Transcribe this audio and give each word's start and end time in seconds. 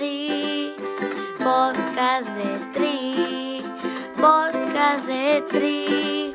Tri, 0.00 0.72
podcast 1.36 2.26
de 2.30 2.58
Tri, 2.72 3.62
podcast 4.16 5.06
de 5.06 5.42
Tri, 5.50 6.34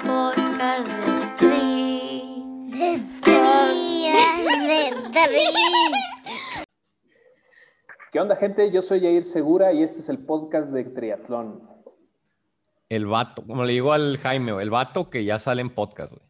podcast 0.00 0.88
de 0.88 1.36
Tri. 1.36 2.70
De 2.70 2.98
Tri, 3.20 4.08
de 4.66 5.10
Tri. 5.12 6.64
¿Qué 8.10 8.18
onda, 8.18 8.34
gente? 8.34 8.70
Yo 8.70 8.80
soy 8.80 9.00
Jair 9.00 9.24
Segura 9.24 9.74
y 9.74 9.82
este 9.82 9.98
es 9.98 10.08
el 10.08 10.24
podcast 10.24 10.72
de 10.72 10.84
Triatlón. 10.84 11.68
El 12.88 13.06
vato, 13.06 13.46
como 13.46 13.66
le 13.66 13.74
digo 13.74 13.92
al 13.92 14.16
Jaime, 14.16 14.52
el 14.62 14.70
vato 14.70 15.10
que 15.10 15.26
ya 15.26 15.38
sale 15.38 15.60
en 15.60 15.74
podcast, 15.74 16.14
güey. 16.14 16.24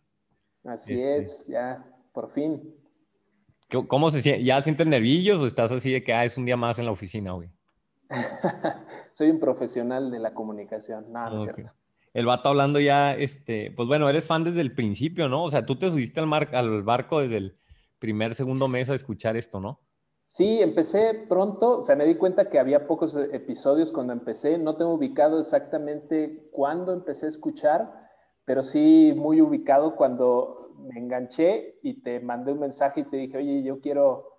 Así 0.64 0.94
Este. 0.94 1.19
es, 1.19 1.46
ya, 1.46 1.86
por 2.12 2.28
fin. 2.28 2.74
¿Qué- 3.72 3.86
¿Cómo 3.88 4.10
se 4.10 4.20
siente? 4.20 4.44
¿Ya 4.44 4.60
sientes 4.60 4.86
nervios 4.86 5.40
o 5.40 5.46
estás 5.46 5.72
así 5.72 5.90
de 5.90 6.04
que 6.04 6.12
ah, 6.12 6.26
es 6.26 6.36
un 6.36 6.44
día 6.44 6.58
más 6.58 6.78
en 6.78 6.84
la 6.84 6.92
oficina, 6.92 7.32
güey? 7.32 7.48
Soy 9.14 9.30
un 9.30 9.40
profesional 9.40 10.10
de 10.10 10.18
la 10.18 10.34
comunicación. 10.34 11.10
No, 11.10 11.30
no 11.30 11.36
es 11.36 11.42
Ok. 11.42 11.54
cierto. 11.54 11.72
El 12.12 12.27
vato 12.27 12.50
hablando 12.50 12.78
ya, 12.78 13.14
este, 13.14 13.70
pues 13.74 13.88
bueno, 13.88 14.10
eres 14.10 14.27
fan 14.27 14.44
desde 14.44 14.60
el 14.60 14.74
principio, 14.74 15.30
¿no? 15.30 15.44
O 15.44 15.50
sea, 15.50 15.64
tú 15.64 15.77
te 15.77 15.88
subiste 15.88 16.20
al, 16.20 16.27
mar- 16.27 16.54
al 16.54 16.82
barco 16.82 17.20
desde 17.20 17.38
el 17.38 17.56
primer, 17.98 18.34
segundo 18.34 18.68
mes 18.68 18.90
a 18.90 18.94
escuchar 18.94 19.36
esto, 19.38 19.58
¿no? 19.60 19.80
Sí, 20.27 20.60
empecé 20.60 21.24
pronto, 21.27 21.78
o 21.78 21.82
sea, 21.82 21.96
me 21.96 22.04
di 22.04 22.16
cuenta 22.16 22.50
que 22.50 22.58
había 22.58 22.86
pocos 22.86 23.16
e- 23.16 23.34
episodios 23.34 23.91
cuando 23.92 24.12
empecé. 24.12 24.58
No 24.58 24.77
tengo 24.77 24.92
ubicado 24.92 25.41
exactamente 25.41 26.48
cuándo 26.52 26.92
empecé 26.92 27.24
a 27.27 27.28
escuchar, 27.30 28.10
pero 28.44 28.62
sí 28.62 29.14
muy 29.16 29.41
ubicado 29.41 29.97
cuando 29.97 30.61
me 30.83 30.98
enganché 30.98 31.78
y 31.83 32.02
te 32.02 32.20
mandé 32.20 32.52
un 32.52 32.61
mensaje 32.61 33.00
y 33.00 33.05
te 33.05 33.16
dije, 33.16 33.38
oye, 33.38 33.62
yo 33.62 33.80
quiero, 33.80 34.38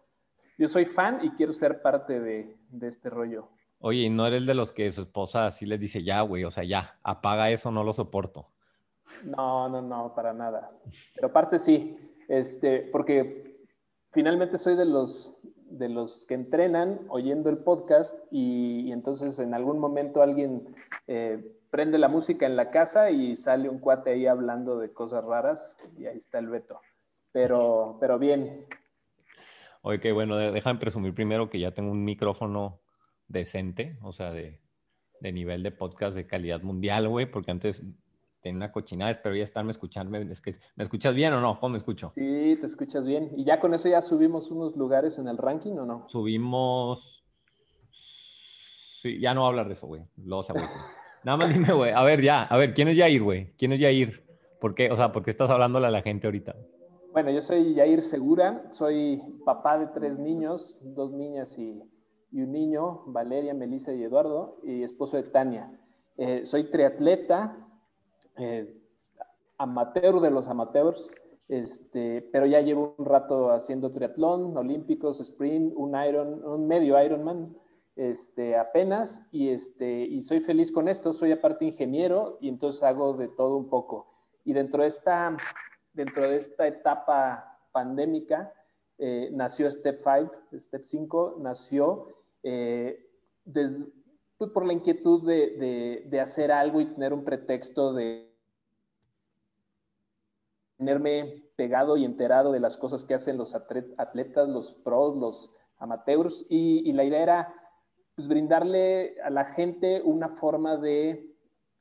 yo 0.58 0.68
soy 0.68 0.86
fan 0.86 1.20
y 1.24 1.32
quiero 1.32 1.52
ser 1.52 1.82
parte 1.82 2.20
de, 2.20 2.58
de 2.70 2.88
este 2.88 3.10
rollo. 3.10 3.50
Oye, 3.80 4.04
¿y 4.04 4.10
no 4.10 4.26
eres 4.26 4.46
de 4.46 4.54
los 4.54 4.72
que 4.72 4.92
su 4.92 5.02
esposa 5.02 5.46
así 5.46 5.66
les 5.66 5.80
dice, 5.80 6.04
ya, 6.04 6.22
güey, 6.22 6.46
o 6.46 6.52
sea, 6.52 6.64
ya, 6.64 6.98
apaga 7.04 7.52
eso, 7.52 7.70
no 7.72 7.84
lo 7.84 7.92
soporto? 7.92 8.50
No, 9.24 9.68
no, 9.70 9.82
no, 9.82 10.14
para 10.16 10.34
nada. 10.34 10.72
Pero 11.16 11.28
aparte 11.28 11.60
sí, 11.60 11.98
este, 12.28 12.80
porque 12.80 13.66
finalmente 14.12 14.58
soy 14.58 14.76
de 14.76 14.86
los, 14.86 15.38
de 15.70 15.90
los 15.90 16.26
que 16.26 16.34
entrenan 16.34 17.02
oyendo 17.10 17.50
el 17.50 17.58
podcast 17.58 18.18
y, 18.32 18.82
y 18.88 18.92
entonces 18.92 19.38
en 19.40 19.54
algún 19.54 19.80
momento 19.80 20.22
alguien 20.22 20.74
eh, 21.08 21.58
prende 21.74 21.98
la 21.98 22.08
música 22.08 22.46
en 22.46 22.56
la 22.56 22.70
casa 22.70 23.10
y 23.10 23.36
sale 23.36 23.68
un 23.68 23.80
cuate 23.80 24.12
ahí 24.12 24.28
hablando 24.28 24.78
de 24.78 24.94
cosas 24.94 25.26
raras 25.26 25.76
y 25.98 26.06
ahí 26.06 26.18
está 26.18 26.38
el 26.38 26.50
veto. 26.50 26.80
Pero, 27.32 27.98
pero 28.00 28.20
bien, 28.20 28.68
Oye, 29.82 30.00
que 30.00 30.12
bueno, 30.12 30.38
déjame 30.38 30.80
presumir 30.80 31.14
primero 31.14 31.50
que 31.50 31.60
ya 31.60 31.74
tengo 31.74 31.92
un 31.92 32.06
micrófono 32.06 32.80
decente, 33.28 33.98
o 34.02 34.14
sea, 34.14 34.32
de, 34.32 34.62
de 35.20 35.32
nivel 35.34 35.62
de 35.62 35.72
podcast 35.72 36.16
de 36.16 36.28
calidad 36.28 36.62
mundial, 36.62 37.10
güey, 37.10 37.26
porque 37.26 37.52
antes 37.52 37.84
tenía 38.42 38.58
una 38.58 38.72
cochinada, 38.72 39.12
espero 39.12 39.36
ya 39.36 39.44
estarme 39.44 39.72
escuchando. 39.72 40.16
Es 40.18 40.42
que, 40.42 40.56
¿Me 40.76 40.86
escuchas 40.86 41.16
bien 41.16 41.34
o 41.34 41.42
no? 41.42 41.60
¿Cómo 41.60 41.72
me 41.72 41.80
escucho? 41.80 42.10
sí, 42.14 42.56
te 42.62 42.66
escuchas 42.66 43.06
bien. 43.06 43.32
¿Y 43.36 43.46
ya 43.46 43.60
con 43.60 43.74
eso 43.74 43.90
ya 43.90 44.02
subimos 44.02 44.52
unos 44.52 44.78
lugares 44.78 45.18
en 45.18 45.28
el 45.28 45.38
ranking 45.38 45.74
o 45.74 45.86
no? 45.86 46.08
Subimos... 46.08 47.26
Sí, 47.92 49.20
ya 49.20 49.34
no 49.34 49.42
voy 49.42 49.48
a 49.48 49.50
hablar 49.50 49.68
de 49.68 49.74
eso, 49.74 49.88
güey. 49.88 50.04
Luego 50.16 50.44
se. 50.44 50.54
Nada 51.24 51.38
más 51.38 51.54
dime, 51.54 51.72
güey. 51.74 51.92
A 51.92 52.04
ver, 52.04 52.22
ya. 52.22 52.44
A 52.44 52.58
ver, 52.58 52.74
¿quién 52.74 52.88
es 52.90 52.98
Yair, 52.98 53.24
güey? 53.24 53.54
¿Quién 53.58 53.72
es 53.72 53.80
Yair? 53.80 54.24
¿Por 54.60 54.76
qué? 54.76 54.92
O 54.92 54.98
sea, 54.98 55.12
¿por 55.12 55.24
qué 55.24 55.30
estás 55.30 55.50
hablándole 55.50 55.88
a 55.88 55.92
la 55.92 56.02
gente 56.02 56.28
ahorita? 56.28 56.56
Bueno, 57.12 57.30
yo 57.30 57.42
soy 57.42 57.76
Yair 57.76 58.02
Segura, 58.02 58.66
soy 58.72 59.22
papá 59.46 59.78
de 59.78 59.88
tres 59.88 60.20
niños, 60.20 60.80
dos 60.82 61.12
niñas 61.12 61.58
y, 61.60 61.82
y 62.32 62.42
un 62.42 62.52
niño, 62.52 63.04
Valeria, 63.06 63.54
Melissa 63.54 63.94
y 63.94 64.04
Eduardo, 64.04 64.58
y 64.64 64.82
esposo 64.84 65.18
de 65.18 65.24
Tania. 65.24 65.80
Eh, 66.18 66.46
soy 66.46 66.72
triatleta, 66.72 67.56
eh, 68.38 68.82
amateur 69.58 70.20
de 70.22 70.32
los 70.32 70.48
amateurs, 70.48 71.12
este, 71.48 72.28
pero 72.32 72.46
ya 72.46 72.62
llevo 72.62 72.96
un 72.98 73.06
rato 73.06 73.52
haciendo 73.52 73.92
triatlón, 73.92 74.58
olímpicos, 74.58 75.20
sprint, 75.20 75.74
un 75.76 75.96
Iron, 76.04 76.44
un 76.44 76.68
medio 76.68 77.00
Ironman, 77.04 77.56
este, 77.96 78.58
apenas, 78.58 79.28
y, 79.32 79.50
este, 79.50 80.02
y 80.02 80.22
soy 80.22 80.40
feliz 80.40 80.72
con 80.72 80.88
esto, 80.88 81.14
soy 81.14 81.32
aparte 81.32 81.66
ingeniero 81.66 82.38
y 82.42 82.50
entonces 82.50 82.82
hago 82.84 83.14
de 83.14 83.28
todo 83.28 83.56
un 83.58 83.70
poco. 83.70 84.08
Y 84.46 84.54
dentro 84.54 84.82
de 84.82 84.88
esta 84.88 85.38
dentro 85.94 86.28
de 86.28 86.38
esta 86.38 86.66
etapa 86.66 87.60
pandémica, 87.72 88.52
eh, 88.98 89.30
nació 89.32 89.70
Step 89.70 90.00
5, 90.00 90.32
Step 90.58 90.84
5 90.84 91.38
nació 91.40 92.08
eh, 92.42 93.10
pues, 93.52 93.92
por 94.52 94.66
la 94.66 94.74
inquietud 94.74 95.24
de, 95.28 95.52
de- 95.52 96.08
de 96.10 96.20
hacer 96.20 96.52
algo 96.52 96.82
y 96.82 96.86
tener 96.86 97.14
un 97.14 97.24
pretexto 97.24 97.94
de 97.94 98.34
tenerme 100.78 101.44
pegado 101.56 101.96
y 101.98 102.06
enterado 102.06 102.52
de 102.52 102.60
las 102.60 102.76
cosas 102.78 103.06
que 103.06 103.14
hacen 103.14 103.38
los 103.38 103.56
atletas, 103.56 104.50
los 104.50 104.74
pros, 104.76 105.16
los 105.16 105.54
amateurs, 105.78 106.46
y, 106.50 106.90
y 106.90 106.94
la 106.94 107.04
idea 107.04 107.22
era 107.22 107.63
pues, 108.16 108.28
brindarle 108.28 109.16
a 109.24 109.30
la 109.30 109.44
gente 109.44 110.02
una 110.04 110.30
forma 110.30 110.78
de 110.78 111.30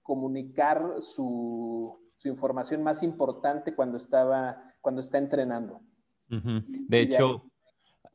comunicar 0.02 0.96
su, 1.00 2.00
su 2.14 2.28
información 2.28 2.82
más 2.82 3.02
importante 3.02 3.74
cuando, 3.74 3.96
estaba, 3.96 4.74
cuando 4.80 5.00
está 5.00 5.18
entrenando. 5.18 5.80
De 6.28 7.02
Y 7.02 7.08
ya. 7.08 7.16
hecho, 7.16 7.42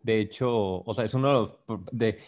de 0.02 0.20
hecho, 0.20 0.82
o 0.84 0.94
sea, 0.94 1.06
es 1.06 1.14
uno 1.14 1.28
de 1.28 1.34
los, 1.34 1.90
de, 1.92 2.20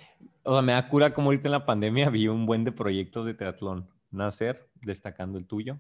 o 0.43 0.53
sea, 0.53 0.61
me 0.61 0.73
da 0.73 0.89
cura 0.89 1.13
como 1.13 1.29
ahorita 1.29 1.47
en 1.47 1.53
la 1.53 1.65
pandemia 1.65 2.09
vi 2.09 2.27
un 2.27 2.45
buen 2.45 2.63
de 2.63 2.71
proyectos 2.71 3.25
de 3.25 3.33
triatlón 3.33 3.89
nacer, 4.11 4.69
destacando 4.81 5.37
el 5.37 5.45
tuyo, 5.45 5.79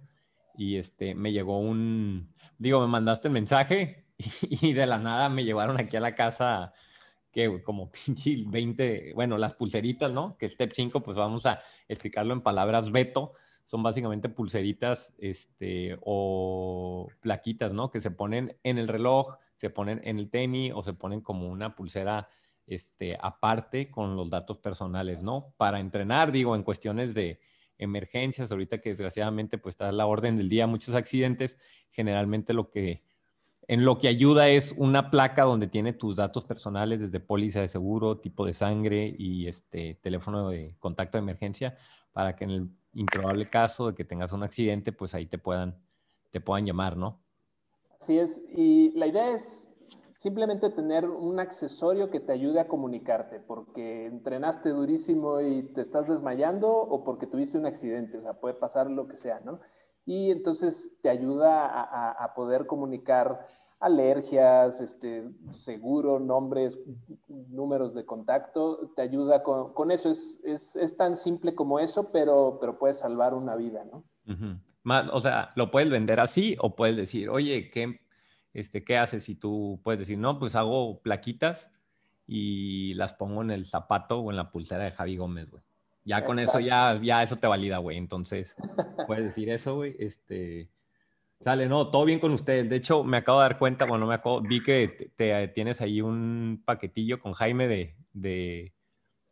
y 0.55 0.77
este, 0.77 1.15
me 1.15 1.31
llegó 1.31 1.59
un, 1.59 2.33
digo, 2.57 2.81
me 2.81 2.87
mandaste 2.87 3.27
el 3.27 3.33
mensaje 3.33 4.05
y, 4.41 4.73
de 4.73 4.85
la 4.85 4.97
nada 4.97 5.29
me 5.29 5.43
llevaron 5.43 5.79
aquí 5.79 5.97
a 5.97 6.01
la 6.01 6.15
casa, 6.15 6.73
que 7.31 7.61
como 7.63 7.91
pinche 8.05 8.43
20, 8.45 9.13
bueno, 9.13 9.37
las 9.37 9.55
pulseritas, 9.55 10.11
¿no? 10.11 10.37
Que 10.37 10.49
Step 10.49 10.71
5, 10.73 11.01
pues 11.01 11.17
vamos 11.17 11.45
a 11.45 11.59
explicarlo 11.87 12.33
en 12.33 12.41
palabras 12.41 12.91
Beto, 12.91 13.33
son 13.65 13.83
básicamente 13.83 14.29
pulseritas 14.29 15.13
este, 15.19 15.97
o 16.01 17.07
plaquitas, 17.19 17.71
¿no? 17.71 17.91
Que 17.91 18.01
se 18.01 18.11
ponen 18.11 18.57
en 18.63 18.77
el 18.77 18.87
reloj, 18.87 19.35
se 19.55 19.69
ponen 19.69 20.01
en 20.03 20.17
el 20.17 20.29
tenis 20.29 20.71
o 20.73 20.81
se 20.81 20.93
ponen 20.93 21.21
como 21.21 21.47
una 21.47 21.75
pulsera 21.75 22.29
este, 22.65 23.17
aparte 23.21 23.91
con 23.91 24.15
los 24.15 24.29
datos 24.29 24.57
personales, 24.57 25.21
¿no? 25.21 25.53
Para 25.57 25.79
entrenar, 25.79 26.31
digo, 26.31 26.55
en 26.55 26.63
cuestiones 26.63 27.13
de 27.13 27.39
emergencias, 27.77 28.51
ahorita 28.51 28.79
que 28.79 28.89
desgraciadamente 28.89 29.57
pues 29.57 29.73
está 29.73 29.91
la 29.91 30.05
orden 30.05 30.37
del 30.37 30.49
día, 30.49 30.67
muchos 30.67 30.95
accidentes, 30.95 31.57
generalmente 31.91 32.53
lo 32.53 32.69
que 32.69 33.03
en 33.69 33.85
lo 33.85 33.99
que 33.99 34.07
ayuda 34.07 34.49
es 34.49 34.73
una 34.77 35.11
placa 35.11 35.43
donde 35.43 35.67
tiene 35.67 35.93
tus 35.93 36.15
datos 36.15 36.43
personales 36.43 37.01
desde 37.01 37.19
póliza 37.19 37.61
de 37.61 37.67
seguro, 37.67 38.17
tipo 38.17 38.43
de 38.43 38.55
sangre 38.55 39.13
y 39.15 39.47
este 39.47 39.93
teléfono 40.01 40.49
de 40.49 40.75
contacto 40.79 41.19
de 41.19 41.21
emergencia 41.21 41.77
para 42.11 42.35
que 42.35 42.45
en 42.45 42.49
el 42.49 42.69
improbable 42.95 43.47
caso 43.47 43.85
de 43.85 43.93
que 43.93 44.03
tengas 44.03 44.33
un 44.33 44.41
accidente, 44.41 44.91
pues 44.91 45.13
ahí 45.13 45.27
te 45.27 45.37
puedan 45.37 45.77
te 46.31 46.41
puedan 46.41 46.65
llamar, 46.65 46.97
¿no? 46.97 47.19
Así 47.99 48.17
es, 48.17 48.43
y 48.55 48.91
la 48.97 49.05
idea 49.05 49.31
es 49.33 49.77
simplemente 50.17 50.71
tener 50.71 51.05
un 51.07 51.39
accesorio 51.39 52.09
que 52.09 52.19
te 52.19 52.31
ayude 52.31 52.59
a 52.59 52.67
comunicarte, 52.67 53.39
porque 53.39 54.07
entrenaste 54.07 54.69
durísimo 54.69 55.41
y 55.41 55.61
te 55.61 55.81
estás 55.81 56.07
desmayando 56.07 56.71
o 56.71 57.03
porque 57.03 57.27
tuviste 57.27 57.59
un 57.59 57.67
accidente, 57.67 58.17
o 58.17 58.21
sea, 58.23 58.33
puede 58.33 58.55
pasar 58.55 58.89
lo 58.89 59.07
que 59.07 59.15
sea, 59.15 59.41
¿no? 59.41 59.59
Y 60.09 60.31
entonces 60.31 60.97
te 61.03 61.09
ayuda 61.09 61.67
a, 61.67 62.11
a- 62.13 62.33
poder 62.33 62.65
comunicar 62.65 63.45
alergias, 63.79 64.81
este, 64.81 65.29
seguro, 65.51 66.19
nombres, 66.19 66.81
números 67.27 67.93
de 67.93 68.03
contacto, 68.05 68.91
te 68.95 69.03
ayuda 69.03 69.43
con, 69.43 69.91
eso, 69.91 70.09
es, 70.09 70.41
es, 70.43 70.75
es 70.75 70.97
tan 70.97 71.15
simple 71.15 71.53
como 71.53 71.77
eso, 71.77 72.11
pero, 72.11 72.57
pero 72.59 72.79
puede 72.79 72.95
salvar 72.95 73.35
una 73.35 73.55
vida, 73.55 73.85
¿no? 73.85 74.03
Más, 74.81 75.07
o 75.13 75.21
sea, 75.21 75.51
lo 75.55 75.69
puedes 75.69 75.91
vender 75.91 76.19
así 76.19 76.57
o 76.59 76.75
puedes 76.75 76.97
decir, 76.97 77.29
oye, 77.29 77.69
¿qué, 77.69 77.99
este, 78.51 78.83
¿qué 78.83 78.97
haces? 78.97 79.29
Y 79.29 79.35
tú 79.35 79.79
puedes 79.83 79.99
decir, 79.99 80.17
no, 80.17 80.39
pues 80.39 80.55
hago 80.55 81.01
plaquitas 81.03 81.69
y 82.25 82.95
las 82.95 83.13
pongo 83.13 83.43
en 83.43 83.51
el 83.51 83.63
zapato 83.63 84.21
o 84.21 84.31
en 84.31 84.37
la 84.37 84.49
pulsera 84.51 84.85
de 84.85 84.91
Javi 84.91 85.17
Gómez, 85.17 85.51
güey. 85.51 85.61
Ya 86.09 86.25
con 86.25 86.39
eso, 86.39 86.59
ya, 86.59 86.99
ya 87.01 87.21
eso 87.21 87.35
te 87.37 87.45
valida, 87.47 87.77
güey. 87.77 87.97
Entonces, 87.97 88.57
puedes 89.05 89.23
decir 89.25 89.49
eso, 89.49 89.75
güey. 89.75 89.95
Este, 89.99 90.69
sale, 91.39 91.67
no, 91.67 91.89
todo 91.91 92.03
bien 92.05 92.19
con 92.19 92.31
ustedes. 92.31 92.67
De 92.69 92.75
hecho, 92.77 93.03
me 93.03 93.17
acabo 93.17 93.39
de 93.39 93.43
dar 93.43 93.59
cuenta, 93.59 93.85
bueno, 93.85 94.07
me 94.07 94.15
acabo, 94.15 94.41
vi 94.41 94.63
que 94.63 94.87
te, 94.87 95.09
te- 95.15 95.47
tienes 95.49 95.81
ahí 95.81 96.01
un 96.01 96.63
paquetillo 96.65 97.19
con 97.19 97.33
Jaime 97.33 97.67
de, 97.67 97.95
de 98.13 98.73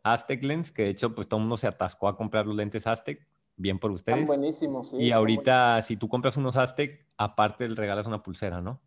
Aztec 0.03 0.43
Lens, 0.43 0.71
que 0.71 0.83
de 0.83 0.89
hecho, 0.89 1.15
pues 1.15 1.27
todo 1.27 1.39
el 1.39 1.45
mundo 1.45 1.57
se 1.57 1.65
atascó 1.67 2.07
a 2.07 2.15
comprar 2.15 2.45
los 2.45 2.55
lentes 2.55 2.85
Aztec. 2.85 3.27
Bien 3.59 3.79
por 3.79 3.91
Están 3.91 4.13
ustedes. 4.19 4.27
buenísimos. 4.27 4.89
sí, 4.91 4.97
Y 4.97 5.05
están 5.05 5.17
ahorita, 5.17 5.81
si 5.81 5.97
tú 5.97 6.07
compras 6.07 6.37
unos 6.37 6.57
Aztec, 6.57 7.07
aparte 7.17 7.67
le 7.67 7.73
regalas 7.73 8.05
una 8.05 8.21
pulsera, 8.21 8.61
¿no? 8.61 8.79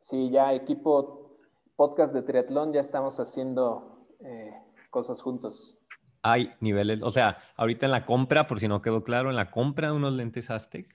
Sí, 0.00 0.30
ya 0.30 0.54
equipo 0.54 1.36
podcast 1.76 2.14
de 2.14 2.22
triatlón, 2.22 2.72
ya 2.72 2.80
estamos 2.80 3.20
haciendo 3.20 4.06
eh, 4.20 4.54
cosas 4.88 5.20
juntos. 5.20 5.75
Hay 6.28 6.50
niveles, 6.60 7.02
o 7.02 7.12
sea, 7.12 7.38
ahorita 7.54 7.86
en 7.86 7.92
la 7.92 8.04
compra, 8.04 8.48
por 8.48 8.58
si 8.58 8.66
no 8.66 8.82
quedó 8.82 9.04
claro, 9.04 9.30
en 9.30 9.36
la 9.36 9.52
compra 9.52 9.88
de 9.88 9.94
unos 9.94 10.12
lentes 10.12 10.50
Aztec, 10.50 10.92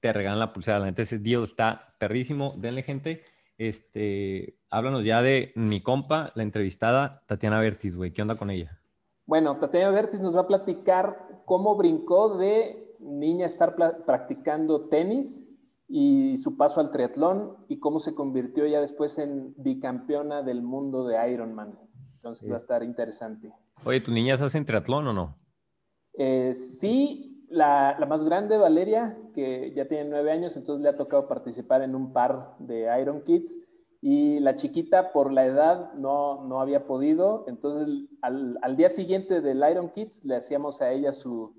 te 0.00 0.12
regalan 0.12 0.38
la 0.38 0.52
pulsera. 0.52 0.78
La 0.78 0.84
neta, 0.84 1.00
ese 1.00 1.18
deal 1.18 1.44
está 1.44 1.94
perrísimo. 1.98 2.52
Denle, 2.58 2.82
gente. 2.82 3.22
Este, 3.56 4.58
háblanos 4.68 5.04
ya 5.04 5.22
de 5.22 5.52
mi 5.56 5.80
compa, 5.80 6.32
la 6.34 6.42
entrevistada 6.42 7.22
Tatiana 7.26 7.58
Bertis, 7.60 7.96
güey. 7.96 8.12
¿Qué 8.12 8.20
onda 8.20 8.34
con 8.36 8.50
ella? 8.50 8.78
Bueno, 9.24 9.56
Tatiana 9.56 9.90
Bertis 9.90 10.20
nos 10.20 10.36
va 10.36 10.42
a 10.42 10.46
platicar 10.46 11.42
cómo 11.46 11.74
brincó 11.74 12.36
de 12.36 12.94
niña 13.00 13.46
estar 13.46 13.74
practicando 14.04 14.88
tenis 14.88 15.50
y 15.88 16.36
su 16.36 16.58
paso 16.58 16.80
al 16.80 16.90
triatlón 16.90 17.56
y 17.68 17.78
cómo 17.78 18.00
se 18.00 18.14
convirtió 18.14 18.66
ya 18.66 18.80
después 18.80 19.18
en 19.18 19.54
bicampeona 19.56 20.42
del 20.42 20.62
mundo 20.62 21.06
de 21.06 21.32
Ironman. 21.32 21.78
Entonces 22.16 22.50
va 22.50 22.54
a 22.54 22.58
estar 22.58 22.82
interesante. 22.82 23.52
Oye, 23.84 24.00
¿tus 24.00 24.12
niñas 24.12 24.42
hacen 24.42 24.64
triatlón 24.64 25.06
o 25.08 25.12
no? 25.12 25.38
Eh, 26.14 26.54
sí, 26.54 27.44
la, 27.48 27.96
la, 27.98 28.06
más 28.06 28.24
grande, 28.24 28.56
Valeria, 28.56 29.16
que 29.34 29.72
ya 29.74 29.86
tiene 29.86 30.08
nueve 30.10 30.32
años, 30.32 30.56
entonces 30.56 30.82
le 30.82 30.88
ha 30.88 30.96
tocado 30.96 31.28
participar 31.28 31.82
en 31.82 31.94
un 31.94 32.12
par 32.12 32.56
de 32.58 32.88
Iron 33.00 33.22
Kids. 33.22 33.58
Y 34.02 34.38
la 34.40 34.54
chiquita, 34.54 35.12
por 35.12 35.32
la 35.32 35.46
edad, 35.46 35.92
no, 35.94 36.44
no 36.44 36.60
había 36.60 36.86
podido. 36.86 37.44
Entonces, 37.48 37.88
al, 38.22 38.58
al 38.62 38.76
día 38.76 38.88
siguiente 38.88 39.40
del 39.40 39.64
Iron 39.68 39.90
Kids, 39.90 40.24
le 40.24 40.36
hacíamos 40.36 40.80
a 40.80 40.92
ella 40.92 41.12
su, 41.12 41.54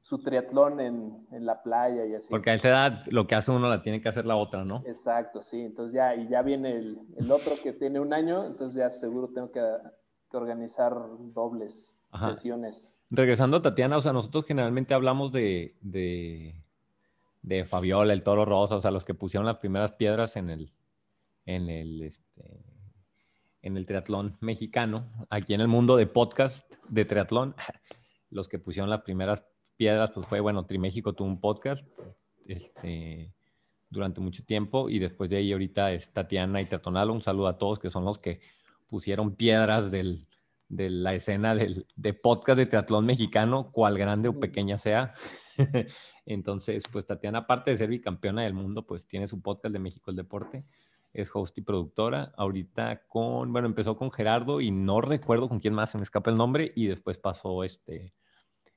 su 0.00 0.18
triatlón 0.18 0.80
en, 0.80 1.26
en, 1.30 1.46
la 1.46 1.62
playa 1.62 2.04
y 2.04 2.14
así. 2.14 2.28
Porque 2.30 2.50
a 2.50 2.54
esa 2.54 2.68
edad 2.68 3.04
lo 3.10 3.26
que 3.26 3.36
hace 3.36 3.52
uno 3.52 3.68
la 3.68 3.82
tiene 3.82 4.00
que 4.00 4.08
hacer 4.08 4.26
la 4.26 4.36
otra, 4.36 4.64
¿no? 4.64 4.82
Exacto, 4.84 5.42
sí. 5.42 5.60
Entonces 5.60 5.94
ya, 5.94 6.14
y 6.16 6.28
ya 6.28 6.42
viene 6.42 6.76
el, 6.76 6.98
el 7.16 7.30
otro 7.30 7.54
que 7.62 7.72
tiene 7.72 8.00
un 8.00 8.12
año, 8.12 8.46
entonces 8.46 8.78
ya 8.78 8.90
seguro 8.90 9.28
tengo 9.32 9.52
que, 9.52 9.60
que 10.32 10.38
organizar 10.38 10.96
dobles 11.34 12.00
sesiones. 12.18 12.98
Regresando 13.10 13.58
a 13.58 13.62
Tatiana, 13.62 13.98
o 13.98 14.00
sea, 14.00 14.12
nosotros 14.14 14.46
generalmente 14.46 14.94
hablamos 14.94 15.30
de, 15.30 15.76
de, 15.82 16.56
de 17.42 17.64
Fabiola, 17.66 18.14
el 18.14 18.22
Toro 18.22 18.46
Rosa, 18.46 18.76
o 18.76 18.80
sea, 18.80 18.90
los 18.90 19.04
que 19.04 19.12
pusieron 19.12 19.46
las 19.46 19.58
primeras 19.58 19.92
piedras 19.92 20.36
en 20.36 20.48
el, 20.48 20.72
en 21.44 21.68
el, 21.68 22.02
este, 22.02 22.64
en 23.60 23.76
el 23.76 23.84
triatlón 23.84 24.38
mexicano, 24.40 25.06
aquí 25.28 25.52
en 25.52 25.60
el 25.60 25.68
mundo 25.68 25.96
de 25.96 26.06
podcast 26.06 26.72
de 26.88 27.04
triatlón, 27.04 27.54
los 28.30 28.48
que 28.48 28.58
pusieron 28.58 28.88
las 28.88 29.02
primeras 29.02 29.44
piedras, 29.76 30.10
pues 30.12 30.26
fue, 30.26 30.40
bueno, 30.40 30.64
Triméxico 30.64 31.12
tuvo 31.12 31.28
un 31.28 31.40
podcast 31.40 31.86
este, 32.46 33.34
durante 33.90 34.22
mucho 34.22 34.44
tiempo 34.44 34.88
y 34.88 34.98
después 34.98 35.28
de 35.28 35.36
ahí 35.36 35.52
ahorita 35.52 35.92
es 35.92 36.12
Tatiana 36.12 36.62
y 36.62 36.66
Triatonalo. 36.66 37.12
Un 37.12 37.20
saludo 37.20 37.48
a 37.48 37.58
todos 37.58 37.78
que 37.78 37.90
son 37.90 38.04
los 38.06 38.18
que 38.18 38.40
pusieron 38.92 39.36
piedras 39.36 39.90
del, 39.90 40.28
de 40.68 40.90
la 40.90 41.14
escena 41.14 41.54
del, 41.54 41.86
de 41.96 42.12
podcast 42.12 42.58
de 42.58 42.66
triatlón 42.66 43.06
mexicano, 43.06 43.72
cual 43.72 43.96
grande 43.96 44.28
o 44.28 44.38
pequeña 44.38 44.76
sea. 44.76 45.14
Entonces, 46.26 46.82
pues 46.92 47.06
Tatiana, 47.06 47.38
aparte 47.38 47.70
de 47.70 47.78
ser 47.78 47.88
bicampeona 47.88 48.42
del 48.42 48.52
mundo, 48.52 48.86
pues 48.86 49.08
tiene 49.08 49.28
su 49.28 49.40
podcast 49.40 49.72
de 49.72 49.78
México 49.78 50.10
el 50.10 50.18
Deporte. 50.18 50.66
Es 51.14 51.30
host 51.32 51.56
y 51.56 51.62
productora. 51.62 52.34
Ahorita 52.36 53.06
con, 53.08 53.50
bueno, 53.50 53.66
empezó 53.66 53.96
con 53.96 54.10
Gerardo 54.10 54.60
y 54.60 54.70
no 54.70 55.00
recuerdo 55.00 55.48
con 55.48 55.58
quién 55.58 55.72
más, 55.72 55.88
se 55.88 55.96
me 55.96 56.04
escapa 56.04 56.30
el 56.30 56.36
nombre. 56.36 56.70
Y 56.76 56.86
después 56.86 57.16
pasó 57.16 57.64
este, 57.64 58.12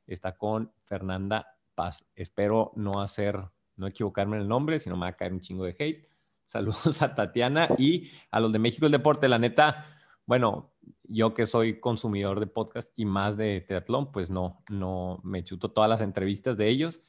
está 0.07 0.37
con 0.37 0.71
Fernanda 0.83 1.57
Paz. 1.75 2.05
Espero 2.15 2.71
no 2.77 3.01
hacer, 3.01 3.37
no 3.75 3.85
equivocarme 3.85 4.37
en 4.37 4.43
el 4.43 4.47
nombre, 4.47 4.79
sino 4.79 4.95
me 4.95 5.01
va 5.01 5.07
a 5.07 5.17
caer 5.17 5.33
un 5.33 5.41
chingo 5.41 5.65
de 5.65 5.75
hate. 5.77 6.07
Saludos 6.45 7.01
a 7.01 7.13
Tatiana 7.13 7.67
y 7.77 8.11
a 8.31 8.39
los 8.39 8.53
de 8.53 8.59
México 8.59 8.85
el 8.85 8.93
Deporte. 8.93 9.27
La 9.27 9.39
neta, 9.39 9.94
bueno, 10.25 10.71
yo 11.03 11.33
que 11.33 11.45
soy 11.45 11.79
consumidor 11.79 12.39
de 12.39 12.47
podcast 12.47 12.91
y 12.95 13.05
más 13.05 13.37
de 13.37 13.61
triatlón, 13.61 14.11
pues 14.11 14.29
no, 14.29 14.63
no 14.71 15.19
me 15.23 15.43
chuto 15.43 15.71
todas 15.71 15.89
las 15.89 16.01
entrevistas 16.01 16.57
de 16.57 16.67
ellos. 16.69 17.01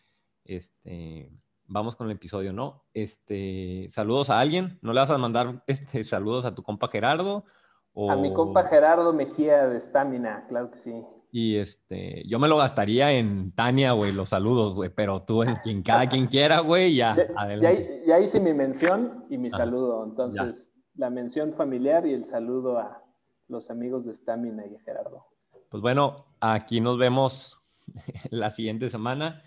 Este, 0.45 1.33
vamos 1.67 1.97
con 1.97 2.09
el 2.09 2.17
episodio, 2.17 2.53
¿no? 2.53 2.85
Este, 2.95 3.89
saludos 3.91 4.31
a 4.31 4.41
alguien. 4.41 4.79
¿No 4.83 4.93
le 4.93 5.01
vas 5.01 5.11
a 5.11 5.19
mandar 5.19 5.65
este, 5.67 6.05
saludos 6.05 6.45
a 6.45 6.55
tu 6.55 6.63
compa 6.63 6.89
Gerardo? 6.89 7.45
O... 7.93 8.11
A 8.11 8.17
mi 8.17 8.33
compa 8.33 8.65
Gerardo 8.65 9.13
Mejía 9.13 9.67
de 9.67 9.81
Stamina, 9.81 10.45
claro 10.49 10.71
que 10.71 10.77
sí. 10.77 11.03
Y 11.33 11.57
este, 11.57 12.23
yo 12.27 12.39
me 12.39 12.49
lo 12.49 12.57
gastaría 12.57 13.12
en 13.12 13.53
Tania, 13.53 13.93
güey, 13.93 14.12
los 14.12 14.31
saludos, 14.31 14.75
güey, 14.75 14.91
pero 14.91 15.23
tú 15.23 15.43
en, 15.43 15.83
cada 15.83 16.09
quien 16.09 16.27
quiera, 16.29 16.61
güey, 16.61 16.95
ya, 16.95 17.17
ya, 17.17 17.27
adelante. 17.37 18.03
Ya, 18.07 18.21
hice 18.21 18.41
mi 18.41 18.55
mención 18.55 19.25
y 19.29 19.39
mi 19.39 19.49
ah, 19.49 19.57
saludo. 19.57 20.05
Entonces, 20.05 20.73
la 20.95 21.11
mención 21.11 21.53
familiar 21.53 22.07
y 22.07 22.12
el 22.12 22.25
saludo 22.25 22.79
a 22.79 23.06
los 23.49 23.71
amigos 23.71 24.05
de 24.05 24.15
Stamina 24.15 24.67
y 24.67 24.79
Gerardo. 24.79 25.27
Pues 25.69 25.81
bueno, 25.81 26.27
aquí 26.41 26.81
nos 26.81 26.99
vemos 26.99 27.61
la 28.31 28.51
siguiente 28.51 28.89
semana. 28.91 29.43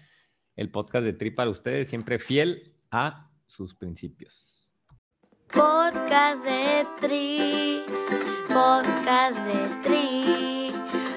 El 0.55 0.71
podcast 0.71 1.05
de 1.05 1.13
Tri 1.13 1.31
para 1.31 1.49
ustedes, 1.49 1.87
siempre 1.87 2.19
fiel 2.19 2.75
a 2.91 3.31
sus 3.47 3.73
principios. 3.73 4.69
Podcast 5.47 6.43
de 6.43 6.85
Tri, 6.99 7.83
podcast 8.47 9.37
de 9.45 9.81
Tri. 9.83 10.73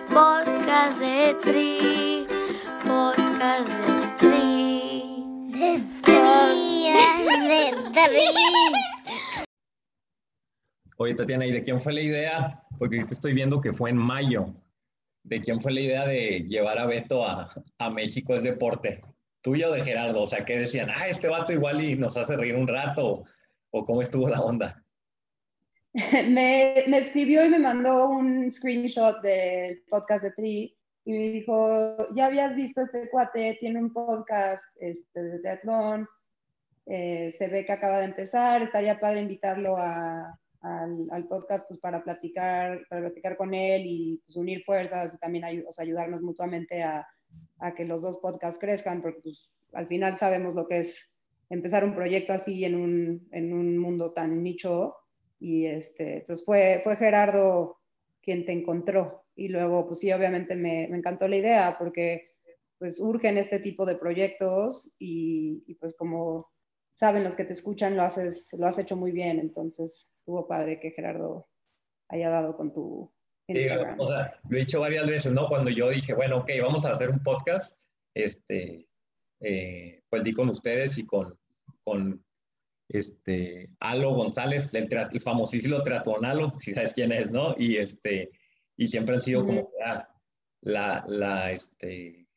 Podcast 0.08 1.00
de 1.00 1.34
Tri, 1.42 2.26
podcast 2.84 3.68
de 3.68 4.16
Tri. 4.18 5.50
De 5.50 5.80
Tri, 6.02 6.92
de 7.48 7.92
Tri. 7.92 8.42
Oye, 10.98 11.14
Tatiana, 11.14 11.46
¿y 11.46 11.50
de 11.50 11.62
quién 11.62 11.80
fue 11.80 11.92
la 11.92 12.00
idea? 12.00 12.62
Porque 12.82 13.04
te 13.04 13.14
estoy 13.14 13.32
viendo 13.32 13.60
que 13.60 13.72
fue 13.72 13.90
en 13.90 13.96
mayo. 13.96 14.48
¿De 15.22 15.40
quién 15.40 15.60
fue 15.60 15.72
la 15.72 15.82
idea 15.82 16.04
de 16.04 16.40
llevar 16.48 16.80
a 16.80 16.86
Beto 16.86 17.24
a, 17.24 17.48
a 17.78 17.90
México 17.90 18.34
es 18.34 18.42
deporte? 18.42 19.00
¿Tuyo 19.40 19.70
o 19.70 19.72
de 19.72 19.82
Gerardo? 19.82 20.22
O 20.22 20.26
sea, 20.26 20.44
¿qué 20.44 20.58
decían? 20.58 20.90
Ah, 20.90 21.06
este 21.06 21.28
vato 21.28 21.52
igual 21.52 21.80
y 21.80 21.94
nos 21.94 22.16
hace 22.16 22.36
reír 22.36 22.56
un 22.56 22.66
rato. 22.66 23.22
¿O 23.70 23.84
cómo 23.84 24.02
estuvo 24.02 24.28
la 24.28 24.40
onda? 24.40 24.84
me, 26.28 26.82
me, 26.88 26.98
escribió 26.98 27.44
y 27.44 27.50
me 27.50 27.60
mandó 27.60 28.08
un 28.08 28.50
screenshot 28.50 29.22
del 29.22 29.84
podcast 29.88 30.24
de 30.24 30.32
Tri 30.32 30.76
y 31.04 31.12
me 31.12 31.28
dijo, 31.28 32.12
ya 32.16 32.26
habías 32.26 32.56
visto 32.56 32.80
este 32.80 33.08
cuate, 33.10 33.58
tiene 33.60 33.78
un 33.78 33.92
podcast 33.92 34.64
este, 34.80 35.22
de 35.22 35.38
triatlón, 35.38 36.08
eh, 36.86 37.32
se 37.38 37.46
ve 37.46 37.64
que 37.64 37.74
acaba 37.74 38.00
de 38.00 38.06
empezar, 38.06 38.60
estaría 38.60 38.98
padre 38.98 39.20
invitarlo 39.20 39.76
a, 39.78 40.36
al, 40.92 41.06
al, 41.10 41.28
podcast 41.28 41.66
pues, 41.68 41.80
para, 41.80 42.02
platicar, 42.02 42.80
para 42.88 43.02
platicar 43.02 43.36
con 43.36 43.54
él 43.54 43.82
y 43.86 44.22
pues, 44.24 44.36
unir 44.36 44.62
fuerzas 44.64 45.14
y 45.14 45.18
también 45.18 45.44
ay, 45.44 45.64
o 45.66 45.72
sea, 45.72 45.84
ayudarnos 45.84 46.22
mutuamente 46.22 46.82
a, 46.82 47.06
a, 47.58 47.74
que 47.74 47.84
los 47.84 48.02
dos 48.02 48.18
podcasts 48.18 48.60
crezcan, 48.60 49.02
porque 49.02 49.20
pues, 49.22 49.50
al 49.72 49.86
final 49.86 50.16
sabemos 50.16 50.54
lo 50.54 50.66
que 50.66 50.78
es 50.78 51.12
empezar 51.50 51.84
un 51.84 51.94
proyecto 51.94 52.32
así 52.32 52.64
en 52.64 52.76
un, 52.76 53.28
en 53.30 53.52
un 53.52 53.78
mundo 53.78 54.12
tan 54.12 54.42
nicho 54.42 54.94
y 55.42 55.66
este, 55.66 56.18
entonces 56.18 56.44
fue, 56.44 56.80
fue 56.84 56.96
Gerardo 56.96 57.78
quien 58.22 58.44
te 58.44 58.52
encontró. 58.52 59.24
Y 59.34 59.48
luego, 59.48 59.86
pues 59.86 59.98
sí, 59.98 60.12
obviamente 60.12 60.54
me, 60.54 60.86
me 60.88 60.98
encantó 60.98 61.26
la 61.26 61.36
idea 61.36 61.76
porque 61.78 62.30
pues 62.78 63.00
urgen 63.00 63.38
este 63.38 63.58
tipo 63.58 63.84
de 63.84 63.96
proyectos 63.96 64.92
y, 65.00 65.64
y, 65.66 65.74
pues 65.74 65.96
como 65.96 66.48
saben 66.94 67.24
los 67.24 67.34
que 67.34 67.44
te 67.44 67.54
escuchan, 67.54 67.96
lo, 67.96 68.02
haces, 68.02 68.52
lo 68.58 68.66
has 68.66 68.78
hecho 68.78 68.96
muy 68.96 69.10
bien. 69.10 69.40
Entonces 69.40 70.11
estuvo 70.22 70.46
padre 70.46 70.78
que 70.78 70.92
Gerardo 70.92 71.44
haya 72.08 72.30
dado 72.30 72.56
con 72.56 72.72
tu 72.72 73.12
Instagram. 73.48 73.96
Sí, 73.96 74.00
o 74.00 74.06
sea, 74.06 74.40
lo 74.48 74.56
he 74.56 74.60
dicho 74.60 74.80
varias 74.80 75.06
veces, 75.08 75.32
¿no? 75.32 75.48
Cuando 75.48 75.68
yo 75.68 75.90
dije, 75.90 76.14
bueno, 76.14 76.38
ok, 76.38 76.50
vamos 76.62 76.84
a 76.84 76.92
hacer 76.92 77.10
un 77.10 77.20
podcast, 77.24 77.82
este, 78.14 78.86
eh, 79.40 80.00
pues 80.08 80.22
di 80.22 80.32
con 80.32 80.48
ustedes 80.48 80.96
y 80.98 81.06
con, 81.06 81.36
con 81.82 82.24
este, 82.88 83.68
Alo 83.80 84.14
González, 84.14 84.72
el, 84.74 84.88
el 84.92 85.20
famosísimo 85.20 85.82
Triatlonalo, 85.82 86.52
si 86.58 86.72
sabes 86.72 86.94
quién 86.94 87.10
es, 87.10 87.32
¿no? 87.32 87.56
Y, 87.58 87.78
este, 87.78 88.30
y 88.76 88.86
siempre 88.86 89.16
han 89.16 89.20
sido 89.20 89.44
como 89.44 89.72
la, 90.60 91.04
la, 91.08 91.50
este, 91.50 92.28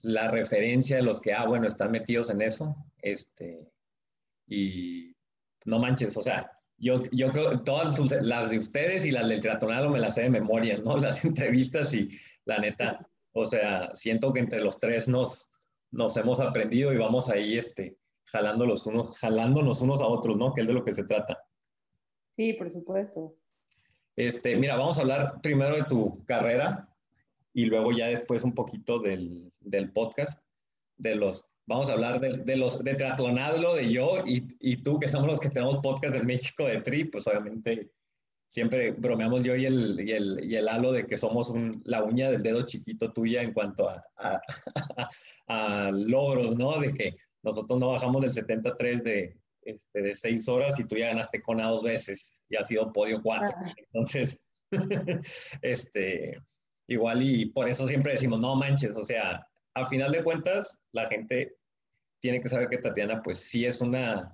la 0.00 0.26
referencia 0.32 0.96
de 0.96 1.02
los 1.02 1.20
que, 1.20 1.32
ah, 1.32 1.46
bueno, 1.46 1.68
están 1.68 1.92
metidos 1.92 2.28
en 2.30 2.42
eso. 2.42 2.74
Este, 3.00 3.70
y 4.48 5.14
no 5.64 5.78
manches, 5.78 6.16
o 6.16 6.22
sea, 6.22 6.50
yo, 6.80 7.02
yo 7.12 7.30
creo 7.30 7.62
todas 7.62 7.98
las 8.22 8.50
de 8.50 8.58
ustedes 8.58 9.04
y 9.04 9.10
las 9.10 9.28
del 9.28 9.42
Triatlonalo 9.42 9.90
me 9.90 10.00
las 10.00 10.14
sé 10.14 10.22
de 10.22 10.30
memoria, 10.30 10.78
¿no? 10.78 10.96
Las 10.98 11.24
entrevistas 11.24 11.92
y 11.94 12.08
la 12.46 12.58
neta, 12.58 13.06
o 13.32 13.44
sea, 13.44 13.94
siento 13.94 14.32
que 14.32 14.40
entre 14.40 14.60
los 14.60 14.78
tres 14.78 15.06
nos, 15.06 15.50
nos 15.90 16.16
hemos 16.16 16.40
aprendido 16.40 16.92
y 16.92 16.96
vamos 16.96 17.28
ahí, 17.28 17.58
este, 17.58 17.98
jalándolos 18.24 18.86
unos, 18.86 19.18
jalándonos 19.18 19.82
unos 19.82 20.00
a 20.00 20.06
otros, 20.06 20.38
¿no? 20.38 20.54
Que 20.54 20.62
es 20.62 20.66
de 20.66 20.72
lo 20.72 20.82
que 20.82 20.94
se 20.94 21.04
trata. 21.04 21.38
Sí, 22.36 22.54
por 22.54 22.70
supuesto. 22.70 23.36
Este, 24.16 24.56
mira, 24.56 24.76
vamos 24.76 24.98
a 24.98 25.02
hablar 25.02 25.40
primero 25.42 25.76
de 25.76 25.84
tu 25.84 26.24
carrera 26.24 26.88
y 27.52 27.66
luego 27.66 27.92
ya 27.92 28.06
después 28.06 28.42
un 28.42 28.54
poquito 28.54 28.98
del, 28.98 29.52
del 29.60 29.92
podcast, 29.92 30.42
de 30.96 31.14
los, 31.14 31.49
vamos 31.70 31.88
a 31.88 31.92
hablar 31.92 32.20
de, 32.20 32.38
de 32.38 32.56
los, 32.56 32.82
de 32.82 32.96
Triatlonadlo, 32.96 33.76
de 33.76 33.88
yo 33.92 34.26
y, 34.26 34.44
y, 34.58 34.78
tú, 34.78 34.98
que 34.98 35.06
somos 35.06 35.28
los 35.28 35.38
que 35.38 35.50
tenemos 35.50 35.76
podcast 35.76 36.16
de 36.16 36.24
México 36.24 36.66
de 36.66 36.82
Tri, 36.82 37.04
pues 37.04 37.28
obviamente 37.28 37.92
siempre 38.48 38.90
bromeamos 38.90 39.44
yo 39.44 39.54
y 39.54 39.66
el, 39.66 40.00
y 40.00 40.10
el, 40.10 40.44
y 40.44 40.56
el 40.56 40.68
halo 40.68 40.90
de 40.90 41.06
que 41.06 41.16
somos 41.16 41.48
un, 41.48 41.80
la 41.84 42.02
uña 42.02 42.28
del 42.28 42.42
dedo 42.42 42.66
chiquito 42.66 43.12
tuya 43.12 43.42
en 43.42 43.52
cuanto 43.52 43.88
a, 43.88 44.04
a, 44.18 44.40
a, 45.46 45.90
logros, 45.92 46.56
¿no? 46.56 46.76
De 46.80 46.92
que 46.92 47.14
nosotros 47.44 47.80
no 47.80 47.92
bajamos 47.92 48.22
del 48.22 48.32
73 48.32 49.04
de, 49.04 49.38
este, 49.62 50.02
de 50.02 50.14
seis 50.16 50.48
horas 50.48 50.76
y 50.80 50.88
tú 50.88 50.96
ya 50.96 51.06
ganaste 51.06 51.40
con 51.40 51.60
a 51.60 51.68
dos 51.68 51.84
veces 51.84 52.42
y 52.48 52.56
ha 52.56 52.64
sido 52.64 52.92
podio 52.92 53.22
cuatro. 53.22 53.56
Entonces, 53.76 54.40
este, 55.62 56.32
igual 56.88 57.22
y 57.22 57.46
por 57.46 57.68
eso 57.68 57.86
siempre 57.86 58.14
decimos, 58.14 58.40
no 58.40 58.56
manches, 58.56 58.96
o 58.96 59.04
sea, 59.04 59.46
a 59.74 59.84
final 59.84 60.10
de 60.10 60.24
cuentas, 60.24 60.82
la 60.90 61.06
gente 61.06 61.59
tiene 62.20 62.40
que 62.40 62.48
saber 62.48 62.68
que 62.68 62.78
Tatiana, 62.78 63.22
pues 63.22 63.38
sí 63.38 63.64
es 63.64 63.80
una 63.80 64.30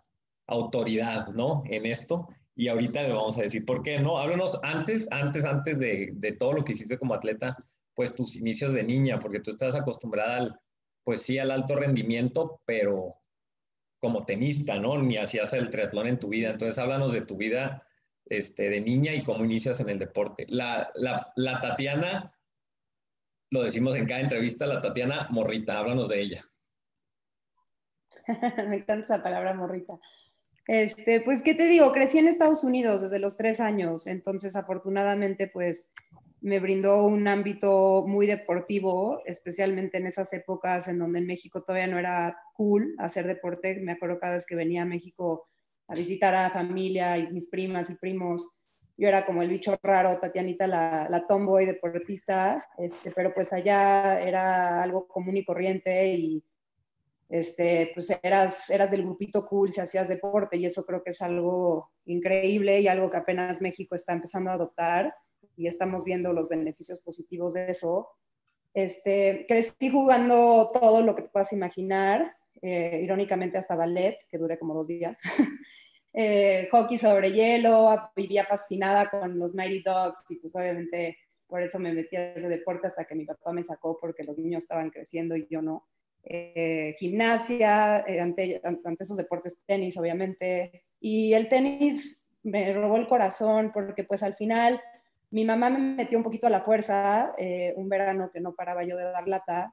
autoridad, 0.46 1.28
¿no? 1.28 1.62
En 1.66 1.86
esto. 1.86 2.28
Y 2.54 2.68
ahorita 2.68 3.02
le 3.02 3.10
vamos 3.10 3.38
a 3.38 3.42
decir 3.42 3.64
por 3.64 3.82
qué, 3.82 3.98
¿no? 3.98 4.18
Háblanos 4.18 4.58
antes, 4.62 5.10
antes, 5.12 5.44
antes 5.44 5.78
de, 5.78 6.36
todo 6.38 6.52
lo 6.52 6.64
que 6.64 6.72
hiciste 6.72 6.98
como 6.98 7.14
atleta, 7.14 7.56
pues 7.94 8.14
tus 8.14 8.36
inicios 8.36 8.72
de 8.72 8.82
niña, 8.82 9.18
porque 9.18 9.40
tú 9.40 9.50
estás 9.50 9.74
acostumbrada 9.74 10.36
al, 10.36 10.60
pues 11.04 11.22
sí, 11.22 11.38
al 11.38 11.50
alto 11.50 11.76
rendimiento, 11.76 12.60
pero 12.64 13.16
como 13.98 14.24
tenista, 14.24 14.78
¿no? 14.78 15.00
Ni 15.00 15.16
hacías 15.16 15.52
el 15.52 15.70
triatlón 15.70 16.06
en 16.06 16.18
tu 16.18 16.28
vida. 16.28 16.50
Entonces, 16.50 16.78
háblanos 16.78 17.12
de 17.12 17.22
tu 17.22 17.36
vida 17.36 17.86
este, 18.26 18.70
de 18.70 18.80
niña 18.80 19.14
y 19.14 19.22
cómo 19.22 19.44
inicias 19.44 19.80
en 19.80 19.90
el 19.90 19.98
deporte. 19.98 20.46
La, 20.48 20.90
la, 20.94 21.32
la 21.36 21.60
Tatiana, 21.60 22.34
lo 23.50 23.62
decimos 23.62 23.96
en 23.96 24.06
cada 24.06 24.20
entrevista, 24.20 24.66
la 24.66 24.80
Tatiana 24.80 25.28
Morrita, 25.30 25.78
háblanos 25.78 26.08
de 26.08 26.20
ella. 26.20 26.44
Me 28.68 28.76
encanta 28.76 29.14
esa 29.14 29.22
palabra 29.22 29.54
morrita. 29.54 29.98
Este, 30.66 31.20
pues, 31.20 31.42
¿qué 31.42 31.54
te 31.54 31.66
digo? 31.66 31.92
Crecí 31.92 32.18
en 32.18 32.28
Estados 32.28 32.64
Unidos 32.64 33.02
desde 33.02 33.20
los 33.20 33.36
tres 33.36 33.60
años, 33.60 34.06
entonces 34.06 34.56
afortunadamente, 34.56 35.46
pues, 35.46 35.92
me 36.40 36.60
brindó 36.60 37.04
un 37.06 37.26
ámbito 37.28 38.04
muy 38.06 38.26
deportivo, 38.26 39.22
especialmente 39.26 39.98
en 39.98 40.06
esas 40.06 40.32
épocas 40.32 40.86
en 40.86 40.98
donde 40.98 41.18
en 41.18 41.26
México 41.26 41.62
todavía 41.62 41.86
no 41.86 41.98
era 41.98 42.38
cool 42.54 42.94
hacer 42.98 43.26
deporte. 43.26 43.80
Me 43.80 43.92
acuerdo 43.92 44.20
cada 44.20 44.34
vez 44.34 44.46
que 44.46 44.54
venía 44.54 44.82
a 44.82 44.86
México 44.86 45.48
a 45.88 45.94
visitar 45.94 46.34
a 46.34 46.50
familia 46.50 47.18
y 47.18 47.32
mis 47.32 47.48
primas 47.48 47.90
y 47.90 47.94
primos, 47.94 48.48
yo 48.96 49.08
era 49.08 49.26
como 49.26 49.42
el 49.42 49.48
bicho 49.48 49.76
raro, 49.82 50.18
Tatianita 50.20 50.66
la, 50.66 51.08
la 51.10 51.26
tomboy 51.26 51.66
deportista, 51.66 52.66
este, 52.78 53.10
pero 53.10 53.34
pues 53.34 53.52
allá 53.52 54.20
era 54.20 54.82
algo 54.82 55.06
común 55.06 55.36
y 55.36 55.44
corriente 55.44 56.14
y 56.14 56.44
este, 57.28 57.90
pues 57.94 58.16
eras, 58.22 58.70
eras 58.70 58.90
del 58.90 59.02
grupito 59.02 59.46
cool 59.46 59.72
si 59.72 59.80
hacías 59.80 60.08
deporte 60.08 60.56
y 60.56 60.66
eso 60.66 60.84
creo 60.84 61.02
que 61.02 61.10
es 61.10 61.22
algo 61.22 61.90
increíble 62.04 62.80
y 62.80 62.88
algo 62.88 63.10
que 63.10 63.16
apenas 63.16 63.60
México 63.60 63.94
está 63.94 64.12
empezando 64.12 64.50
a 64.50 64.54
adoptar 64.54 65.14
y 65.56 65.66
estamos 65.66 66.04
viendo 66.04 66.32
los 66.32 66.48
beneficios 66.48 67.00
positivos 67.00 67.54
de 67.54 67.70
eso. 67.70 68.08
Este, 68.74 69.46
crecí 69.48 69.90
jugando 69.90 70.70
todo 70.72 71.02
lo 71.02 71.16
que 71.16 71.22
te 71.22 71.28
puedas 71.28 71.52
imaginar, 71.52 72.36
eh, 72.62 73.00
irónicamente 73.02 73.58
hasta 73.58 73.74
ballet, 73.74 74.18
que 74.30 74.38
duré 74.38 74.58
como 74.58 74.74
dos 74.74 74.86
días. 74.86 75.18
eh, 76.12 76.68
hockey 76.70 76.98
sobre 76.98 77.32
hielo, 77.32 77.88
vivía 78.14 78.44
fascinada 78.44 79.10
con 79.10 79.38
los 79.38 79.54
Mighty 79.54 79.82
Dogs 79.82 80.24
y 80.28 80.36
pues 80.36 80.54
obviamente 80.54 81.16
por 81.46 81.62
eso 81.62 81.78
me 81.78 81.92
metí 81.92 82.16
a 82.16 82.34
ese 82.34 82.48
deporte 82.48 82.88
hasta 82.88 83.04
que 83.04 83.14
mi 83.14 83.24
papá 83.24 83.52
me 83.52 83.62
sacó 83.62 83.96
porque 83.98 84.24
los 84.24 84.36
niños 84.36 84.64
estaban 84.64 84.90
creciendo 84.90 85.36
y 85.36 85.46
yo 85.48 85.62
no. 85.62 85.86
Eh, 86.28 86.96
gimnasia, 86.98 88.00
eh, 88.00 88.20
ante, 88.20 88.60
ante 88.64 89.04
esos 89.04 89.16
deportes, 89.16 89.60
tenis 89.64 89.96
obviamente. 89.96 90.84
Y 90.98 91.32
el 91.34 91.48
tenis 91.48 92.24
me 92.42 92.72
robó 92.72 92.96
el 92.96 93.06
corazón 93.06 93.70
porque 93.72 94.02
pues 94.02 94.24
al 94.24 94.34
final 94.34 94.80
mi 95.30 95.44
mamá 95.44 95.70
me 95.70 95.78
metió 95.78 96.18
un 96.18 96.24
poquito 96.24 96.48
a 96.48 96.50
la 96.50 96.60
fuerza, 96.60 97.32
eh, 97.38 97.72
un 97.76 97.88
verano 97.88 98.30
que 98.32 98.40
no 98.40 98.54
paraba 98.54 98.82
yo 98.84 98.96
de 98.96 99.04
dar 99.04 99.28
lata. 99.28 99.72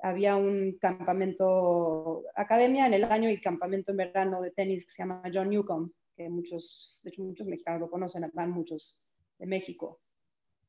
Había 0.00 0.36
un 0.36 0.76
campamento, 0.78 2.24
academia 2.34 2.86
en 2.86 2.94
el 2.94 3.04
año 3.04 3.30
y 3.30 3.40
campamento 3.40 3.90
en 3.90 3.96
verano 3.96 4.42
de 4.42 4.50
tenis 4.50 4.84
que 4.84 4.92
se 4.92 5.02
llama 5.02 5.22
John 5.32 5.48
Newcomb, 5.48 5.90
que 6.14 6.28
muchos, 6.28 6.98
de 7.02 7.10
hecho 7.10 7.22
muchos 7.22 7.46
mexicanos 7.46 7.80
lo 7.80 7.90
conocen, 7.90 8.30
van 8.34 8.50
muchos 8.50 9.02
de 9.38 9.46
México. 9.46 10.00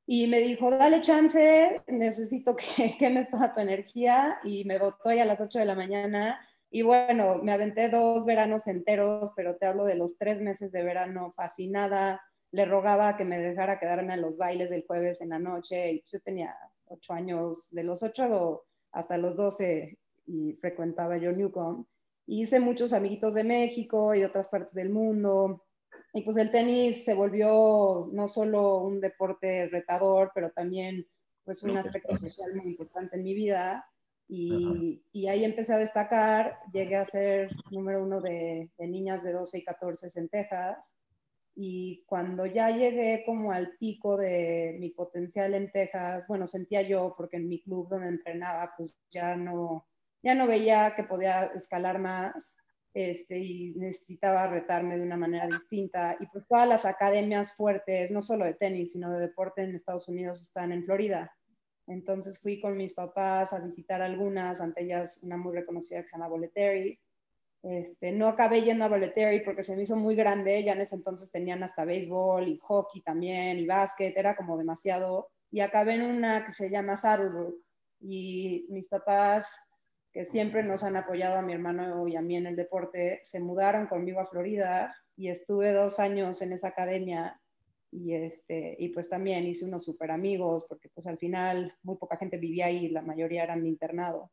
Y 0.07 0.27
me 0.27 0.39
dijo, 0.39 0.69
dale 0.69 1.01
chance, 1.01 1.81
necesito 1.87 2.55
que 2.55 2.95
quemes 2.99 3.29
toda 3.29 3.53
tu 3.53 3.61
energía. 3.61 4.39
Y 4.43 4.65
me 4.65 4.77
votó 4.77 5.09
a 5.09 5.25
las 5.25 5.41
8 5.41 5.59
de 5.59 5.65
la 5.65 5.75
mañana. 5.75 6.39
Y 6.69 6.81
bueno, 6.81 7.41
me 7.41 7.51
aventé 7.51 7.89
dos 7.89 8.25
veranos 8.25 8.67
enteros, 8.67 9.31
pero 9.35 9.55
te 9.55 9.65
hablo 9.65 9.85
de 9.85 9.95
los 9.95 10.17
tres 10.17 10.41
meses 10.41 10.71
de 10.71 10.83
verano 10.83 11.31
fascinada, 11.31 12.21
le 12.51 12.65
rogaba 12.65 13.17
que 13.17 13.25
me 13.25 13.37
dejara 13.37 13.79
quedarme 13.79 14.13
a 14.13 14.17
los 14.17 14.37
bailes 14.37 14.69
del 14.69 14.85
jueves 14.85 15.21
en 15.21 15.29
la 15.29 15.39
noche. 15.39 15.93
Y 15.93 16.05
yo 16.11 16.19
tenía 16.19 16.55
ocho 16.85 17.13
años, 17.13 17.69
de 17.71 17.83
los 17.83 18.03
ocho 18.03 18.65
hasta 18.91 19.17
los 19.17 19.35
doce, 19.35 19.97
y 20.25 20.53
frecuentaba 20.61 21.17
yo 21.17 21.31
Newcomb. 21.31 21.85
Hice 22.27 22.59
muchos 22.59 22.93
amiguitos 22.93 23.35
de 23.35 23.43
México 23.43 24.15
y 24.15 24.19
de 24.19 24.25
otras 24.25 24.47
partes 24.47 24.73
del 24.73 24.89
mundo. 24.89 25.64
Y 26.15 26.21
pues 26.21 26.37
el 26.37 26.49
tenis 26.49 27.03
se 27.03 27.13
volvió 27.13 28.09
no 28.13 28.29
solo 28.29 28.77
un 28.83 29.01
deporte 29.01 29.67
retador, 29.67 30.31
pero 30.33 30.49
también 30.49 31.05
pues 31.43 31.61
un 31.61 31.77
aspecto 31.77 32.15
social 32.15 32.55
muy 32.55 32.67
importante 32.67 33.17
en 33.17 33.23
mi 33.23 33.33
vida. 33.33 33.85
Y, 34.29 35.03
y, 35.11 35.27
ahí 35.27 35.43
empecé 35.43 35.73
a 35.73 35.77
destacar, 35.77 36.57
llegué 36.71 36.95
a 36.95 37.03
ser 37.03 37.51
número 37.69 38.01
uno 38.01 38.21
de, 38.21 38.71
de 38.77 38.87
niñas 38.87 39.23
de 39.23 39.33
12 39.33 39.57
y 39.57 39.63
14 39.65 40.19
en 40.19 40.29
Texas. 40.29 40.95
Y 41.53 42.05
cuando 42.05 42.45
ya 42.45 42.69
llegué 42.69 43.23
como 43.25 43.51
al 43.51 43.75
pico 43.77 44.15
de 44.15 44.77
mi 44.79 44.91
potencial 44.91 45.53
en 45.53 45.69
Texas, 45.69 46.27
bueno, 46.29 46.47
sentía 46.47 46.81
yo, 46.81 47.13
porque 47.17 47.37
en 47.37 47.49
mi 47.49 47.61
club 47.61 47.89
donde 47.89 48.07
entrenaba, 48.07 48.73
pues 48.77 48.97
ya 49.11 49.35
no, 49.35 49.85
ya 50.23 50.33
no 50.33 50.47
veía 50.47 50.93
que 50.95 51.03
podía 51.03 51.43
escalar 51.47 51.99
más 51.99 52.55
este, 52.95 53.37
y 53.37 53.73
necesitaba 53.75 54.47
retarme 54.47 54.95
de 54.95 55.03
una 55.03 55.17
manera 55.17 55.47
distinta. 55.47 56.15
Y 56.17 56.27
pues 56.27 56.47
todas 56.47 56.67
las 56.67 56.85
academias 56.85 57.53
fuertes, 57.53 58.09
no 58.09 58.21
solo 58.21 58.45
de 58.45 58.53
tenis, 58.53 58.93
sino 58.93 59.11
de 59.11 59.19
deporte 59.19 59.61
en 59.61 59.75
Estados 59.75 60.07
Unidos, 60.07 60.41
están 60.41 60.71
en 60.71 60.85
Florida. 60.85 61.35
Entonces 61.87 62.39
fui 62.41 62.61
con 62.61 62.77
mis 62.77 62.93
papás 62.93 63.51
a 63.51 63.59
visitar 63.59 64.01
algunas, 64.01 64.61
ante 64.61 64.83
ellas 64.83 65.19
una 65.23 65.35
muy 65.35 65.53
reconocida 65.53 66.01
que 66.01 66.07
se 66.07 66.15
llama 66.15 66.29
Bolletary, 66.29 66.97
este, 67.63 68.13
no 68.13 68.27
acabé 68.27 68.61
yendo 68.61 68.85
a 68.85 68.89
Bolletary 68.89 69.41
porque 69.43 69.63
se 69.63 69.75
me 69.75 69.83
hizo 69.83 69.97
muy 69.97 70.15
grande, 70.15 70.63
ya 70.63 70.73
en 70.73 70.81
ese 70.81 70.95
entonces 70.95 71.31
tenían 71.31 71.63
hasta 71.63 71.83
béisbol 71.83 72.47
y 72.47 72.59
hockey 72.59 73.01
también 73.01 73.59
y 73.59 73.65
básquet, 73.65 74.15
era 74.15 74.37
como 74.37 74.57
demasiado. 74.57 75.27
Y 75.51 75.59
acabé 75.59 75.95
en 75.95 76.03
una 76.03 76.45
que 76.45 76.53
se 76.53 76.69
llama 76.69 76.95
Saddlebrook 76.95 77.55
y 77.99 78.67
mis 78.69 78.87
papás, 78.87 79.47
que 80.15 80.23
siempre 80.23 80.63
nos 80.63 80.85
han 80.85 80.95
apoyado 80.95 81.35
a 81.35 81.41
mi 81.41 81.51
hermano 81.51 82.07
y 82.07 82.15
a 82.15 82.21
mí 82.21 82.37
en 82.37 82.47
el 82.47 82.55
deporte, 82.55 83.19
se 83.25 83.41
mudaron 83.41 83.87
conmigo 83.87 84.21
a 84.21 84.25
Florida 84.25 84.95
y 85.17 85.27
estuve 85.27 85.73
dos 85.73 85.99
años 85.99 86.41
en 86.41 86.53
esa 86.53 86.69
academia 86.69 87.41
y, 87.91 88.13
este, 88.13 88.77
y 88.79 88.87
pues 88.89 89.09
también 89.09 89.45
hice 89.45 89.65
unos 89.65 89.83
super 89.83 90.11
amigos 90.11 90.65
porque 90.69 90.87
pues 90.87 91.05
al 91.05 91.17
final 91.17 91.75
muy 91.83 91.97
poca 91.97 92.15
gente 92.15 92.37
vivía 92.37 92.67
ahí, 92.67 92.87
la 92.87 93.01
mayoría 93.01 93.43
eran 93.43 93.61
de 93.61 93.67
internado. 93.67 94.31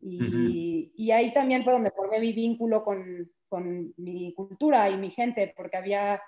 Y, 0.00 0.92
y, 0.96 1.12
ahí 1.12 1.32
también 1.32 1.62
fue 1.62 1.74
donde 1.74 1.92
formé 1.92 2.18
mi 2.18 2.32
vínculo 2.32 2.82
con, 2.82 3.30
con, 3.48 3.94
mi 3.98 4.34
cultura 4.34 4.90
y 4.90 4.96
mi 4.96 5.10
gente, 5.10 5.52
porque 5.56 5.76
había 5.76 6.20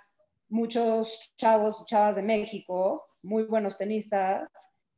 muchos 0.49 1.33
chavos, 1.37 1.85
chavas 1.87 2.15
de 2.15 2.23
México, 2.23 3.03
muy 3.23 3.45
buenos 3.45 3.77
tenistas, 3.77 4.49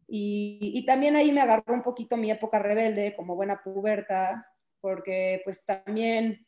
y, 0.07 0.59
y, 0.75 0.85
también 0.87 1.17
ahí 1.17 1.33
me 1.33 1.41
agarró 1.41 1.75
un 1.75 1.83
poquito 1.83 2.17
mi 2.17 2.31
época 2.31 2.59
rebelde, 2.59 3.15
como 3.17 3.37
buena 3.37 3.63
puberta, 3.63 4.47
porque 4.81 5.41
pues 5.45 5.65
también 5.65 6.47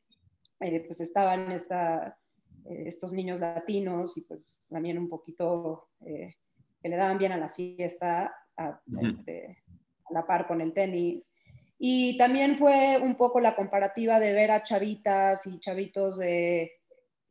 eh, 0.60 0.80
pues 0.86 1.00
estaban 1.00 1.52
esta, 1.52 2.18
eh, 2.64 2.84
estos 2.86 3.12
niños 3.12 3.40
latinos 3.40 4.16
y 4.16 4.22
pues 4.22 4.60
también 4.68 4.98
un 4.98 5.08
poquito 5.08 5.88
eh, 6.04 6.34
que 6.82 6.88
le 6.88 6.96
daban 6.96 7.18
bien 7.18 7.32
a 7.32 7.36
la 7.36 7.50
fiesta, 7.50 8.34
a, 8.56 8.80
este, 9.02 9.62
a 10.04 10.12
la 10.12 10.26
par 10.26 10.46
con 10.46 10.60
el 10.60 10.72
tenis. 10.72 11.30
Y 11.78 12.16
también 12.16 12.56
fue 12.56 12.98
un 13.02 13.16
poco 13.16 13.38
la 13.38 13.54
comparativa 13.54 14.18
de 14.18 14.32
ver 14.32 14.50
a 14.50 14.62
chavitas 14.62 15.46
y 15.46 15.60
chavitos 15.60 16.18
de, 16.18 16.72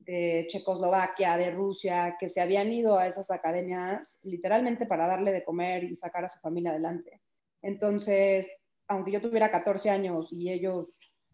de, 0.06 0.46
Checoslovaquia, 0.48 1.38
de 1.38 1.52
Rusia, 1.52 2.16
que 2.20 2.30
se 2.30 2.42
habían 2.42 2.72
ido 2.72 2.98
a 2.98 3.08
esas 3.08 3.32
academias 3.32 4.20
literalmente 4.24 4.86
para 4.86 5.08
darle 5.08 5.32
de 5.32 5.44
comer 5.44 5.84
y 5.84 5.96
sacar 5.96 6.26
a 6.26 6.30
su 6.30 6.40
familia 6.40 6.72
adelante. 6.72 7.22
Entonces, 7.62 8.52
aunque 8.88 9.12
yo 9.12 9.22
tuviera 9.22 9.52
14 9.52 9.90
años 9.90 10.32
y 10.32 10.52
ellos 10.52 10.88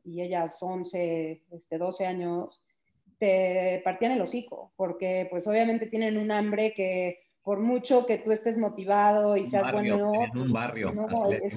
y 0.03 0.21
ellas 0.21 0.57
11, 0.61 1.43
este, 1.51 1.77
12 1.77 2.05
años, 2.05 2.63
te 3.19 3.81
partían 3.83 4.13
el 4.13 4.21
hocico, 4.21 4.73
porque 4.75 5.27
pues 5.29 5.47
obviamente 5.47 5.85
tienen 5.85 6.17
un 6.17 6.31
hambre 6.31 6.73
que 6.75 7.19
por 7.43 7.59
mucho 7.59 8.05
que 8.05 8.17
tú 8.17 8.31
estés 8.31 8.57
motivado 8.57 9.37
y 9.37 9.45
seas 9.45 9.71
bueno... 9.71 10.11
En 10.23 10.37
un 10.37 10.51
barrio, 10.51 10.91
no, 10.91 11.31
es, 11.31 11.55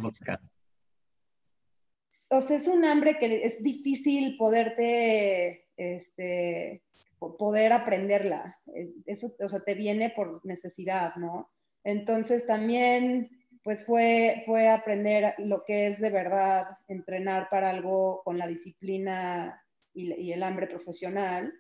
o 2.30 2.40
sea, 2.40 2.56
es 2.56 2.68
un 2.68 2.85
hambre 2.85 3.18
que 3.18 3.44
es 3.44 3.62
difícil 3.62 4.37
poderte, 4.37 5.63
este, 5.76 6.83
poder 7.19 7.73
aprenderla. 7.73 8.59
Eh, 8.75 8.90
eso, 9.07 9.28
o 9.40 9.49
sea, 9.49 9.61
te 9.61 9.75
viene 9.75 10.11
por 10.11 10.45
necesidad, 10.45 11.14
¿no? 11.16 11.50
Entonces 11.85 12.47
también, 12.47 13.31
pues 13.62 13.85
fue, 13.85 14.43
fue 14.47 14.69
aprender 14.69 15.35
lo 15.38 15.64
que 15.64 15.88
es 15.88 16.00
de 16.00 16.11
verdad 16.11 16.66
entrenar 16.88 17.49
para 17.50 17.71
algo 17.71 18.23
con 18.25 18.38
la 18.38 18.47
disciplina 18.47 19.62
y, 19.93 20.33
el 20.33 20.43
hambre 20.43 20.66
profesional. 20.66 21.52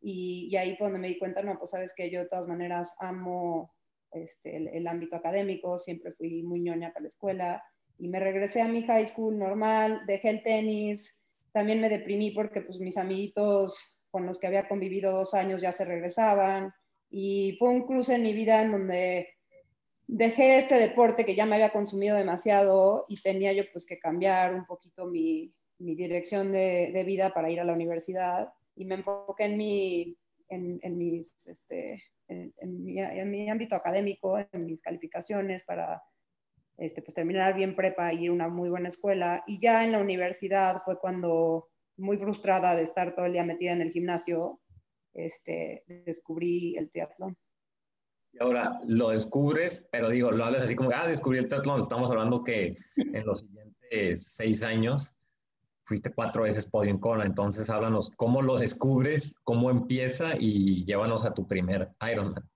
Y, 0.00 0.54
ahí 0.56 0.76
fue 0.76 0.86
donde 0.86 1.00
me 1.00 1.08
di 1.08 1.18
cuenta, 1.18 1.42
no, 1.42 1.58
pues 1.58 1.70
sabes 1.70 1.94
que 1.94 2.10
yo 2.10 2.20
de 2.20 2.28
todas 2.28 2.48
maneras 2.48 2.94
amo 2.98 3.72
este, 4.12 4.56
el, 4.76 4.86
ámbito 4.86 5.16
académico, 5.16 5.78
siempre 5.78 6.12
fui 6.12 6.42
muy 6.42 6.60
ñoña 6.60 6.92
para 6.92 7.04
la 7.04 7.08
escuela 7.08 7.64
y 7.96 8.08
me 8.08 8.18
regresé 8.18 8.60
a 8.60 8.68
mi 8.68 8.82
high 8.82 9.06
school 9.06 9.38
normal, 9.38 10.02
dejé 10.06 10.30
el 10.30 10.42
tenis, 10.42 11.19
también 11.52 11.80
me 11.80 11.88
deprimí 11.88 12.30
porque 12.30 12.62
pues 12.62 12.78
mis 12.78 12.96
amiguitos 12.96 14.00
con 14.10 14.26
los 14.26 14.38
que 14.38 14.46
había 14.46 14.68
convivido 14.68 15.12
dos 15.12 15.34
años 15.34 15.62
ya 15.62 15.72
se 15.72 15.84
regresaban 15.84 16.72
y 17.10 17.56
fue 17.58 17.70
un 17.70 17.86
cruce 17.86 18.14
en 18.14 18.22
mi 18.22 18.32
vida 18.32 18.62
en 18.62 18.72
donde 18.72 19.28
dejé 20.06 20.58
este 20.58 20.76
deporte 20.76 21.24
que 21.24 21.34
ya 21.34 21.46
me 21.46 21.54
había 21.54 21.70
consumido 21.70 22.16
demasiado 22.16 23.04
y 23.08 23.20
tenía 23.20 23.52
yo 23.52 23.62
pues 23.72 23.86
que 23.86 23.98
cambiar 23.98 24.54
un 24.54 24.66
poquito 24.66 25.06
mi, 25.06 25.54
mi 25.78 25.94
dirección 25.94 26.52
de, 26.52 26.90
de, 26.92 27.04
vida 27.04 27.32
para 27.32 27.50
ir 27.50 27.60
a 27.60 27.64
la 27.64 27.72
universidad 27.72 28.52
y 28.74 28.84
me 28.84 28.96
enfoqué 28.96 29.44
en 29.44 29.56
mi, 29.56 30.16
en, 30.48 30.80
en 30.82 30.98
mis, 30.98 31.34
este, 31.46 32.02
en, 32.28 32.52
en, 32.58 32.84
mi, 32.84 32.98
en, 33.00 33.30
mi, 33.30 33.48
ámbito 33.48 33.76
académico, 33.76 34.38
en 34.38 34.66
mis 34.66 34.82
calificaciones 34.82 35.62
para 35.62 36.02
este, 36.80 37.02
pues, 37.02 37.14
terminar 37.14 37.54
bien 37.54 37.76
prepa 37.76 38.12
y 38.12 38.24
ir 38.24 38.30
a 38.30 38.32
una 38.32 38.48
muy 38.48 38.70
buena 38.70 38.88
escuela. 38.88 39.44
Y 39.46 39.60
ya 39.60 39.84
en 39.84 39.92
la 39.92 39.98
universidad 39.98 40.82
fue 40.82 40.98
cuando, 40.98 41.68
muy 41.98 42.16
frustrada 42.16 42.74
de 42.74 42.82
estar 42.82 43.14
todo 43.14 43.26
el 43.26 43.34
día 43.34 43.44
metida 43.44 43.72
en 43.72 43.82
el 43.82 43.92
gimnasio, 43.92 44.60
este, 45.12 45.84
descubrí 45.86 46.76
el 46.76 46.90
triatlón. 46.90 47.36
Y 48.32 48.42
ahora 48.42 48.80
lo 48.86 49.10
descubres, 49.10 49.88
pero 49.92 50.08
digo, 50.08 50.30
lo 50.30 50.44
hablas 50.44 50.64
así 50.64 50.74
como, 50.74 50.90
ah, 50.94 51.06
descubrí 51.06 51.38
el 51.38 51.48
triatlón. 51.48 51.80
Estamos 51.80 52.10
hablando 52.10 52.42
que 52.42 52.76
en 52.96 53.26
los 53.26 53.40
siguientes 53.40 54.34
seis 54.34 54.62
años 54.62 55.14
fuiste 55.82 56.14
cuatro 56.14 56.44
veces 56.44 56.66
podium 56.66 56.98
Kona. 56.98 57.26
Entonces, 57.26 57.68
háblanos 57.68 58.10
cómo 58.16 58.40
lo 58.40 58.56
descubres, 58.56 59.34
cómo 59.44 59.70
empieza 59.70 60.30
y 60.38 60.86
llévanos 60.86 61.26
a 61.26 61.34
tu 61.34 61.46
primer 61.46 61.90
Ironman. 62.10 62.48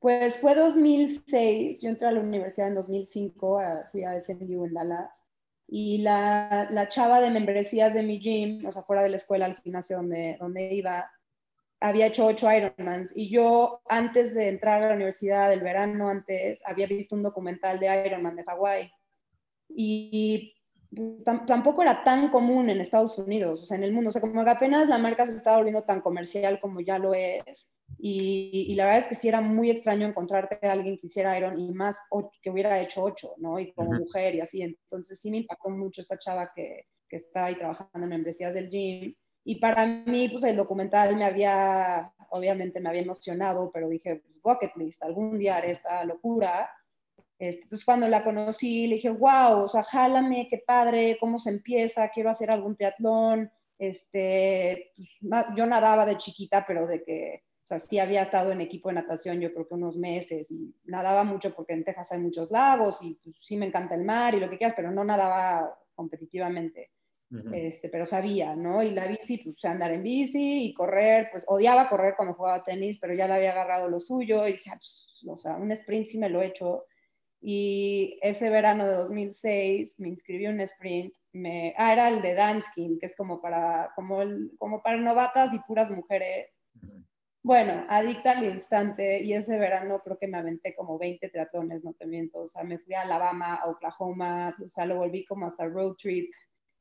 Pues 0.00 0.38
fue 0.38 0.54
2006, 0.54 1.82
yo 1.82 1.88
entré 1.88 2.06
a 2.06 2.12
la 2.12 2.20
universidad 2.20 2.68
en 2.68 2.76
2005, 2.76 3.60
fui 3.90 4.04
a 4.04 4.20
SMU 4.20 4.66
en 4.66 4.74
Dallas, 4.74 5.22
y 5.66 5.98
la, 5.98 6.68
la, 6.70 6.88
chava 6.88 7.20
de 7.20 7.30
membresías 7.30 7.94
de 7.94 8.04
mi 8.04 8.20
gym, 8.20 8.64
o 8.64 8.72
sea, 8.72 8.82
fuera 8.82 9.02
de 9.02 9.10
la 9.10 9.16
escuela, 9.16 9.46
al 9.46 9.56
gimnasio 9.56 9.96
donde, 9.96 10.36
donde 10.38 10.72
iba, 10.72 11.10
había 11.80 12.06
hecho 12.06 12.26
ocho 12.26 12.48
Ironmans, 12.50 13.12
y 13.16 13.28
yo 13.28 13.80
antes 13.88 14.34
de 14.34 14.48
entrar 14.48 14.82
a 14.82 14.88
la 14.90 14.94
universidad, 14.94 15.52
el 15.52 15.60
verano 15.60 16.08
antes, 16.08 16.62
había 16.64 16.86
visto 16.86 17.16
un 17.16 17.24
documental 17.24 17.80
de 17.80 18.06
Ironman 18.06 18.36
de 18.36 18.44
Hawái, 18.44 18.92
y 19.68 20.54
tampoco 21.24 21.82
era 21.82 22.02
tan 22.02 22.30
común 22.30 22.70
en 22.70 22.80
Estados 22.80 23.18
Unidos, 23.18 23.62
o 23.62 23.66
sea, 23.66 23.76
en 23.76 23.84
el 23.84 23.92
mundo, 23.92 24.10
o 24.10 24.12
sea, 24.12 24.20
como 24.20 24.42
que 24.42 24.50
apenas 24.50 24.88
la 24.88 24.98
marca 24.98 25.26
se 25.26 25.36
estaba 25.36 25.58
volviendo 25.58 25.82
tan 25.84 26.00
comercial 26.00 26.60
como 26.60 26.80
ya 26.80 26.98
lo 26.98 27.14
es, 27.14 27.70
y, 27.96 28.74
la 28.74 28.84
verdad 28.84 29.00
es 29.00 29.08
que 29.08 29.14
sí 29.14 29.28
era 29.28 29.40
muy 29.40 29.70
extraño 29.70 30.06
encontrarte 30.06 30.64
a 30.66 30.72
alguien 30.72 30.98
que 30.98 31.06
hiciera 31.06 31.36
Iron 31.36 31.58
y 31.58 31.72
más 31.72 31.98
que 32.42 32.50
hubiera 32.50 32.80
hecho 32.80 33.02
ocho, 33.02 33.34
¿no? 33.38 33.58
Y 33.58 33.72
como 33.72 33.92
mujer 33.92 34.34
y 34.34 34.40
así. 34.40 34.62
Entonces 34.62 35.18
sí 35.20 35.30
me 35.30 35.38
impactó 35.38 35.70
mucho 35.70 36.02
esta 36.02 36.18
chava 36.18 36.52
que, 36.54 36.86
que 37.08 37.16
está 37.16 37.46
ahí 37.46 37.56
trabajando 37.56 37.90
en 37.94 38.08
membresías 38.08 38.54
del 38.54 38.68
gym. 38.70 39.14
Y 39.44 39.56
para 39.56 39.86
mí, 39.86 40.28
pues 40.28 40.44
el 40.44 40.56
documental 40.56 41.16
me 41.16 41.24
había, 41.24 42.12
obviamente 42.30 42.80
me 42.80 42.90
había 42.90 43.02
emocionado, 43.02 43.70
pero 43.72 43.88
dije, 43.88 44.16
pues 44.16 44.42
bucket 44.42 44.76
list, 44.76 45.02
algún 45.02 45.38
día 45.38 45.56
haré 45.56 45.72
esta 45.72 46.04
locura. 46.04 46.70
Este, 47.38 47.62
entonces 47.62 47.84
cuando 47.84 48.08
la 48.08 48.24
conocí, 48.24 48.86
le 48.86 48.96
dije, 48.96 49.10
wow, 49.10 49.62
o 49.62 49.68
sea, 49.68 49.82
jálame, 49.82 50.48
qué 50.50 50.62
padre, 50.66 51.16
cómo 51.20 51.38
se 51.38 51.50
empieza, 51.50 52.08
quiero 52.08 52.30
hacer 52.30 52.50
algún 52.50 52.76
triatlón. 52.76 53.50
Este, 53.78 54.92
pues, 54.96 55.08
yo 55.56 55.66
nadaba 55.66 56.04
de 56.04 56.18
chiquita, 56.18 56.64
pero 56.66 56.86
de 56.86 57.02
que 57.04 57.44
o 57.62 57.66
sea, 57.68 57.78
sí 57.80 57.98
había 57.98 58.22
estado 58.22 58.50
en 58.50 58.62
equipo 58.62 58.88
de 58.88 58.94
natación 58.94 59.40
yo 59.40 59.52
creo 59.52 59.68
que 59.68 59.74
unos 59.74 59.98
meses 59.98 60.50
y 60.50 60.74
nadaba 60.84 61.22
mucho 61.22 61.54
porque 61.54 61.74
en 61.74 61.84
Texas 61.84 62.12
hay 62.12 62.18
muchos 62.18 62.50
lagos 62.50 63.02
y 63.02 63.20
pues, 63.22 63.36
sí 63.44 63.58
me 63.58 63.66
encanta 63.66 63.94
el 63.94 64.04
mar 64.04 64.34
y 64.34 64.40
lo 64.40 64.48
que 64.48 64.56
quieras, 64.56 64.72
pero 64.74 64.90
no 64.90 65.04
nadaba 65.04 65.78
competitivamente. 65.94 66.92
este, 67.52 67.90
pero 67.90 68.06
sabía, 68.06 68.56
¿no? 68.56 68.82
Y 68.82 68.92
la 68.92 69.06
bici, 69.06 69.36
pues 69.36 69.62
andar 69.66 69.92
en 69.92 70.02
bici 70.02 70.64
y 70.64 70.72
correr, 70.72 71.28
pues 71.30 71.44
odiaba 71.46 71.90
correr 71.90 72.14
cuando 72.16 72.32
jugaba 72.32 72.64
tenis, 72.64 72.98
pero 72.98 73.12
ya 73.12 73.28
le 73.28 73.34
había 73.34 73.52
agarrado 73.52 73.90
lo 73.90 74.00
suyo 74.00 74.48
y 74.48 74.52
dije, 74.52 74.70
ah, 74.72 74.78
pues, 74.78 75.22
o 75.26 75.36
sea, 75.36 75.56
un 75.56 75.70
sprint 75.72 76.06
sí 76.06 76.16
me 76.16 76.30
lo 76.30 76.40
he 76.40 76.46
hecho. 76.46 76.86
Y 77.40 78.18
ese 78.22 78.50
verano 78.50 78.86
de 78.86 78.94
2006 78.94 79.94
me 79.98 80.08
inscribí 80.08 80.46
en 80.46 80.54
un 80.54 80.60
sprint, 80.62 81.14
me, 81.32 81.74
ah, 81.76 81.92
era 81.92 82.08
el 82.08 82.20
de 82.20 82.34
Danskin, 82.34 82.98
que 82.98 83.06
es 83.06 83.16
como 83.16 83.40
para, 83.40 83.92
como, 83.94 84.22
el, 84.22 84.52
como 84.58 84.82
para 84.82 84.96
novatas 84.96 85.54
y 85.54 85.58
puras 85.60 85.90
mujeres. 85.90 86.48
Bueno, 87.42 87.86
adicta 87.88 88.32
al 88.32 88.44
instante 88.44 89.22
y 89.22 89.32
ese 89.32 89.58
verano 89.58 90.00
creo 90.02 90.18
que 90.18 90.26
me 90.26 90.38
aventé 90.38 90.74
como 90.74 90.98
20 90.98 91.28
triatlones, 91.28 91.84
no 91.84 91.94
te 91.94 92.06
miento, 92.06 92.40
o 92.40 92.48
sea, 92.48 92.64
me 92.64 92.78
fui 92.78 92.94
a 92.94 93.02
Alabama, 93.02 93.54
a 93.54 93.70
Oklahoma, 93.70 94.54
o 94.62 94.68
sea, 94.68 94.84
lo 94.84 94.96
volví 94.96 95.24
como 95.24 95.46
hasta 95.46 95.64
road 95.64 95.94
trip, 95.94 96.30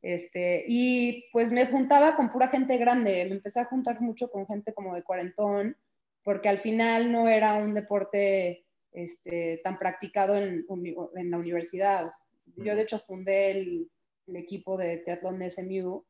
este, 0.01 0.65
y 0.67 1.25
pues 1.31 1.51
me 1.51 1.65
juntaba 1.67 2.15
con 2.15 2.31
pura 2.31 2.49
gente 2.49 2.77
grande, 2.77 3.25
me 3.25 3.35
empecé 3.35 3.59
a 3.61 3.65
juntar 3.65 4.01
mucho 4.01 4.29
con 4.29 4.47
gente 4.47 4.73
como 4.73 4.93
de 4.93 5.03
cuarentón, 5.03 5.77
porque 6.23 6.49
al 6.49 6.59
final 6.59 7.11
no 7.11 7.29
era 7.29 7.55
un 7.55 7.73
deporte 7.73 8.66
este, 8.97 9.61
tan 9.63 9.77
practicado 9.77 10.35
en, 10.35 10.65
en, 11.15 11.31
la 11.31 11.37
universidad. 11.37 12.11
Yo 12.55 12.75
de 12.75 12.81
hecho 12.81 12.99
fundé 12.99 13.51
el, 13.51 13.91
el 14.25 14.35
equipo 14.35 14.77
de 14.77 14.97
triatlón 14.97 15.39
de 15.39 15.49
SMU 15.49 16.03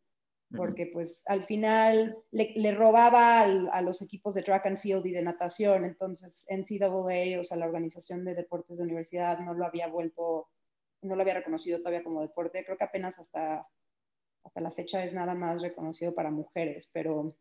porque 0.55 0.87
pues 0.87 1.23
al 1.27 1.43
final 1.43 2.17
le, 2.31 2.71
robaba 2.71 3.41
a 3.41 3.81
los 3.81 4.01
equipos 4.01 4.33
de 4.33 4.43
track 4.43 4.65
and 4.67 4.77
field 4.77 5.05
y 5.05 5.11
de 5.11 5.21
natación, 5.21 5.83
entonces 5.83 6.45
NCAA, 6.49 7.39
o 7.39 7.43
sea, 7.43 7.57
la 7.57 7.65
organización 7.65 8.23
de 8.23 8.33
deportes 8.33 8.77
de 8.77 8.83
universidad, 8.83 9.39
no 9.39 9.53
lo 9.53 9.65
había 9.65 9.87
vuelto, 9.87 10.47
no 11.01 11.15
lo 11.15 11.21
había 11.21 11.33
reconocido 11.33 11.79
todavía 11.79 12.03
como 12.03 12.21
deporte, 12.21 12.63
creo 12.63 12.77
que 12.77 12.85
apenas 12.85 13.19
hasta, 13.19 13.67
hasta 14.45 14.61
la 14.61 14.71
fecha 14.71 15.03
es 15.03 15.11
nada 15.11 15.35
más 15.35 15.61
reconocido 15.61 16.15
para 16.15 16.31
mujeres, 16.31 16.89
pero 16.93 17.35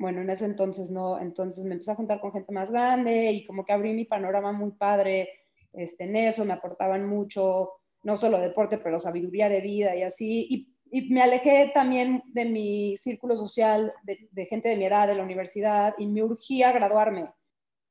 bueno, 0.00 0.22
en 0.22 0.30
ese 0.30 0.46
entonces 0.46 0.90
no, 0.90 1.20
entonces 1.20 1.64
me 1.64 1.74
empecé 1.74 1.92
a 1.92 1.96
juntar 1.96 2.20
con 2.20 2.32
gente 2.32 2.52
más 2.52 2.72
grande 2.72 3.30
y 3.30 3.46
como 3.46 3.64
que 3.64 3.72
abrí 3.72 3.92
mi 3.92 4.04
panorama 4.04 4.50
muy 4.50 4.72
padre 4.72 5.28
este, 5.72 6.04
en 6.04 6.16
eso, 6.16 6.44
me 6.44 6.54
aportaban 6.54 7.06
mucho, 7.06 7.70
no 8.02 8.16
solo 8.16 8.40
deporte, 8.40 8.78
pero 8.78 8.98
sabiduría 8.98 9.48
de 9.48 9.60
vida 9.60 9.94
y 9.94 10.02
así, 10.02 10.46
y 10.50 10.70
y 10.90 11.02
me 11.12 11.22
alejé 11.22 11.70
también 11.72 12.22
de 12.26 12.44
mi 12.46 12.96
círculo 12.96 13.36
social, 13.36 13.92
de, 14.02 14.46
gente 14.46 14.68
de 14.68 14.76
mi 14.76 14.86
edad, 14.86 15.06
de 15.06 15.14
la 15.14 15.22
universidad, 15.22 15.94
y 15.98 16.06
me 16.06 16.22
urgía 16.22 16.72
graduarme. 16.72 17.32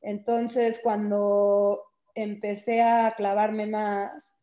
Entonces, 0.02 0.82
cuando 0.84 1.82
empecé 2.14 2.82
a 2.82 3.14
clavarme 3.16 3.68
más, 3.68 4.36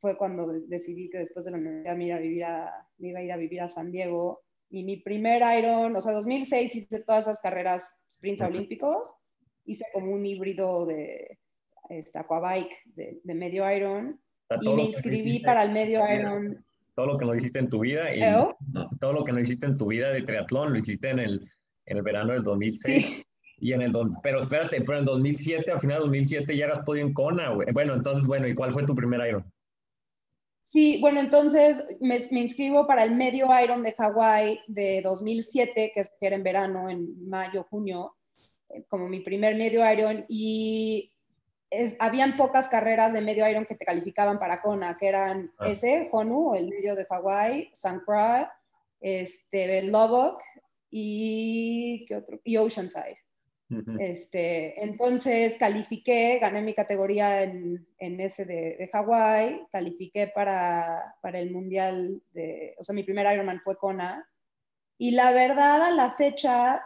fue 0.00 0.16
cuando 0.16 0.48
decidí 0.66 1.08
que 1.08 1.18
después 1.18 1.44
de 1.44 1.52
la 1.52 1.58
universidad 1.58 1.96
me 1.96 2.06
iba 2.06 2.16
a, 2.16 2.20
vivir 2.20 2.44
a, 2.44 2.88
me 2.98 3.08
iba 3.08 3.20
a 3.20 3.22
ir 3.22 3.32
a 3.32 3.36
vivir 3.36 3.60
a 3.62 3.68
San 3.68 3.92
Diego. 3.92 4.42
Y 4.74 4.82
mi 4.82 4.96
primer 4.96 5.42
Iron, 5.58 5.94
o 5.94 6.00
sea, 6.00 6.12
2006 6.12 6.74
hice 6.74 7.00
todas 7.00 7.24
esas 7.24 7.38
carreras 7.40 7.94
sprints 8.10 8.42
olímpicos, 8.42 9.14
hice 9.64 9.84
como 9.92 10.12
un 10.12 10.26
híbrido 10.26 10.84
de 10.84 11.38
este, 11.88 12.18
aquabike 12.18 12.76
de, 12.86 13.20
de 13.22 13.34
medio 13.34 13.70
Iron, 13.70 14.20
y 14.60 14.74
me 14.74 14.82
inscribí 14.82 15.38
para 15.38 15.62
el 15.62 15.70
medio 15.70 16.00
Iron 16.12 16.64
todo 16.94 17.06
lo 17.06 17.18
que 17.18 17.24
no 17.24 17.34
hiciste 17.34 17.58
en 17.58 17.68
tu 17.68 17.80
vida 17.80 18.14
y 18.14 18.20
todo 19.00 19.12
lo 19.12 19.24
que 19.24 19.32
no 19.32 19.40
hiciste 19.40 19.66
en 19.66 19.76
tu 19.76 19.86
vida 19.86 20.10
de 20.10 20.22
triatlón 20.22 20.72
lo 20.72 20.78
hiciste 20.78 21.10
en 21.10 21.18
el, 21.18 21.50
en 21.86 21.96
el 21.96 22.02
verano 22.02 22.32
del 22.32 22.42
2006. 22.42 23.22
Y 23.58 23.72
en 23.72 23.82
el 23.82 23.92
pero 24.22 24.42
espérate, 24.42 24.80
pero 24.80 24.94
en 24.94 24.98
el 25.00 25.04
2007, 25.04 25.70
a 25.70 25.78
final 25.78 25.98
de 25.98 26.04
2007 26.04 26.56
ya 26.56 26.64
eras 26.64 26.80
podio 26.80 27.02
en 27.02 27.14
Kona, 27.14 27.50
güey. 27.50 27.68
Bueno, 27.72 27.94
entonces, 27.94 28.26
bueno, 28.26 28.48
¿y 28.48 28.54
cuál 28.54 28.72
fue 28.72 28.84
tu 28.84 28.94
primer 28.96 29.26
Iron? 29.28 29.44
Sí, 30.64 30.98
bueno, 31.00 31.20
entonces 31.20 31.84
me, 32.00 32.18
me 32.30 32.40
inscribo 32.40 32.86
para 32.86 33.04
el 33.04 33.14
medio 33.14 33.48
Iron 33.62 33.82
de 33.82 33.92
Hawái 33.92 34.60
de 34.66 35.02
2007, 35.02 35.92
que 35.94 36.02
era 36.20 36.36
en 36.36 36.42
verano, 36.42 36.88
en 36.88 37.28
mayo, 37.28 37.66
junio, 37.70 38.16
eh, 38.70 38.84
como 38.88 39.08
mi 39.08 39.20
primer 39.20 39.56
medio 39.56 39.88
Iron. 39.90 40.24
Y 40.28 41.12
habían 41.98 42.36
pocas 42.36 42.68
carreras 42.68 43.12
de 43.12 43.20
medio 43.20 43.48
Iron 43.48 43.66
que 43.66 43.74
te 43.74 43.84
calificaban 43.84 44.38
para 44.38 44.62
Kona, 44.62 44.96
que 44.98 45.08
eran 45.08 45.52
ah. 45.58 45.68
ese, 45.68 46.08
Honu, 46.10 46.54
el 46.54 46.68
medio 46.68 46.94
de 46.94 47.06
Hawái, 47.06 47.70
San 47.72 48.00
Croix, 48.00 48.48
este, 49.00 49.82
Lubbock 49.82 50.40
y, 50.90 52.04
¿qué 52.06 52.16
otro? 52.16 52.40
y 52.42 52.56
Oceanside. 52.56 53.23
Este, 53.98 54.82
entonces 54.82 55.56
califiqué, 55.58 56.38
gané 56.40 56.62
mi 56.62 56.74
categoría 56.74 57.42
en, 57.42 57.86
en 57.98 58.20
ese 58.20 58.44
de, 58.44 58.76
de 58.78 58.88
Hawái, 58.92 59.66
califiqué 59.70 60.30
para, 60.34 61.16
para, 61.20 61.38
el 61.38 61.50
mundial 61.50 62.22
de, 62.32 62.74
o 62.78 62.84
sea, 62.84 62.94
mi 62.94 63.02
primer 63.02 63.32
Ironman 63.32 63.60
fue 63.62 63.76
Kona, 63.76 64.28
Y 64.98 65.12
la 65.12 65.32
verdad, 65.32 65.82
a 65.82 65.90
la 65.90 66.10
fecha, 66.10 66.82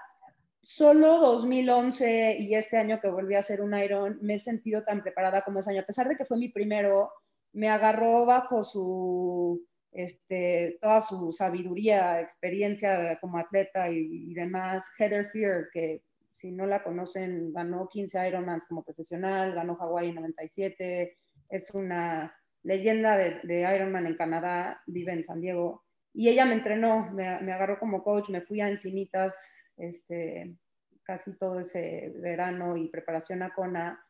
solo 0.60 1.18
2011 1.18 2.38
y 2.40 2.54
este 2.54 2.76
año 2.76 3.00
que 3.00 3.08
volví 3.08 3.34
a 3.34 3.40
hacer 3.40 3.60
un 3.60 3.76
Iron, 3.78 4.18
me 4.22 4.34
he 4.34 4.38
sentido 4.38 4.84
tan 4.84 5.02
preparada 5.02 5.42
como 5.42 5.60
ese 5.60 5.70
año. 5.70 5.80
A 5.80 5.86
pesar 5.86 6.08
de 6.08 6.16
que 6.16 6.24
fue 6.24 6.38
mi 6.38 6.48
primero, 6.48 7.10
me 7.52 7.68
agarró 7.68 8.26
bajo 8.26 8.64
su, 8.64 9.66
este, 9.92 10.78
toda 10.80 11.00
su 11.00 11.32
sabiduría, 11.32 12.20
experiencia 12.20 13.18
como 13.20 13.38
atleta 13.38 13.90
y, 13.90 14.32
demás. 14.34 14.84
Heather 14.98 15.28
Fear, 15.30 15.68
que 15.72 16.02
si 16.38 16.52
no 16.52 16.66
la 16.66 16.84
conocen, 16.84 17.52
ganó 17.52 17.88
15 17.88 18.28
Ironmans 18.28 18.64
como 18.66 18.84
profesional, 18.84 19.54
ganó 19.54 19.76
Hawaii 19.76 20.12
97, 20.12 21.18
es 21.48 21.70
una 21.74 22.32
leyenda 22.62 23.16
de, 23.16 23.40
de 23.42 23.62
Ironman 23.74 24.06
en 24.06 24.14
Canadá, 24.14 24.80
vive 24.86 25.12
en 25.12 25.24
San 25.24 25.40
Diego. 25.40 25.82
Y 26.14 26.28
ella 26.28 26.44
me 26.44 26.54
entrenó, 26.54 27.10
me, 27.10 27.40
me 27.40 27.52
agarró 27.52 27.80
como 27.80 28.04
coach, 28.04 28.28
me 28.28 28.40
fui 28.40 28.60
a 28.60 28.68
Encinitas 28.68 29.64
este, 29.78 30.54
casi 31.02 31.36
todo 31.36 31.58
ese 31.58 32.12
verano 32.14 32.76
y 32.76 32.88
preparación 32.88 33.42
a 33.42 33.52
Kona. 33.52 34.00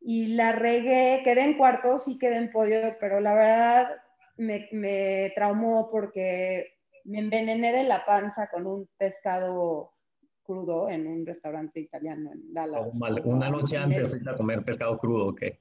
Y 0.00 0.34
la 0.34 0.50
regué, 0.50 1.20
quedé 1.22 1.42
en 1.42 1.56
cuartos 1.56 2.08
y 2.08 2.18
quedé 2.18 2.38
en 2.38 2.50
podio, 2.50 2.96
pero 2.98 3.20
la 3.20 3.34
verdad 3.34 3.88
me, 4.36 4.68
me 4.72 5.32
traumó 5.36 5.88
porque 5.92 6.74
me 7.04 7.20
envenené 7.20 7.70
de 7.70 7.84
la 7.84 8.04
panza 8.04 8.48
con 8.48 8.66
un 8.66 8.88
pescado 8.98 9.91
crudo 10.42 10.88
en 10.88 11.06
un 11.06 11.26
restaurante 11.26 11.80
italiano 11.80 12.32
en 12.32 12.52
Dallas. 12.52 12.80
Oh, 12.84 13.28
una 13.28 13.50
noche 13.50 13.76
antes 13.76 14.10
fuiste 14.10 14.30
a 14.30 14.36
comer 14.36 14.64
pescado 14.64 14.98
crudo, 14.98 15.28
¿o 15.28 15.34
qué? 15.34 15.60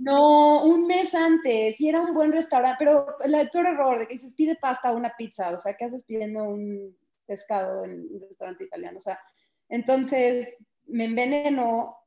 No, 0.00 0.64
un 0.64 0.86
mes 0.86 1.14
antes, 1.14 1.78
y 1.78 1.88
era 1.88 2.00
un 2.00 2.14
buen 2.14 2.32
restaurante, 2.32 2.76
pero 2.78 3.06
el, 3.22 3.50
peor 3.50 3.66
error 3.66 3.98
de 3.98 4.06
que 4.06 4.14
dices 4.14 4.34
pide 4.34 4.56
pasta 4.56 4.92
o 4.92 4.96
una 4.96 5.12
pizza, 5.16 5.52
o 5.52 5.58
sea, 5.58 5.74
¿qué 5.74 5.84
haces 5.84 6.04
pidiendo 6.04 6.44
un 6.44 6.96
pescado 7.26 7.84
en 7.84 8.08
un 8.10 8.20
restaurante 8.22 8.64
italiano? 8.64 8.96
O 8.96 9.00
sea, 9.02 9.20
entonces 9.68 10.56
me 10.86 11.04
envenenó 11.04 11.98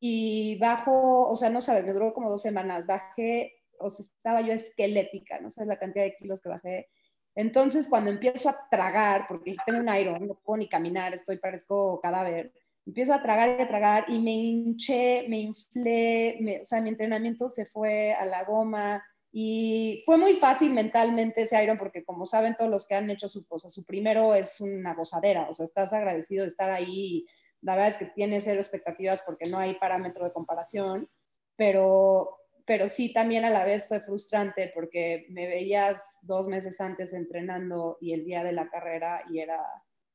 y 0.00 0.58
bajo, 0.58 1.28
o 1.28 1.36
sea, 1.36 1.48
no 1.48 1.62
sabes, 1.62 1.84
me 1.84 1.92
duró 1.92 2.12
como 2.12 2.30
dos 2.30 2.42
semanas, 2.42 2.84
bajé, 2.84 3.52
o 3.78 3.90
sea, 3.90 4.04
estaba 4.04 4.40
yo 4.40 4.52
esquelética, 4.52 5.38
no 5.40 5.48
sabes 5.48 5.68
la 5.68 5.78
cantidad 5.78 6.04
de 6.04 6.16
kilos 6.16 6.40
que 6.40 6.48
bajé. 6.48 6.88
Entonces, 7.36 7.88
cuando 7.88 8.10
empiezo 8.10 8.48
a 8.48 8.68
tragar, 8.70 9.26
porque 9.28 9.54
tengo 9.66 9.80
un 9.80 9.94
iron, 9.94 10.26
no 10.26 10.34
puedo 10.34 10.56
ni 10.56 10.68
caminar, 10.68 11.14
estoy, 11.14 11.36
parezco 11.36 12.00
cadáver, 12.00 12.52
empiezo 12.86 13.12
a 13.12 13.22
tragar 13.22 13.56
y 13.58 13.62
a 13.62 13.68
tragar 13.68 14.06
y 14.08 14.18
me 14.18 14.30
hinché, 14.30 15.26
me 15.28 15.40
inflé, 15.40 16.60
o 16.62 16.64
sea, 16.64 16.80
mi 16.80 16.88
entrenamiento 16.88 17.50
se 17.50 17.66
fue 17.66 18.14
a 18.14 18.24
la 18.24 18.44
goma 18.44 19.04
y 19.30 20.02
fue 20.06 20.16
muy 20.16 20.34
fácil 20.34 20.72
mentalmente 20.72 21.42
ese 21.42 21.62
Iron 21.62 21.76
porque 21.76 22.04
como 22.04 22.24
saben 22.24 22.54
todos 22.56 22.70
los 22.70 22.86
que 22.86 22.94
han 22.94 23.10
hecho 23.10 23.28
su, 23.28 23.46
cosa, 23.46 23.68
su 23.68 23.84
primero 23.84 24.34
es 24.34 24.60
una 24.62 24.94
gozadera, 24.94 25.46
o 25.50 25.52
sea, 25.52 25.66
estás 25.66 25.92
agradecido 25.92 26.44
de 26.44 26.48
estar 26.48 26.70
ahí, 26.70 27.26
la 27.60 27.74
verdad 27.74 27.90
es 27.90 27.98
que 27.98 28.06
tienes 28.06 28.44
cero 28.44 28.60
expectativas 28.60 29.22
porque 29.26 29.50
no 29.50 29.58
hay 29.58 29.74
parámetro 29.74 30.24
de 30.24 30.32
comparación, 30.32 31.10
pero, 31.56 32.38
pero 32.66 32.88
sí 32.88 33.12
también 33.12 33.44
a 33.44 33.50
la 33.50 33.64
vez 33.64 33.86
fue 33.86 34.00
frustrante 34.00 34.72
porque 34.74 35.26
me 35.30 35.46
veías 35.46 36.18
dos 36.22 36.48
meses 36.48 36.80
antes 36.80 37.12
entrenando 37.12 37.96
y 38.00 38.12
el 38.12 38.24
día 38.24 38.42
de 38.42 38.52
la 38.52 38.68
carrera 38.68 39.22
y 39.30 39.38
era 39.38 39.60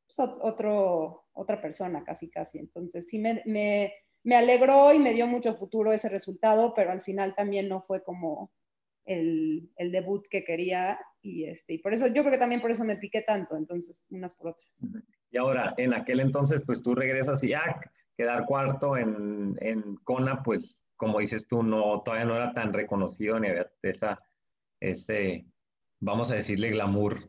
pues, 0.05 0.19
otro, 0.19 1.27
otra 1.31 1.61
persona 1.61 2.03
casi, 2.03 2.29
casi. 2.29 2.59
Entonces 2.59 3.07
sí 3.07 3.19
me, 3.19 3.41
me, 3.45 3.93
me, 4.23 4.35
alegró 4.35 4.93
y 4.93 4.99
me 4.99 5.13
dio 5.13 5.27
mucho 5.27 5.55
futuro 5.55 5.93
ese 5.93 6.09
resultado, 6.09 6.73
pero 6.75 6.91
al 6.91 7.01
final 7.01 7.33
también 7.35 7.69
no 7.69 7.81
fue 7.81 8.03
como 8.03 8.51
el, 9.05 9.71
el 9.77 9.91
debut 9.93 10.27
que 10.29 10.43
quería 10.43 10.99
y, 11.21 11.45
este, 11.45 11.75
y 11.75 11.77
por 11.77 11.93
eso, 11.93 12.07
yo 12.07 12.21
creo 12.21 12.31
que 12.31 12.37
también 12.37 12.61
por 12.61 12.71
eso 12.71 12.83
me 12.83 12.97
piqué 12.97 13.21
tanto, 13.21 13.55
entonces, 13.55 14.03
unas 14.09 14.33
por 14.33 14.49
otras. 14.49 14.67
Y 15.29 15.37
ahora, 15.37 15.73
en 15.77 15.93
aquel 15.93 16.19
entonces, 16.19 16.63
pues 16.65 16.81
tú 16.81 16.95
regresas 16.95 17.43
y 17.43 17.53
ah, 17.53 17.79
quedar 18.17 18.45
cuarto 18.45 18.97
en, 18.97 19.55
en 19.61 19.95
Kona, 20.03 20.41
pues 20.43 20.80
como 21.01 21.17
dices 21.17 21.47
tú, 21.47 21.63
no, 21.63 22.03
todavía 22.05 22.27
no 22.27 22.35
era 22.35 22.53
tan 22.53 22.71
reconocido 22.71 23.39
ni 23.39 23.47
esa, 23.81 24.19
ese, 24.79 25.47
vamos 25.99 26.29
a 26.29 26.35
decirle, 26.35 26.69
glamour 26.69 27.27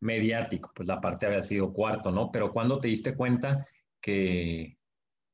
mediático, 0.00 0.70
pues 0.74 0.86
la 0.86 1.00
parte 1.00 1.24
había 1.24 1.42
sido 1.42 1.72
cuarto, 1.72 2.12
¿no? 2.12 2.30
Pero 2.30 2.52
cuando 2.52 2.78
te 2.78 2.88
diste 2.88 3.16
cuenta 3.16 3.66
que 3.98 4.76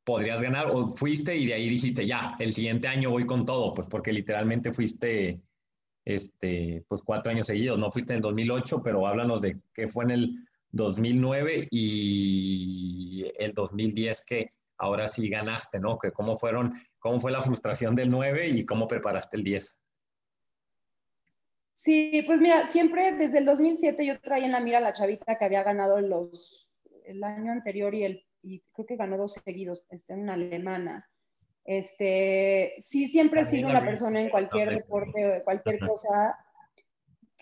podrías 0.04 0.40
ganar 0.40 0.70
o 0.70 0.88
fuiste 0.90 1.36
y 1.36 1.46
de 1.46 1.54
ahí 1.54 1.68
dijiste, 1.68 2.06
ya, 2.06 2.36
el 2.38 2.52
siguiente 2.52 2.86
año 2.86 3.10
voy 3.10 3.26
con 3.26 3.44
todo, 3.44 3.74
pues 3.74 3.88
porque 3.88 4.12
literalmente 4.12 4.72
fuiste, 4.72 5.42
este, 6.04 6.84
pues 6.86 7.02
cuatro 7.02 7.32
años 7.32 7.48
seguidos, 7.48 7.80
no 7.80 7.90
fuiste 7.90 8.12
en 8.12 8.18
el 8.18 8.22
2008, 8.22 8.82
pero 8.84 9.04
háblanos 9.04 9.40
de 9.40 9.58
qué 9.74 9.88
fue 9.88 10.04
en 10.04 10.10
el 10.12 10.36
2009 10.70 11.66
y 11.72 13.24
el 13.36 13.50
2010 13.50 14.24
que 14.26 14.48
ahora 14.80 15.06
sí 15.06 15.28
ganaste, 15.28 15.78
¿no? 15.78 15.98
Que 15.98 16.10
cómo 16.10 16.36
fueron, 16.36 16.72
cómo 16.98 17.20
fue 17.20 17.30
la 17.30 17.42
frustración 17.42 17.94
del 17.94 18.10
9 18.10 18.48
y 18.48 18.64
cómo 18.64 18.88
preparaste 18.88 19.36
el 19.36 19.44
10. 19.44 19.84
Sí, 21.74 22.22
pues 22.26 22.40
mira, 22.40 22.66
siempre 22.66 23.12
desde 23.12 23.38
el 23.38 23.44
2007 23.44 24.04
yo 24.04 24.20
traía 24.20 24.46
en 24.46 24.52
la 24.52 24.60
mira 24.60 24.78
a 24.78 24.82
la 24.82 24.92
chavita 24.92 25.38
que 25.38 25.44
había 25.44 25.62
ganado 25.62 26.00
los, 26.00 26.70
el 27.04 27.22
año 27.22 27.52
anterior 27.52 27.94
y, 27.94 28.04
el, 28.04 28.26
y 28.42 28.62
creo 28.72 28.86
que 28.86 28.96
ganó 28.96 29.16
dos 29.16 29.40
seguidos, 29.44 29.84
este, 29.90 30.14
una 30.14 30.34
alemana. 30.34 31.08
Este, 31.64 32.74
sí, 32.78 33.06
siempre 33.06 33.42
he 33.42 33.44
sido 33.44 33.68
una 33.68 33.84
persona 33.84 34.20
en 34.20 34.30
cualquier 34.30 34.70
deporte 34.70 35.40
o 35.40 35.44
cualquier 35.44 35.78
cosa 35.78 36.36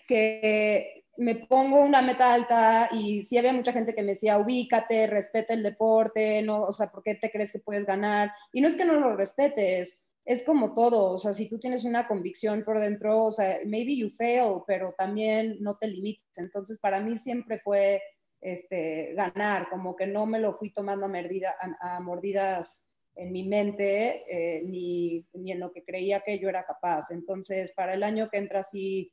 que 0.07 0.98
me 1.19 1.35
pongo 1.35 1.81
una 1.81 2.01
meta 2.01 2.33
alta 2.33 2.89
y 2.93 3.25
sí 3.25 3.37
había 3.37 3.53
mucha 3.53 3.73
gente 3.73 3.95
que 3.95 4.03
me 4.03 4.13
decía, 4.13 4.39
ubícate, 4.39 5.09
respeta 5.09 5.53
el 5.53 5.65
deporte, 5.65 6.43
no, 6.43 6.63
o 6.63 6.73
sea, 6.73 6.91
¿por 6.91 7.03
qué 7.03 7.17
te 7.17 7.31
crees 7.31 7.51
que 7.51 7.59
puedes 7.59 7.85
ganar? 7.85 8.31
Y 8.53 8.61
no 8.61 8.69
es 8.69 8.77
que 8.77 8.85
no 8.85 8.95
lo 8.95 9.17
respetes, 9.17 10.05
es 10.25 10.45
como 10.45 10.75
todo, 10.75 11.13
o 11.13 11.19
sea, 11.19 11.33
si 11.35 11.49
tú 11.49 11.59
tienes 11.59 11.85
una 11.85 12.07
convicción 12.07 12.63
por 12.63 12.79
dentro, 12.79 13.25
o 13.25 13.33
sea, 13.33 13.59
maybe 13.67 13.97
you 13.97 14.11
fail, 14.11 14.63
pero 14.65 14.95
también 14.97 15.57
no 15.61 15.77
te 15.77 15.89
limites. 15.89 16.37
Entonces, 16.37 16.79
para 16.79 17.01
mí 17.01 17.17
siempre 17.17 17.59
fue 17.59 18.01
este, 18.41 19.15
ganar, 19.15 19.69
como 19.71 19.97
que 19.97 20.07
no 20.07 20.25
me 20.27 20.39
lo 20.39 20.57
fui 20.57 20.73
tomando 20.73 21.07
a, 21.07 22.01
mordidas 22.01 22.91
en 23.17 23.33
mi 23.33 23.49
mente, 23.49 24.23
eh, 24.31 24.63
ni, 24.65 25.27
ni, 25.33 25.51
en 25.51 25.59
lo 25.59 25.73
que 25.73 25.83
creía 25.83 26.21
que 26.21 26.39
yo 26.39 26.49
era 26.49 26.65
capaz. 26.65 27.11
Entonces, 27.11 27.73
para 27.73 27.95
el 27.95 28.05
año 28.05 28.29
que 28.31 28.39
entra, 28.39 28.63
sí, 28.63 29.11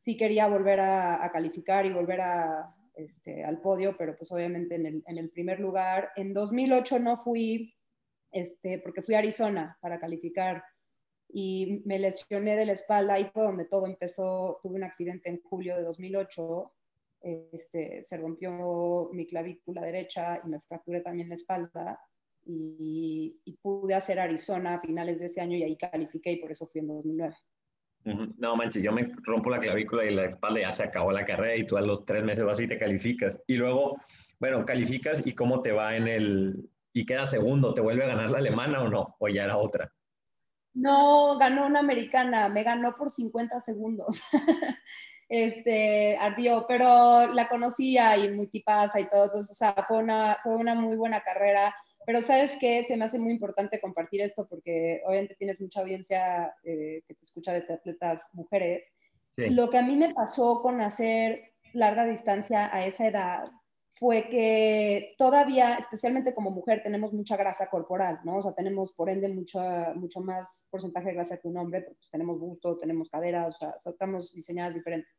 sí 0.00 0.16
quería 0.16 0.48
volver 0.48 0.80
a, 0.80 1.24
a 1.24 1.30
calificar 1.30 1.86
y 1.86 1.92
volver 1.92 2.20
a, 2.20 2.68
este, 2.94 3.44
al 3.44 3.60
podio, 3.60 3.96
pero 3.96 4.16
pues 4.16 4.30
obviamente 4.32 4.74
en 4.74 4.86
el, 4.86 5.02
en 5.06 5.18
el 5.18 5.30
primer 5.30 5.60
lugar. 5.60 6.10
En 6.16 6.34
2008 6.34 6.98
no 6.98 7.16
fui 7.16 7.74
este, 8.30 8.78
porque 8.78 9.02
fui 9.02 9.14
a 9.14 9.18
Arizona 9.18 9.78
para 9.80 9.98
calificar 9.98 10.62
y 11.32 11.82
me 11.84 11.98
lesioné 11.98 12.56
de 12.56 12.66
la 12.66 12.72
espalda, 12.72 13.18
y 13.18 13.26
fue 13.26 13.44
donde 13.44 13.64
todo 13.64 13.86
empezó, 13.86 14.58
tuve 14.62 14.74
un 14.74 14.84
accidente 14.84 15.30
en 15.30 15.40
julio 15.42 15.76
de 15.76 15.84
2008, 15.84 16.72
este, 17.22 18.02
se 18.02 18.16
rompió 18.16 19.10
mi 19.12 19.26
clavícula 19.26 19.82
derecha 19.82 20.40
y 20.44 20.48
me 20.48 20.60
fracturé 20.60 21.00
también 21.00 21.28
la 21.28 21.36
espalda 21.36 22.00
y, 22.44 23.36
pude 23.62 23.94
hacer 23.94 24.18
Arizona 24.18 24.74
a 24.74 24.80
finales 24.80 25.18
de 25.18 25.26
ese 25.26 25.40
año 25.40 25.56
y 25.56 25.62
ahí 25.62 25.76
califiqué 25.76 26.32
y 26.32 26.40
por 26.40 26.50
eso 26.50 26.66
fui 26.66 26.80
en 26.80 26.88
2009. 26.88 27.36
No 28.04 28.56
manches, 28.56 28.82
yo 28.82 28.92
me 28.92 29.12
rompo 29.24 29.50
la 29.50 29.60
clavícula 29.60 30.04
y 30.04 30.14
la 30.14 30.24
espalda 30.24 30.60
ya 30.60 30.72
se 30.72 30.84
acabó 30.84 31.12
la 31.12 31.24
carrera 31.24 31.56
y 31.56 31.66
tú 31.66 31.76
a 31.76 31.82
los 31.82 32.04
tres 32.06 32.24
meses 32.24 32.44
vas 32.44 32.60
y 32.60 32.66
te 32.66 32.78
calificas. 32.78 33.42
Y 33.46 33.56
luego, 33.56 34.00
bueno, 34.38 34.64
calificas 34.64 35.26
y 35.26 35.34
cómo 35.34 35.60
te 35.60 35.72
va 35.72 35.96
en 35.96 36.08
el, 36.08 36.70
y 36.92 37.04
queda 37.04 37.26
segundo, 37.26 37.74
¿te 37.74 37.82
vuelve 37.82 38.04
a 38.04 38.08
ganar 38.08 38.30
la 38.30 38.38
alemana 38.38 38.82
o 38.82 38.88
no? 38.88 39.16
¿O 39.18 39.28
ya 39.28 39.44
era 39.44 39.58
otra? 39.58 39.92
No, 40.72 41.36
ganó 41.38 41.66
una 41.66 41.80
americana, 41.80 42.48
me 42.48 42.62
ganó 42.62 42.96
por 42.96 43.10
50 43.10 43.60
segundos. 43.60 44.20
este, 45.28 46.16
ardió, 46.18 46.64
pero 46.66 47.32
la 47.32 47.48
conocía 47.48 48.16
y 48.16 48.30
muy 48.32 48.48
tipaza 48.48 48.98
y 48.98 49.08
todo, 49.08 49.26
entonces, 49.26 49.52
o 49.52 49.54
sea, 49.54 49.74
fue 49.86 49.98
una, 49.98 50.38
fue 50.42 50.56
una 50.56 50.74
muy 50.74 50.96
buena 50.96 51.20
carrera. 51.20 51.74
Pero 52.06 52.22
sabes 52.22 52.56
que 52.58 52.82
se 52.84 52.96
me 52.96 53.04
hace 53.04 53.18
muy 53.18 53.32
importante 53.32 53.80
compartir 53.80 54.22
esto 54.22 54.46
porque 54.48 55.02
obviamente 55.04 55.36
tienes 55.36 55.60
mucha 55.60 55.80
audiencia 55.80 56.54
eh, 56.64 57.02
que 57.06 57.14
te 57.14 57.22
escucha 57.22 57.52
de 57.52 57.72
atletas 57.72 58.30
mujeres. 58.32 58.92
Lo 59.36 59.70
que 59.70 59.78
a 59.78 59.82
mí 59.82 59.96
me 59.96 60.12
pasó 60.12 60.60
con 60.60 60.80
hacer 60.80 61.54
larga 61.72 62.04
distancia 62.04 62.74
a 62.74 62.84
esa 62.84 63.06
edad 63.06 63.44
fue 64.00 64.28
que 64.30 65.14
todavía, 65.18 65.74
especialmente 65.74 66.34
como 66.34 66.50
mujer, 66.50 66.82
tenemos 66.82 67.12
mucha 67.12 67.36
grasa 67.36 67.68
corporal, 67.68 68.20
¿no? 68.24 68.38
O 68.38 68.42
sea, 68.42 68.54
tenemos 68.54 68.92
por 68.92 69.10
ende 69.10 69.28
mucho, 69.28 69.60
mucho 69.94 70.20
más 70.20 70.66
porcentaje 70.70 71.08
de 71.08 71.14
grasa 71.14 71.36
que 71.36 71.48
un 71.48 71.58
hombre, 71.58 71.82
porque 71.82 72.06
tenemos 72.10 72.38
gusto, 72.38 72.78
tenemos 72.78 73.10
caderas, 73.10 73.54
o 73.56 73.58
sea, 73.78 73.92
estamos 73.92 74.32
diseñadas 74.32 74.74
diferentes. 74.74 75.12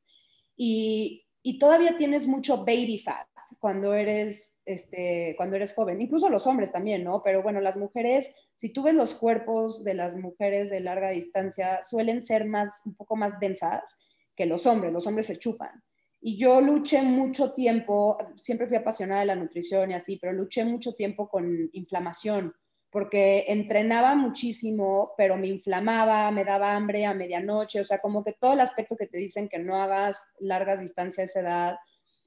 Y, 0.57 1.23
y, 1.43 1.59
todavía 1.59 1.97
tienes 1.97 2.27
mucho 2.27 2.57
baby 2.65 2.99
fat 2.99 3.27
cuando 3.59 3.93
eres, 3.93 4.59
este, 4.65 5.35
cuando 5.37 5.55
eres 5.55 5.73
joven, 5.73 6.01
incluso 6.01 6.29
los 6.29 6.47
hombres 6.47 6.71
también, 6.71 7.03
¿no? 7.03 7.21
Pero 7.23 7.43
bueno, 7.43 7.59
las 7.59 7.77
mujeres, 7.77 8.33
si 8.55 8.69
tú 8.69 8.83
ves 8.83 8.93
los 8.93 9.13
cuerpos 9.15 9.83
de 9.83 9.93
las 9.93 10.15
mujeres 10.15 10.69
de 10.69 10.79
larga 10.79 11.09
distancia, 11.09 11.83
suelen 11.83 12.23
ser 12.23 12.45
más, 12.45 12.81
un 12.85 12.95
poco 12.95 13.15
más 13.15 13.39
densas 13.39 13.97
que 14.35 14.45
los 14.45 14.65
hombres, 14.65 14.93
los 14.93 15.05
hombres 15.05 15.25
se 15.27 15.37
chupan. 15.37 15.83
Y 16.21 16.37
yo 16.37 16.61
luché 16.61 17.01
mucho 17.01 17.53
tiempo, 17.53 18.17
siempre 18.37 18.67
fui 18.67 18.77
apasionada 18.77 19.21
de 19.21 19.27
la 19.27 19.35
nutrición 19.35 19.91
y 19.91 19.95
así, 19.95 20.17
pero 20.17 20.33
luché 20.33 20.63
mucho 20.63 20.93
tiempo 20.93 21.27
con 21.27 21.69
inflamación, 21.73 22.53
porque 22.91 23.45
entrenaba 23.47 24.15
muchísimo, 24.15 25.13
pero 25.17 25.37
me 25.37 25.47
inflamaba, 25.47 26.29
me 26.31 26.43
daba 26.43 26.75
hambre 26.75 27.05
a 27.05 27.13
medianoche, 27.13 27.79
o 27.79 27.85
sea, 27.85 27.99
como 27.99 28.23
que 28.23 28.33
todo 28.33 28.53
el 28.53 28.59
aspecto 28.59 28.97
que 28.97 29.07
te 29.07 29.17
dicen 29.17 29.47
que 29.47 29.59
no 29.59 29.75
hagas 29.75 30.17
largas 30.39 30.81
distancias 30.81 31.19
a 31.19 31.23
esa 31.23 31.39
edad, 31.39 31.75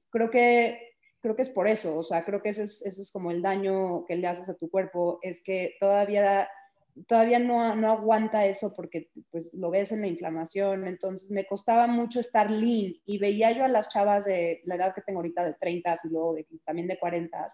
creo 0.08 0.30
que, 0.30 0.94
creo 1.20 1.36
que 1.36 1.42
es 1.42 1.50
por 1.50 1.68
eso, 1.68 1.98
o 1.98 2.02
sea, 2.02 2.22
creo 2.22 2.40
que 2.40 2.48
ese 2.48 2.62
es, 2.62 2.84
ese 2.84 3.02
es 3.02 3.12
como 3.12 3.30
el 3.30 3.42
daño 3.42 4.06
que 4.06 4.16
le 4.16 4.26
haces 4.26 4.48
a 4.48 4.56
tu 4.56 4.70
cuerpo, 4.70 5.18
es 5.22 5.42
que 5.42 5.74
todavía 5.78 6.48
todavía 7.08 7.38
no, 7.38 7.74
no, 7.74 7.88
aguanta 7.88 8.46
eso 8.46 8.72
porque 8.72 9.10
pues 9.30 9.52
lo 9.52 9.70
ves 9.70 9.90
en 9.92 10.00
la 10.00 10.06
inflamación, 10.06 10.86
entonces 10.86 11.30
me 11.30 11.44
costaba 11.44 11.86
mucho 11.86 12.20
estar 12.20 12.50
lean 12.50 12.94
y 13.04 13.18
veía 13.18 13.50
yo 13.52 13.64
a 13.64 13.68
las 13.68 13.88
chavas 13.88 14.24
de 14.24 14.62
la 14.64 14.76
edad 14.76 14.94
que 14.94 15.02
tengo 15.02 15.18
ahorita 15.18 15.44
de 15.44 15.54
30 15.54 15.96
y 16.04 16.08
luego 16.08 16.34
de, 16.34 16.46
también 16.64 16.86
de 16.86 16.98
40, 16.98 17.48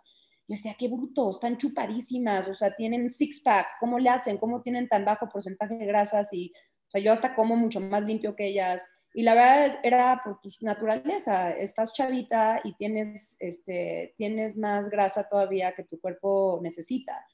y 0.51 0.55
decía, 0.55 0.75
qué 0.77 0.89
brutos, 0.89 1.37
están 1.37 1.59
chupadísimas, 1.59 2.49
o 2.49 2.55
sea, 2.55 2.75
tienen 2.75 3.09
six 3.09 3.41
pack, 3.41 3.69
¿cómo 3.79 4.01
le 4.01 4.11
hacen? 4.11 4.37
¿Cómo 4.37 4.63
tienen 4.63 4.89
tan 4.89 5.05
bajo 5.05 5.29
porcentaje 5.29 5.77
de 5.77 5.87
grasas? 5.87 6.33
Y, 6.33 6.53
o 6.89 6.91
sea, 6.91 7.01
yo 7.01 7.13
hasta 7.13 7.37
como 7.37 7.55
mucho 7.55 7.79
más 7.79 8.03
limpio 8.03 8.35
que 8.35 8.49
ellas. 8.49 8.83
Y 9.15 9.23
la 9.23 9.35
verdad 9.35 9.79
era 9.85 10.21
por 10.25 10.41
tu 10.41 10.51
naturaleza, 10.63 11.53
estás 11.53 11.93
chavita 11.93 12.63
y 12.65 12.75
tienes, 12.75 13.37
este, 13.39 14.17
tienes 14.17 14.57
más 14.57 14.91
grasa 14.91 15.29
todavía 15.29 15.73
que 15.73 15.85
tu 15.85 16.01
cuerpo 16.01 16.59
necesita. 16.61 17.25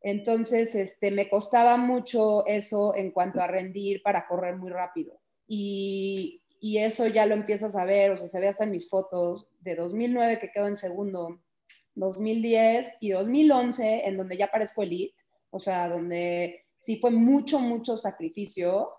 Entonces, 0.00 0.74
este, 0.74 1.12
me 1.12 1.30
costaba 1.30 1.76
mucho 1.76 2.44
eso 2.44 2.96
en 2.96 3.12
cuanto 3.12 3.40
a 3.40 3.46
rendir 3.46 4.02
para 4.02 4.26
correr 4.26 4.56
muy 4.56 4.72
rápido. 4.72 5.20
Y, 5.46 6.42
y, 6.58 6.78
eso 6.78 7.06
ya 7.06 7.24
lo 7.24 7.34
empiezas 7.34 7.76
a 7.76 7.84
ver, 7.84 8.10
o 8.10 8.16
sea, 8.16 8.26
se 8.26 8.40
ve 8.40 8.48
hasta 8.48 8.64
en 8.64 8.72
mis 8.72 8.90
fotos 8.90 9.46
de 9.60 9.76
2009 9.76 10.40
que 10.40 10.50
quedó 10.50 10.66
en 10.66 10.76
segundo, 10.76 11.43
2010 11.94 12.94
y 13.00 13.10
2011 13.10 14.06
en 14.06 14.16
donde 14.16 14.36
ya 14.36 14.48
parezco 14.48 14.82
elite, 14.82 15.14
o 15.50 15.58
sea, 15.58 15.88
donde 15.88 16.64
sí 16.78 16.98
fue 16.98 17.10
mucho, 17.10 17.58
mucho 17.60 17.96
sacrificio, 17.96 18.90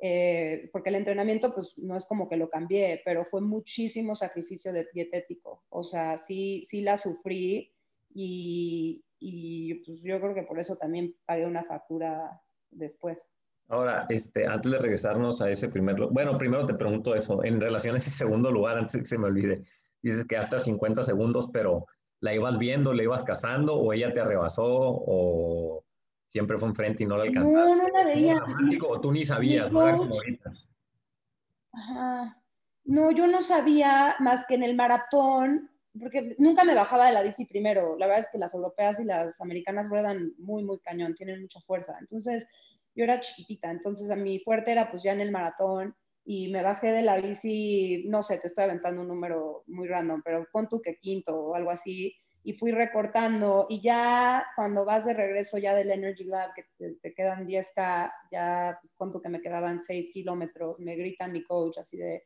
eh, 0.00 0.68
porque 0.72 0.88
el 0.88 0.96
entrenamiento 0.96 1.52
pues 1.54 1.76
no 1.78 1.96
es 1.96 2.06
como 2.06 2.28
que 2.28 2.36
lo 2.36 2.48
cambié, 2.48 3.02
pero 3.04 3.24
fue 3.24 3.40
muchísimo 3.40 4.14
sacrificio 4.14 4.72
de, 4.72 4.88
dietético, 4.92 5.64
o 5.68 5.82
sea, 5.82 6.18
sí, 6.18 6.62
sí 6.66 6.80
la 6.80 6.96
sufrí 6.96 7.72
y, 8.12 9.04
y 9.18 9.74
pues 9.84 10.02
yo 10.02 10.18
creo 10.20 10.34
que 10.34 10.42
por 10.42 10.58
eso 10.58 10.76
también 10.76 11.14
pagué 11.26 11.46
una 11.46 11.62
factura 11.62 12.40
después. 12.70 13.28
Ahora, 13.68 14.06
este, 14.08 14.46
antes 14.46 14.72
de 14.72 14.78
regresarnos 14.78 15.40
a 15.40 15.50
ese 15.50 15.68
primer, 15.68 15.94
bueno, 16.10 16.36
primero 16.36 16.66
te 16.66 16.74
pregunto 16.74 17.14
eso, 17.14 17.44
en 17.44 17.60
relación 17.60 17.94
a 17.94 17.98
ese 17.98 18.10
segundo 18.10 18.50
lugar, 18.50 18.76
antes 18.76 18.94
de 18.94 19.00
que 19.00 19.06
se 19.06 19.18
me 19.18 19.26
olvide, 19.26 19.62
dices 20.02 20.26
que 20.26 20.36
hasta 20.36 20.58
50 20.58 21.04
segundos, 21.04 21.48
pero 21.52 21.86
¿la 22.20 22.34
ibas 22.34 22.58
viendo, 22.58 22.92
la 22.92 23.02
ibas 23.02 23.24
cazando 23.24 23.74
o 23.76 23.92
ella 23.92 24.12
te 24.12 24.20
arrebasó 24.20 24.66
o 24.68 25.84
siempre 26.24 26.58
fue 26.58 26.68
enfrente 26.68 27.02
y 27.02 27.06
no 27.06 27.16
la 27.16 27.24
alcanzaste? 27.24 27.70
No, 27.70 27.76
no 27.76 27.88
la 27.88 28.04
veía. 28.04 28.44
¿O 28.88 29.00
tú 29.00 29.12
ni 29.12 29.24
sabías, 29.24 29.72
no 29.72 29.86
era 29.86 29.96
como 29.96 30.14
ahorita? 30.14 30.52
Ajá. 31.72 32.42
No, 32.84 33.10
yo 33.10 33.26
no 33.26 33.40
sabía 33.40 34.16
más 34.20 34.46
que 34.46 34.54
en 34.54 34.62
el 34.62 34.74
maratón 34.74 35.70
porque 35.98 36.36
nunca 36.38 36.64
me 36.64 36.74
bajaba 36.74 37.06
de 37.06 37.12
la 37.12 37.22
bici 37.22 37.46
primero. 37.46 37.96
La 37.98 38.06
verdad 38.06 38.22
es 38.22 38.30
que 38.30 38.38
las 38.38 38.54
europeas 38.54 39.00
y 39.00 39.04
las 39.04 39.40
americanas 39.40 39.88
ruedan 39.88 40.32
muy, 40.38 40.62
muy 40.62 40.78
cañón, 40.78 41.14
tienen 41.14 41.42
mucha 41.42 41.60
fuerza. 41.60 41.96
Entonces, 41.98 42.46
yo 42.94 43.04
era 43.04 43.20
chiquitita, 43.20 43.70
entonces 43.70 44.10
a 44.10 44.16
mi 44.16 44.38
fuerte 44.40 44.72
era 44.72 44.90
pues 44.90 45.02
ya 45.02 45.12
en 45.12 45.20
el 45.20 45.30
maratón 45.30 45.94
y 46.32 46.46
me 46.46 46.62
bajé 46.62 46.92
de 46.92 47.02
la 47.02 47.20
bici, 47.20 48.04
no 48.06 48.22
sé, 48.22 48.38
te 48.38 48.46
estoy 48.46 48.62
aventando 48.62 49.00
un 49.00 49.08
número 49.08 49.64
muy 49.66 49.88
random, 49.88 50.22
pero 50.24 50.46
pon 50.52 50.68
tú 50.68 50.80
que 50.80 50.96
quinto 50.96 51.34
o 51.34 51.56
algo 51.56 51.72
así, 51.72 52.14
y 52.44 52.52
fui 52.52 52.70
recortando 52.70 53.66
y 53.68 53.82
ya 53.82 54.46
cuando 54.54 54.84
vas 54.84 55.04
de 55.04 55.12
regreso 55.12 55.58
ya 55.58 55.74
del 55.74 55.90
Energy 55.90 56.22
Lab, 56.22 56.54
que 56.54 56.66
te, 56.78 56.94
te 57.02 57.14
quedan 57.14 57.48
10K, 57.48 58.12
ya 58.30 58.78
pon 58.96 59.10
tú 59.10 59.20
que 59.20 59.28
me 59.28 59.40
quedaban 59.40 59.82
6 59.82 60.12
kilómetros, 60.12 60.78
me 60.78 60.94
grita 60.94 61.26
mi 61.26 61.42
coach 61.42 61.78
así 61.78 61.96
de, 61.96 62.22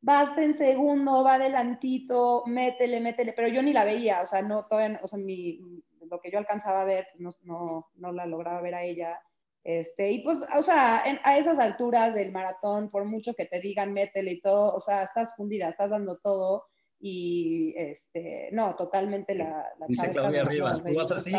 vas 0.00 0.36
en 0.36 0.54
segundo, 0.54 1.22
va 1.22 1.34
adelantito, 1.34 2.42
métele, 2.46 3.00
métele, 3.00 3.32
pero 3.32 3.46
yo 3.46 3.62
ni 3.62 3.72
la 3.72 3.84
veía, 3.84 4.22
o 4.22 4.26
sea, 4.26 4.42
no, 4.42 4.66
todavía, 4.66 4.98
o 5.04 5.06
sea, 5.06 5.20
mi, 5.20 5.60
lo 6.00 6.20
que 6.20 6.32
yo 6.32 6.38
alcanzaba 6.38 6.82
a 6.82 6.84
ver, 6.84 7.06
no, 7.18 7.30
no, 7.42 7.90
no 7.94 8.10
la 8.10 8.26
lograba 8.26 8.60
ver 8.60 8.74
a 8.74 8.82
ella. 8.82 9.20
Este, 9.62 10.10
y 10.12 10.22
pues, 10.22 10.38
o 10.56 10.62
sea, 10.62 11.02
a 11.22 11.38
esas 11.38 11.58
alturas 11.58 12.14
del 12.14 12.32
maratón, 12.32 12.90
por 12.90 13.04
mucho 13.04 13.34
que 13.34 13.44
te 13.44 13.60
digan 13.60 13.92
métele 13.92 14.32
y 14.32 14.40
todo, 14.40 14.72
o 14.72 14.80
sea, 14.80 15.02
estás 15.04 15.34
fundida, 15.36 15.68
estás 15.68 15.90
dando 15.90 16.18
todo 16.22 16.64
y, 16.98 17.74
este, 17.76 18.48
no, 18.52 18.74
totalmente 18.76 19.34
la... 19.34 19.66
la 19.78 19.86
dice 19.86 20.10
Claudia 20.10 20.44
Rivas, 20.44 20.82
tú 20.82 20.94
vas 20.94 21.12
así. 21.12 21.32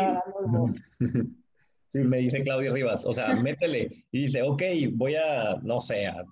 me 1.92 2.18
dice 2.18 2.42
Claudia 2.42 2.72
Rivas, 2.72 3.06
o 3.06 3.12
sea, 3.12 3.34
métele 3.34 3.88
y 4.12 4.24
dice, 4.24 4.42
ok, 4.42 4.62
voy 4.92 5.16
a, 5.16 5.56
no 5.62 5.80
sé, 5.80 6.06
a 6.06 6.24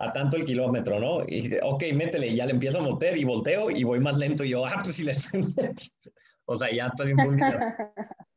a 0.00 0.12
tanto 0.14 0.38
el 0.38 0.44
kilómetro, 0.44 0.98
¿no? 0.98 1.22
Y 1.26 1.42
dice, 1.42 1.60
ok, 1.62 1.84
métele, 1.94 2.28
y 2.28 2.36
ya 2.36 2.46
le 2.46 2.52
empiezo 2.52 2.78
a 2.78 2.82
meter 2.82 3.18
y 3.18 3.24
volteo 3.24 3.70
y 3.70 3.84
voy 3.84 4.00
más 4.00 4.16
lento. 4.16 4.44
Y 4.44 4.50
yo, 4.50 4.64
ah, 4.64 4.80
pues 4.82 4.96
si 4.96 5.04
le 5.04 5.12
estoy 5.12 5.42
O 6.46 6.56
sea, 6.56 6.74
ya 6.74 6.86
estoy 6.86 7.12
fundido. 7.14 7.48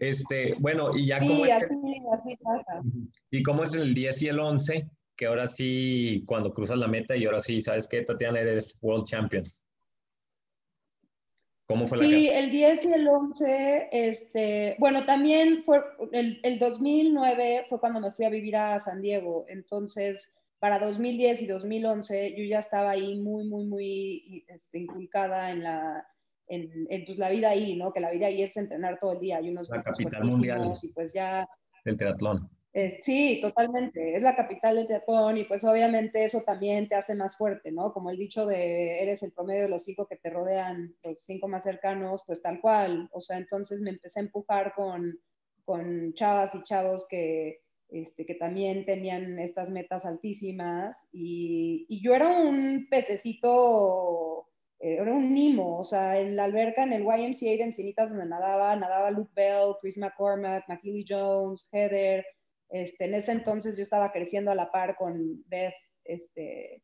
Este, 0.00 0.54
bueno, 0.60 0.96
y 0.96 1.06
ya 1.06 1.20
sí, 1.20 1.28
como... 1.28 1.44
Así, 1.44 1.52
así 1.52 2.36
pasa. 2.42 2.82
Y 3.30 3.42
cómo 3.42 3.64
es 3.64 3.74
el 3.74 3.92
10 3.94 4.22
y 4.22 4.28
el 4.28 4.40
11, 4.40 4.90
que 5.14 5.26
ahora 5.26 5.46
sí, 5.46 6.24
cuando 6.26 6.52
cruzas 6.52 6.78
la 6.78 6.88
meta 6.88 7.16
y 7.16 7.26
ahora 7.26 7.40
sí, 7.40 7.60
¿sabes 7.60 7.86
qué, 7.86 8.02
Tatiana? 8.02 8.40
Eres 8.40 8.78
World 8.80 9.04
Champion. 9.04 9.44
¿Cómo 11.66 11.86
fue 11.86 11.98
sí, 11.98 12.04
la 12.04 12.10
Sí, 12.10 12.28
el 12.28 12.50
10 12.50 12.84
y 12.86 12.92
el 12.94 13.08
11, 13.08 13.88
este, 13.92 14.76
bueno, 14.78 15.04
también 15.04 15.62
fue, 15.64 15.82
el, 16.12 16.40
el 16.42 16.58
2009 16.58 17.66
fue 17.68 17.78
cuando 17.78 18.00
me 18.00 18.10
fui 18.12 18.24
a 18.24 18.30
vivir 18.30 18.56
a 18.56 18.80
San 18.80 19.02
Diego, 19.02 19.44
entonces 19.48 20.34
para 20.58 20.78
2010 20.78 21.42
y 21.42 21.46
2011 21.46 22.34
yo 22.36 22.44
ya 22.44 22.58
estaba 22.58 22.90
ahí 22.90 23.20
muy, 23.20 23.46
muy, 23.46 23.66
muy 23.66 24.44
este, 24.48 24.78
inculcada 24.78 25.50
en 25.50 25.62
la, 25.62 26.06
en, 26.50 27.04
pues, 27.06 27.18
la 27.18 27.30
vida 27.30 27.50
ahí, 27.50 27.76
¿no? 27.76 27.92
Que 27.92 28.00
la 28.00 28.10
vida 28.10 28.26
ahí 28.26 28.42
es 28.42 28.56
entrenar 28.56 28.98
todo 29.00 29.12
el 29.12 29.20
día. 29.20 29.38
Hay 29.38 29.50
unos 29.50 29.68
la 29.68 29.82
capital 29.82 30.24
mundial 30.24 30.72
y 30.82 30.88
pues 30.88 31.12
ya... 31.12 31.48
El 31.84 31.96
triatlón. 31.96 32.50
Eh, 32.72 33.00
sí, 33.02 33.40
totalmente. 33.40 34.16
Es 34.16 34.22
la 34.22 34.36
capital 34.36 34.76
del 34.76 34.86
triatlón 34.86 35.38
y 35.38 35.44
pues 35.44 35.64
obviamente 35.64 36.24
eso 36.24 36.42
también 36.42 36.88
te 36.88 36.94
hace 36.94 37.14
más 37.14 37.36
fuerte, 37.36 37.72
¿no? 37.72 37.92
Como 37.92 38.10
el 38.10 38.16
dicho 38.16 38.46
de 38.46 39.02
eres 39.02 39.22
el 39.22 39.32
promedio 39.32 39.62
de 39.62 39.68
los 39.68 39.84
cinco 39.84 40.06
que 40.06 40.16
te 40.16 40.30
rodean, 40.30 40.94
los 41.02 41.20
cinco 41.24 41.48
más 41.48 41.64
cercanos, 41.64 42.22
pues 42.26 42.42
tal 42.42 42.60
cual. 42.60 43.08
O 43.12 43.20
sea, 43.20 43.38
entonces 43.38 43.80
me 43.80 43.90
empecé 43.90 44.20
a 44.20 44.24
empujar 44.24 44.72
con, 44.74 45.18
con 45.64 46.12
chavas 46.14 46.54
y 46.54 46.62
chavos 46.62 47.06
que, 47.08 47.60
este, 47.88 48.24
que 48.24 48.34
también 48.36 48.84
tenían 48.84 49.38
estas 49.40 49.68
metas 49.68 50.04
altísimas 50.06 51.08
y, 51.12 51.86
y 51.88 52.02
yo 52.02 52.14
era 52.14 52.28
un 52.28 52.86
pececito, 52.88 54.48
era 54.80 55.12
un 55.12 55.32
mimo, 55.32 55.78
o 55.78 55.84
sea, 55.84 56.18
en 56.18 56.36
la 56.36 56.44
alberca, 56.44 56.82
en 56.82 56.94
el 56.94 57.02
YMCA 57.02 57.50
de 57.50 57.62
Encinitas 57.62 58.10
donde 58.10 58.26
nadaba, 58.26 58.74
nadaba 58.76 59.10
Luke 59.10 59.32
Bell, 59.34 59.74
Chris 59.80 59.98
McCormack, 59.98 60.66
McKinley 60.68 61.04
Jones, 61.06 61.68
Heather, 61.70 62.24
este, 62.70 63.04
en 63.04 63.14
ese 63.14 63.32
entonces 63.32 63.76
yo 63.76 63.82
estaba 63.82 64.10
creciendo 64.10 64.50
a 64.50 64.54
la 64.54 64.70
par 64.70 64.96
con 64.96 65.44
Beth, 65.48 65.74
este, 66.04 66.82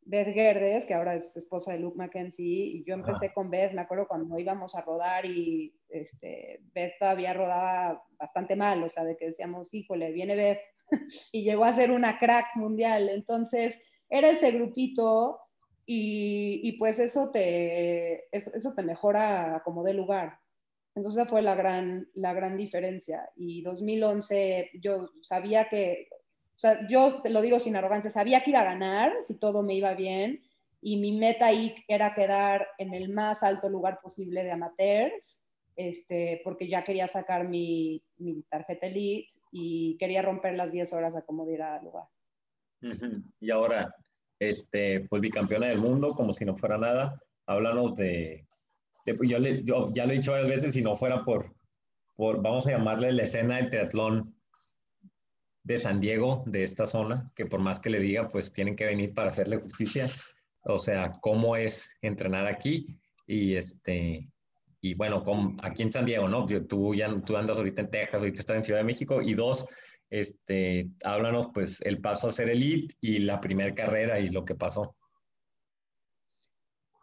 Beth 0.00 0.32
Gerdes, 0.32 0.86
que 0.86 0.94
ahora 0.94 1.14
es 1.14 1.36
esposa 1.36 1.72
de 1.72 1.80
Luke 1.80 1.98
Mackenzie, 1.98 2.44
y 2.46 2.84
yo 2.84 2.94
empecé 2.94 3.32
con 3.34 3.50
Beth, 3.50 3.72
me 3.72 3.82
acuerdo 3.82 4.06
cuando 4.08 4.38
íbamos 4.38 4.74
a 4.74 4.82
rodar 4.82 5.26
y 5.26 5.74
este, 5.88 6.60
Beth 6.72 6.94
todavía 6.98 7.34
rodaba 7.34 8.02
bastante 8.18 8.56
mal, 8.56 8.82
o 8.82 8.88
sea, 8.88 9.04
de 9.04 9.16
que 9.16 9.26
decíamos, 9.26 9.74
híjole, 9.74 10.12
viene 10.12 10.36
Beth, 10.36 10.60
y 11.32 11.44
llegó 11.44 11.64
a 11.64 11.74
ser 11.74 11.90
una 11.90 12.18
crack 12.18 12.54
mundial. 12.54 13.08
Entonces, 13.08 13.78
era 14.08 14.30
ese 14.30 14.52
grupito 14.52 15.40
y, 15.88 16.72
pues 16.78 16.98
eso 16.98 17.30
te, 17.30 18.26
eso, 18.36 18.74
te 18.74 18.82
mejora 18.82 19.62
como 19.64 19.84
de 19.84 19.94
lugar. 19.94 20.38
Entonces 20.96 21.28
fue 21.28 21.42
la 21.42 21.54
gran, 21.54 22.08
la 22.14 22.34
gran 22.34 22.56
diferencia. 22.56 23.30
Y 23.36 23.62
2011 23.62 24.70
yo 24.82 25.10
sabía 25.22 25.68
que, 25.68 26.08
o 26.10 26.58
sea, 26.58 26.86
yo 26.88 27.22
te 27.22 27.30
lo 27.30 27.40
digo 27.40 27.60
sin 27.60 27.76
arrogancia, 27.76 28.10
sabía 28.10 28.42
que 28.42 28.50
iba 28.50 28.60
a 28.60 28.64
ganar 28.64 29.12
si 29.22 29.38
todo 29.38 29.62
me 29.62 29.74
iba 29.74 29.94
bien 29.94 30.42
y 30.80 30.98
mi 30.98 31.12
meta 31.12 31.46
ahí 31.46 31.74
era 31.86 32.14
quedar 32.14 32.66
en 32.78 32.94
el 32.94 33.08
más 33.10 33.42
alto 33.42 33.68
lugar 33.68 34.00
posible 34.02 34.42
de 34.42 34.52
amateurs, 34.52 35.42
este, 35.76 36.40
porque 36.42 36.68
ya 36.68 36.84
quería 36.84 37.06
sacar 37.06 37.48
mi, 37.48 38.02
mi 38.18 38.42
tarjeta 38.42 38.86
elite 38.86 39.28
y 39.52 39.96
quería 39.98 40.22
romper 40.22 40.56
las 40.56 40.72
10 40.72 40.92
horas 40.94 41.14
a 41.14 41.22
como 41.22 41.46
diera 41.46 41.80
lugar. 41.82 42.06
Y 43.40 43.50
ahora, 43.50 43.94
este, 44.38 45.00
pues 45.08 45.22
bicampeona 45.22 45.68
del 45.68 45.78
mundo, 45.78 46.10
como 46.10 46.32
si 46.32 46.44
no 46.44 46.56
fuera 46.56 46.78
nada. 46.78 47.20
Háblanos 47.46 47.96
de, 47.96 48.46
de 49.04 49.16
yo, 49.28 49.38
le, 49.38 49.62
yo, 49.64 49.92
ya 49.92 50.06
lo 50.06 50.12
he 50.12 50.16
dicho 50.16 50.32
varias 50.32 50.48
veces, 50.48 50.74
si 50.74 50.82
no 50.82 50.96
fuera 50.96 51.24
por, 51.24 51.54
por, 52.16 52.42
vamos 52.42 52.66
a 52.66 52.72
llamarle 52.72 53.12
la 53.12 53.22
escena 53.22 53.56
del 53.56 53.70
triatlón 53.70 54.34
de 55.62 55.78
San 55.78 56.00
Diego, 56.00 56.44
de 56.46 56.62
esta 56.62 56.86
zona, 56.86 57.32
que 57.34 57.46
por 57.46 57.60
más 57.60 57.80
que 57.80 57.90
le 57.90 57.98
diga, 57.98 58.28
pues 58.28 58.52
tienen 58.52 58.76
que 58.76 58.84
venir 58.84 59.14
para 59.14 59.30
hacerle 59.30 59.56
justicia. 59.56 60.08
o 60.62 60.78
sea, 60.78 61.12
cómo 61.20 61.56
es 61.56 61.90
entrenar 62.02 62.46
aquí 62.46 62.86
y 63.26 63.56
este, 63.56 64.28
y 64.80 64.94
bueno, 64.94 65.24
con, 65.24 65.56
aquí 65.62 65.82
en 65.82 65.90
San 65.90 66.04
Diego, 66.04 66.28
¿no? 66.28 66.46
Tú 66.68 66.94
ya 66.94 67.12
tú 67.20 67.36
andas 67.36 67.58
ahorita 67.58 67.82
en 67.82 67.90
Texas, 67.90 68.14
ahorita 68.14 68.40
estás 68.40 68.56
en 68.56 68.64
Ciudad 68.64 68.80
de 68.80 68.84
México 68.84 69.20
y 69.20 69.34
dos, 69.34 69.66
este, 70.10 70.88
háblanos 71.04 71.48
pues 71.52 71.80
el 71.82 72.00
paso 72.00 72.28
a 72.28 72.32
ser 72.32 72.50
elite 72.50 72.94
y 73.00 73.18
la 73.20 73.40
primera 73.40 73.74
carrera 73.74 74.20
y 74.20 74.28
lo 74.28 74.44
que 74.44 74.54
pasó. 74.54 74.96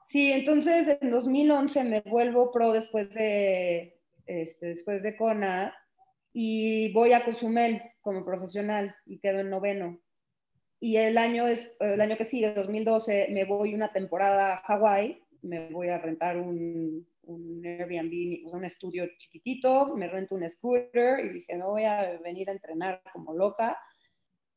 Sí, 0.07 0.31
entonces 0.31 0.97
en 1.01 1.09
2011 1.09 1.83
me 1.85 2.01
vuelvo 2.01 2.51
pro 2.51 2.71
después 2.71 3.09
de, 3.13 3.99
este, 4.25 4.67
después 4.67 5.01
de 5.03 5.17
Kona 5.17 5.73
y 6.31 6.91
voy 6.93 7.13
a 7.13 7.25
Cozumel 7.25 7.81
como 8.01 8.23
profesional 8.23 8.95
y 9.05 9.19
quedo 9.19 9.39
en 9.39 9.49
noveno. 9.49 9.99
Y 10.79 10.97
el 10.97 11.17
año, 11.17 11.47
es, 11.47 11.75
el 11.79 12.01
año 12.01 12.17
que 12.17 12.25
sigue, 12.25 12.53
2012, 12.53 13.29
me 13.31 13.45
voy 13.45 13.73
una 13.73 13.93
temporada 13.93 14.53
a 14.53 14.57
Hawái, 14.57 15.23
me 15.41 15.69
voy 15.69 15.89
a 15.89 15.97
rentar 15.97 16.37
un, 16.37 17.07
un 17.23 17.65
Airbnb, 17.65 18.53
un 18.53 18.65
estudio 18.65 19.07
chiquitito, 19.17 19.95
me 19.95 20.07
rento 20.07 20.35
un 20.35 20.49
scooter 20.49 21.23
y 21.23 21.29
dije, 21.29 21.57
no 21.57 21.71
voy 21.71 21.83
a 21.83 22.19
venir 22.23 22.49
a 22.49 22.53
entrenar 22.53 23.01
como 23.13 23.33
loca. 23.33 23.77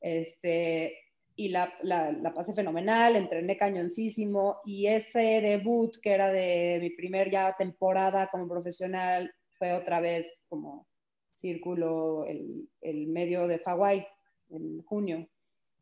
Este, 0.00 0.98
y 1.36 1.48
la, 1.48 1.72
la, 1.82 2.12
la, 2.12 2.32
pasé 2.32 2.54
fenomenal, 2.54 3.14
entrené 3.16 3.56
cañoncísimo 3.56 4.60
y 4.64 4.86
ese 4.86 5.40
debut 5.40 5.94
que 6.02 6.12
era 6.12 6.32
de 6.32 6.78
mi 6.80 6.90
primer 6.90 7.30
ya 7.30 7.54
temporada 7.56 8.28
como 8.28 8.48
profesional 8.48 9.32
fue 9.58 9.72
otra 9.72 10.00
vez 10.00 10.44
como 10.48 10.86
círculo 11.32 12.24
el, 12.26 12.68
el 12.80 13.06
medio 13.08 13.46
de 13.46 13.58
Hawái 13.58 14.06
en 14.50 14.82
junio. 14.82 15.28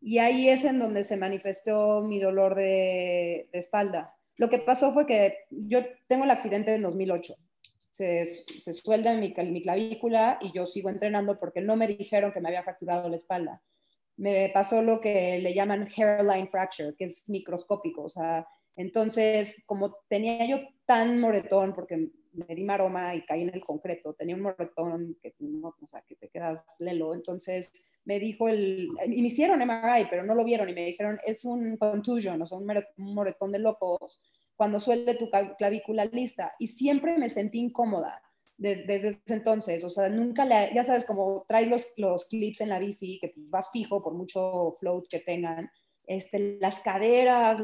Y 0.01 0.19
ahí 0.19 0.49
es 0.49 0.65
en 0.65 0.79
donde 0.79 1.05
se 1.05 1.17
manifestó 1.17 2.03
mi 2.03 2.21
dolor 2.21 2.55
de, 2.55 3.49
de 3.53 3.59
espalda. 3.59 4.15
Lo 4.37 4.49
que 4.49 4.59
pasó 4.59 4.93
fue 4.93 5.07
que 5.07 5.39
yo 5.51 5.81
tengo 6.07 6.25
el 6.25 6.31
accidente 6.31 6.75
en 6.75 6.83
2008. 6.83 7.35
Se, 7.91 8.27
se 8.27 8.73
suelda 8.73 9.15
mi, 9.15 9.33
mi 9.33 9.63
clavícula 9.63 10.39
y 10.41 10.53
yo 10.53 10.67
sigo 10.67 10.91
entrenando 10.91 11.39
porque 11.39 11.61
no 11.61 11.77
me 11.77 11.87
dijeron 11.87 12.33
que 12.33 12.41
me 12.41 12.49
había 12.49 12.65
fracturado 12.65 13.09
la 13.09 13.17
espalda 13.17 13.63
me 14.17 14.51
pasó 14.55 14.83
lo 14.83 15.01
que 15.01 15.39
le 15.39 15.55
llaman 15.55 15.89
hairline 15.95 16.47
fracture, 16.47 16.95
que 16.97 17.07
es 17.07 17.29
microscópico. 17.29 18.05
O 18.05 18.09
sea, 18.09 18.47
entonces, 18.77 19.63
como 19.67 19.97
tenía 20.09 20.47
yo 20.47 20.61
tan 20.87 21.21
moretón, 21.21 21.75
porque 21.75 22.11
me 22.35 22.55
di 22.55 22.65
maroma 22.65 23.15
y 23.15 23.25
caí 23.25 23.43
en 23.43 23.55
el 23.55 23.65
concreto, 23.65 24.15
tenía 24.15 24.35
un 24.35 24.43
moretón 24.43 25.17
que, 25.23 25.35
no, 25.41 25.69
o 25.69 25.87
sea, 25.89 26.03
que 26.07 26.17
te 26.17 26.29
quedas 26.29 26.65
lelo, 26.79 27.15
entonces 27.15 27.73
me 28.05 28.19
dijo 28.19 28.49
el, 28.49 28.89
y 29.07 29.21
me 29.23 29.29
hicieron 29.29 29.61
MRI, 29.61 30.07
pero 30.11 30.25
no 30.25 30.35
lo 30.35 30.45
vieron 30.45 30.69
y 30.69 30.75
me 30.75 30.85
dijeron, 30.85 31.19
es 31.27 31.45
un 31.45 31.77
contusion, 31.77 32.41
o 32.43 32.47
sea, 32.47 32.59
un 32.59 33.15
moretón 33.15 33.53
de 33.53 33.59
locos, 33.59 34.21
cuando 34.57 34.79
suelte 34.79 35.15
tu 35.15 35.29
clavícula 35.59 36.05
lista. 36.07 36.55
Y 36.59 36.69
siempre 36.69 37.19
me 37.19 37.29
sentí 37.29 37.59
incómoda 37.59 38.23
desde, 38.57 38.95
ese 38.95 39.21
entonces. 39.27 39.85
O 39.85 39.91
sea, 39.91 40.09
nunca 40.09 40.45
le, 40.45 40.71
ya 40.75 40.85
sabes, 40.85 41.05
como 41.05 41.45
traes 41.49 41.69
los, 41.69 41.93
los 41.97 42.29
clips 42.29 42.61
en 42.61 42.69
la 42.69 42.79
bici, 42.79 43.19
que 43.21 43.29
pues, 43.29 43.51
vas 43.51 43.71
fijo 43.73 44.03
por 44.03 44.15
mucho 44.15 44.77
float 44.79 45.09
que 45.09 45.21
tengan, 45.21 45.71
este, 46.07 46.59
las 46.61 46.81
caderas, 46.81 47.59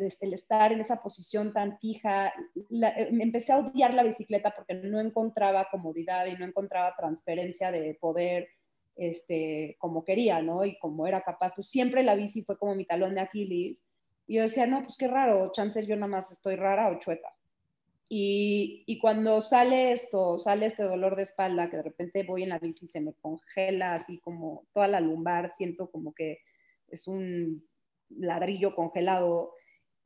este, 0.00 0.26
el 0.26 0.34
estar 0.34 0.72
en 0.72 0.80
esa 0.80 1.02
posición 1.02 1.52
tan 1.52 1.78
fija. 1.78 2.28
Eh, 2.28 3.08
me 3.12 3.24
empecé 3.24 3.52
a 3.52 3.58
odiar 3.58 3.94
la 3.94 4.02
bicicleta 4.02 4.54
porque 4.54 4.74
no 4.74 5.00
encontraba 5.00 5.68
comodidad 5.70 6.26
y 6.26 6.36
no 6.36 6.44
encontraba 6.44 6.96
transferencia 6.96 7.70
de 7.70 7.94
poder 7.94 8.48
este, 8.96 9.76
como 9.78 10.04
quería, 10.04 10.42
¿no? 10.42 10.64
Y 10.64 10.78
como 10.78 11.06
era 11.06 11.22
capaz. 11.22 11.52
Pues 11.54 11.68
siempre 11.68 12.02
la 12.02 12.16
bici 12.16 12.42
fue 12.42 12.58
como 12.58 12.74
mi 12.74 12.84
talón 12.84 13.14
de 13.14 13.20
Aquiles. 13.20 13.82
Y 14.26 14.36
yo 14.36 14.42
decía, 14.42 14.66
no, 14.66 14.82
pues 14.82 14.96
qué 14.96 15.06
raro, 15.06 15.52
chances 15.52 15.86
yo 15.86 15.94
nada 15.96 16.08
más 16.08 16.32
estoy 16.32 16.56
rara 16.56 16.88
o 16.90 16.98
chueca. 16.98 17.34
Y, 18.08 18.98
cuando 19.00 19.40
sale 19.40 19.92
esto, 19.92 20.38
sale 20.38 20.66
este 20.66 20.84
dolor 20.84 21.16
de 21.16 21.24
espalda, 21.24 21.68
que 21.68 21.78
de 21.78 21.82
repente 21.82 22.22
voy 22.22 22.42
en 22.42 22.50
la 22.50 22.58
bici 22.58 22.84
y 22.84 22.88
se 22.88 23.00
me 23.00 23.12
congela 23.14 23.94
así 23.94 24.18
como 24.18 24.66
toda 24.72 24.88
la 24.88 25.00
lumbar, 25.00 25.52
siento 25.52 25.90
como 25.90 26.14
que 26.14 26.38
es 26.88 27.08
un 27.08 27.66
ladrillo 28.10 28.74
congelado, 28.74 29.54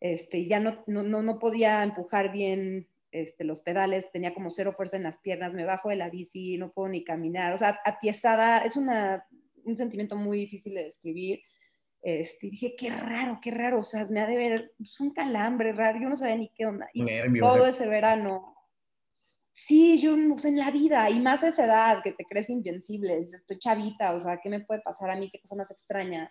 este, 0.00 0.46
ya 0.46 0.60
no, 0.60 0.84
no, 0.86 1.02
no 1.02 1.38
podía 1.38 1.82
empujar 1.82 2.32
bien 2.32 2.88
este, 3.10 3.44
los 3.44 3.60
pedales, 3.60 4.10
tenía 4.12 4.34
como 4.34 4.50
cero 4.50 4.72
fuerza 4.72 4.96
en 4.96 5.02
las 5.02 5.18
piernas, 5.18 5.54
me 5.54 5.64
bajo 5.64 5.88
de 5.88 5.96
la 5.96 6.10
bici, 6.10 6.58
no 6.58 6.72
puedo 6.72 6.88
ni 6.88 7.04
caminar, 7.04 7.54
o 7.54 7.58
sea, 7.58 7.78
atiesada, 7.84 8.58
es 8.64 8.76
una, 8.76 9.26
un 9.64 9.76
sentimiento 9.76 10.16
muy 10.16 10.38
difícil 10.38 10.74
de 10.74 10.84
describir 10.84 11.40
este, 12.02 12.48
dije, 12.48 12.76
qué 12.76 12.90
raro, 12.90 13.40
qué 13.42 13.50
raro, 13.50 13.80
o 13.80 13.82
sea, 13.82 14.06
me 14.06 14.20
ha 14.20 14.26
de 14.26 14.36
ver 14.36 14.72
pues, 14.78 15.00
un 15.00 15.10
calambre 15.10 15.72
raro, 15.72 15.98
yo 16.00 16.08
no 16.08 16.16
sabía 16.16 16.36
ni 16.36 16.48
qué 16.50 16.66
onda. 16.66 16.88
Y 16.92 17.04
todo 17.40 17.66
ese 17.66 17.88
verano, 17.88 18.54
sí, 19.52 20.00
yo 20.00 20.16
no 20.16 20.38
sé, 20.38 20.48
en 20.48 20.58
la 20.58 20.70
vida, 20.70 21.10
y 21.10 21.20
más 21.20 21.42
a 21.42 21.48
esa 21.48 21.64
edad, 21.64 22.02
que 22.02 22.12
te 22.12 22.24
crees 22.24 22.50
invencible, 22.50 23.18
estoy 23.18 23.58
chavita, 23.58 24.14
o 24.14 24.20
sea, 24.20 24.38
¿qué 24.38 24.48
me 24.48 24.60
puede 24.60 24.80
pasar 24.80 25.10
a 25.10 25.16
mí? 25.16 25.28
¿Qué 25.30 25.40
cosa 25.40 25.56
más 25.56 25.70
extraña? 25.70 26.30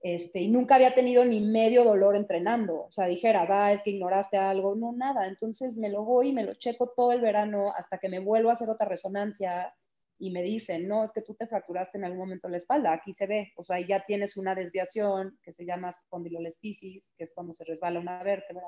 Este, 0.00 0.40
y 0.40 0.48
nunca 0.48 0.76
había 0.76 0.94
tenido 0.94 1.24
ni 1.24 1.40
medio 1.40 1.82
dolor 1.82 2.14
entrenando, 2.14 2.84
o 2.84 2.92
sea, 2.92 3.06
dijeras, 3.06 3.48
ah, 3.50 3.72
es 3.72 3.82
que 3.82 3.90
ignoraste 3.90 4.36
algo, 4.36 4.76
no, 4.76 4.92
nada, 4.92 5.26
entonces 5.26 5.76
me 5.76 5.88
lo 5.88 6.04
voy 6.04 6.28
y 6.28 6.32
me 6.32 6.44
lo 6.44 6.54
checo 6.54 6.92
todo 6.96 7.10
el 7.10 7.20
verano 7.20 7.72
hasta 7.76 7.98
que 7.98 8.08
me 8.08 8.20
vuelvo 8.20 8.48
a 8.50 8.52
hacer 8.52 8.70
otra 8.70 8.86
resonancia 8.86 9.74
y 10.16 10.30
me 10.30 10.42
dicen, 10.42 10.86
no, 10.86 11.02
es 11.02 11.12
que 11.12 11.22
tú 11.22 11.34
te 11.34 11.48
fracturaste 11.48 11.98
en 11.98 12.04
algún 12.04 12.20
momento 12.20 12.48
la 12.48 12.58
espalda, 12.58 12.92
aquí 12.92 13.12
se 13.12 13.26
ve, 13.26 13.52
o 13.56 13.64
sea, 13.64 13.80
ya 13.80 14.04
tienes 14.04 14.36
una 14.36 14.54
desviación 14.54 15.36
que 15.42 15.52
se 15.52 15.64
llama 15.64 15.90
espondilolestisis, 15.90 17.10
que 17.16 17.24
es 17.24 17.32
cuando 17.34 17.52
se 17.52 17.64
resbala 17.64 17.98
una 17.98 18.22
vértebra, 18.22 18.66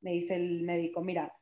me 0.00 0.12
dice 0.12 0.36
el 0.36 0.62
médico, 0.62 1.02
mira, 1.02 1.34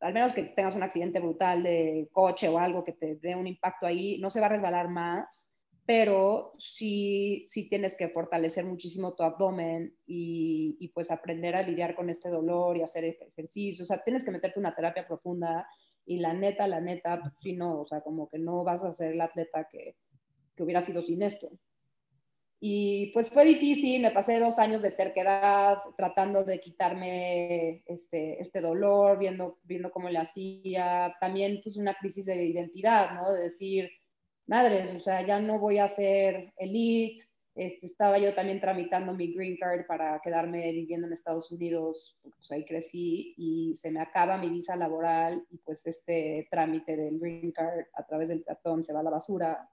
al 0.00 0.14
menos 0.14 0.32
que 0.32 0.44
tengas 0.44 0.74
un 0.74 0.82
accidente 0.82 1.20
brutal 1.20 1.62
de 1.62 2.08
coche 2.12 2.48
o 2.48 2.58
algo 2.58 2.84
que 2.84 2.92
te 2.92 3.16
dé 3.16 3.34
un 3.34 3.46
impacto 3.46 3.86
ahí, 3.86 4.18
no 4.18 4.30
se 4.30 4.40
va 4.40 4.46
a 4.46 4.50
resbalar 4.50 4.88
más, 4.88 5.52
pero 5.88 6.52
sí, 6.58 7.46
sí 7.48 7.66
tienes 7.66 7.96
que 7.96 8.10
fortalecer 8.10 8.66
muchísimo 8.66 9.14
tu 9.14 9.22
abdomen 9.22 9.96
y, 10.06 10.76
y 10.78 10.88
pues 10.88 11.10
aprender 11.10 11.56
a 11.56 11.62
lidiar 11.62 11.94
con 11.94 12.10
este 12.10 12.28
dolor 12.28 12.76
y 12.76 12.82
hacer 12.82 13.04
ejercicio, 13.04 13.84
o 13.84 13.86
sea, 13.86 14.04
tienes 14.04 14.22
que 14.22 14.30
meterte 14.30 14.60
una 14.60 14.74
terapia 14.74 15.06
profunda 15.06 15.66
y 16.04 16.18
la 16.18 16.34
neta, 16.34 16.68
la 16.68 16.82
neta, 16.82 17.18
pues 17.22 17.32
sí, 17.38 17.54
no, 17.54 17.80
o 17.80 17.86
sea, 17.86 18.02
como 18.02 18.28
que 18.28 18.38
no 18.38 18.64
vas 18.64 18.84
a 18.84 18.92
ser 18.92 19.12
el 19.12 19.20
atleta 19.22 19.66
que, 19.72 19.96
que 20.54 20.62
hubiera 20.62 20.82
sido 20.82 21.00
sin 21.00 21.22
esto. 21.22 21.48
Y 22.60 23.10
pues 23.14 23.30
fue 23.30 23.46
difícil, 23.46 24.02
me 24.02 24.10
pasé 24.10 24.38
dos 24.40 24.58
años 24.58 24.82
de 24.82 24.90
terquedad 24.90 25.78
tratando 25.96 26.44
de 26.44 26.60
quitarme 26.60 27.82
este, 27.86 28.42
este 28.42 28.60
dolor, 28.60 29.18
viendo, 29.18 29.58
viendo 29.62 29.90
cómo 29.90 30.10
le 30.10 30.18
hacía. 30.18 31.16
También 31.18 31.60
pues 31.62 31.78
una 31.78 31.94
crisis 31.94 32.26
de 32.26 32.44
identidad, 32.44 33.14
¿no? 33.14 33.32
De 33.32 33.44
decir, 33.44 33.88
madres, 34.48 34.94
o 34.94 35.00
sea, 35.00 35.24
ya 35.26 35.38
no 35.40 35.58
voy 35.58 35.78
a 35.78 35.88
ser 35.88 36.52
elite, 36.56 37.28
este, 37.58 37.86
estaba 37.86 38.18
yo 38.18 38.34
también 38.34 38.60
tramitando 38.60 39.14
mi 39.14 39.34
green 39.34 39.56
card 39.56 39.84
para 39.86 40.20
quedarme 40.20 40.70
viviendo 40.70 41.08
en 41.08 41.12
Estados 41.12 41.50
Unidos, 41.50 42.16
pues 42.22 42.52
ahí 42.52 42.64
crecí 42.64 43.34
y 43.36 43.74
se 43.74 43.90
me 43.90 44.00
acaba 44.00 44.38
mi 44.38 44.48
visa 44.48 44.76
laboral 44.76 45.44
y 45.50 45.58
pues 45.58 45.84
este 45.88 46.46
trámite 46.52 46.96
del 46.96 47.18
green 47.18 47.50
card 47.50 47.86
a 47.94 48.06
través 48.06 48.28
del 48.28 48.44
tratón 48.44 48.84
se 48.84 48.92
va 48.92 49.00
a 49.00 49.02
la 49.02 49.10
basura. 49.10 49.68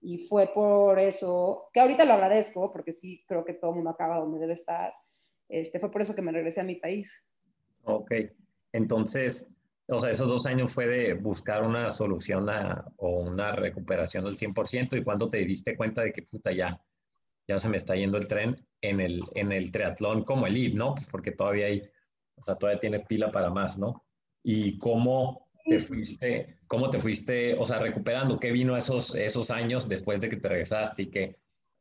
Y 0.00 0.18
fue 0.18 0.46
por 0.54 0.98
eso, 0.98 1.68
que 1.72 1.80
ahorita 1.80 2.06
lo 2.06 2.14
agradezco, 2.14 2.72
porque 2.72 2.94
sí 2.94 3.22
creo 3.28 3.44
que 3.44 3.52
todo 3.52 3.72
el 3.72 3.76
mundo 3.76 3.90
acaba 3.90 4.20
donde 4.20 4.38
debe 4.38 4.54
estar, 4.54 4.94
este, 5.50 5.78
fue 5.80 5.90
por 5.90 6.00
eso 6.00 6.14
que 6.14 6.22
me 6.22 6.32
regresé 6.32 6.62
a 6.62 6.64
mi 6.64 6.76
país. 6.76 7.22
Ok, 7.84 8.10
entonces, 8.72 9.46
o 9.90 10.00
sea, 10.00 10.10
esos 10.10 10.28
dos 10.28 10.44
años 10.46 10.70
fue 10.70 10.86
de 10.86 11.14
buscar 11.14 11.62
una 11.62 11.90
solución 11.90 12.46
o 12.96 13.20
una 13.20 13.52
recuperación 13.52 14.24
del 14.24 14.36
100% 14.36 14.98
y 14.98 15.02
cuando 15.02 15.30
te 15.30 15.38
diste 15.38 15.76
cuenta 15.76 16.02
de 16.02 16.12
que 16.12 16.22
puta 16.22 16.52
ya, 16.52 16.80
ya 17.46 17.58
se 17.58 17.70
me 17.70 17.78
está 17.78 17.96
yendo 17.96 18.18
el 18.18 18.28
tren 18.28 18.56
en 18.82 19.00
el, 19.00 19.22
en 19.34 19.50
el 19.50 19.72
triatlón 19.72 20.24
como 20.24 20.46
elite, 20.46 20.76
¿no? 20.76 20.94
Pues 20.94 21.08
porque 21.08 21.32
todavía 21.32 21.66
hay, 21.66 21.82
o 22.34 22.42
sea, 22.42 22.56
todavía 22.56 22.80
tienes 22.80 23.04
pila 23.04 23.32
para 23.32 23.48
más, 23.48 23.78
¿no? 23.78 24.04
Y 24.42 24.78
cómo 24.78 25.48
te 25.64 25.78
fuiste, 25.78 26.58
cómo 26.66 26.90
te 26.90 26.98
fuiste, 26.98 27.54
o 27.58 27.64
sea, 27.64 27.78
recuperando, 27.78 28.38
¿qué 28.38 28.52
vino 28.52 28.76
esos, 28.76 29.14
esos 29.14 29.50
años 29.50 29.88
después 29.88 30.20
de 30.20 30.28
que 30.28 30.36
te 30.36 30.48
regresaste 30.48 31.02
y 31.02 31.10
qué, 31.10 31.36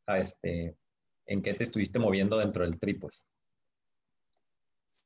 este, 0.08 0.78
en 1.26 1.42
qué 1.42 1.54
te 1.54 1.64
estuviste 1.64 2.00
moviendo 2.00 2.38
dentro 2.38 2.64
del 2.64 2.80
tri, 2.80 2.94
pues? 2.94 3.28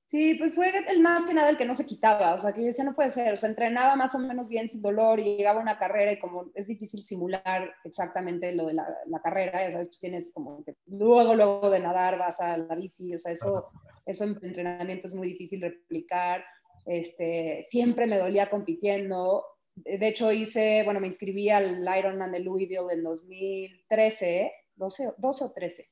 Sí, 0.06 0.36
pues 0.36 0.54
fue 0.54 0.72
el 0.90 1.02
más 1.02 1.26
que 1.26 1.34
nada 1.34 1.50
el 1.50 1.58
que 1.58 1.66
no 1.66 1.74
se 1.74 1.86
quitaba, 1.86 2.36
o 2.36 2.40
sea, 2.40 2.52
que 2.52 2.62
yo 2.62 2.68
decía, 2.68 2.84
no 2.84 2.96
puede 2.96 3.10
ser, 3.10 3.34
o 3.34 3.38
sea, 3.38 3.50
entrenaba 3.50 3.96
más 3.96 4.14
o 4.16 4.20
menos 4.20 4.48
bien 4.48 4.70
sin 4.70 4.82
dolor 4.82 5.20
y 5.20 5.38
llegaba 5.38 5.60
a 5.60 5.64
una 5.64 5.80
carrera 5.80 6.12
y 6.12 6.20
como 6.20 6.52
es 6.54 6.68
difícil 6.68 7.04
simular 7.04 7.74
exactamente 7.84 8.54
lo 8.54 8.68
de 8.68 8.74
la, 8.74 8.86
carrera, 9.24 9.64
ya 9.64 9.72
sabes, 9.72 9.88
pues 9.88 10.00
tienes 10.00 10.34
como 10.34 10.64
que 10.64 10.76
luego, 10.88 11.36
luego 11.36 11.70
de 11.70 11.80
nadar 11.80 12.18
vas 12.18 12.40
a 12.42 12.58
la 12.58 12.76
bici, 12.76 13.16
o 13.16 13.20
sea, 13.20 13.32
eso, 13.32 13.70
eso 14.06 14.24
en 14.26 14.38
entrenamiento 14.42 15.08
es 15.08 15.14
muy 15.14 15.28
difícil 15.28 15.62
replicar, 15.62 16.44
este, 16.86 17.66
siempre 17.70 18.08
me 18.08 18.18
dolía 18.18 18.50
compitiendo, 18.50 19.46
de 19.76 20.08
hecho 20.08 20.32
hice, 20.32 20.84
bueno, 20.84 21.00
me 21.00 21.08
inscribí 21.08 21.50
al 21.50 21.88
Ironman 21.98 22.32
de 22.32 22.42
Louisville 22.42 22.92
en 22.92 23.04
2013, 23.04 24.52
12, 24.76 25.14
12 25.18 25.44
o 25.44 25.52
13, 25.52 25.91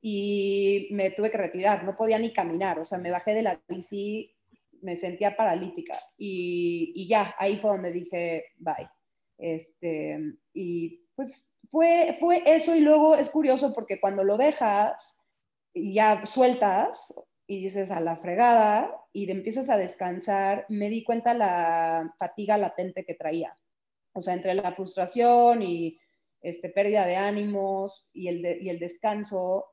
y 0.00 0.88
me 0.92 1.10
tuve 1.10 1.30
que 1.30 1.38
retirar, 1.38 1.84
no 1.84 1.96
podía 1.96 2.18
ni 2.18 2.32
caminar, 2.32 2.78
o 2.78 2.84
sea, 2.84 2.98
me 2.98 3.10
bajé 3.10 3.34
de 3.34 3.42
la 3.42 3.60
bici, 3.68 4.34
me 4.80 4.96
sentía 4.96 5.36
paralítica 5.36 5.98
y, 6.16 6.92
y 6.94 7.08
ya, 7.08 7.34
ahí 7.38 7.58
fue 7.58 7.72
donde 7.72 7.92
dije, 7.92 8.44
bye. 8.58 8.88
Este, 9.38 10.18
y 10.52 11.04
pues 11.14 11.52
fue, 11.70 12.16
fue 12.18 12.42
eso 12.46 12.74
y 12.74 12.80
luego 12.80 13.14
es 13.16 13.30
curioso 13.30 13.72
porque 13.72 14.00
cuando 14.00 14.24
lo 14.24 14.36
dejas 14.36 15.18
y 15.72 15.94
ya 15.94 16.24
sueltas 16.26 17.14
y 17.46 17.62
dices 17.62 17.90
a 17.90 18.00
la 18.00 18.16
fregada 18.16 18.90
y 19.12 19.26
te 19.26 19.32
empiezas 19.32 19.70
a 19.70 19.76
descansar, 19.76 20.66
me 20.68 20.90
di 20.90 21.02
cuenta 21.02 21.34
la 21.34 22.14
fatiga 22.18 22.58
latente 22.58 23.04
que 23.04 23.14
traía. 23.14 23.58
O 24.12 24.20
sea, 24.20 24.34
entre 24.34 24.54
la 24.54 24.72
frustración 24.72 25.62
y 25.62 25.98
este, 26.40 26.68
pérdida 26.68 27.06
de 27.06 27.16
ánimos 27.16 28.08
y 28.12 28.28
el, 28.28 28.62
y 28.62 28.68
el 28.68 28.78
descanso, 28.78 29.66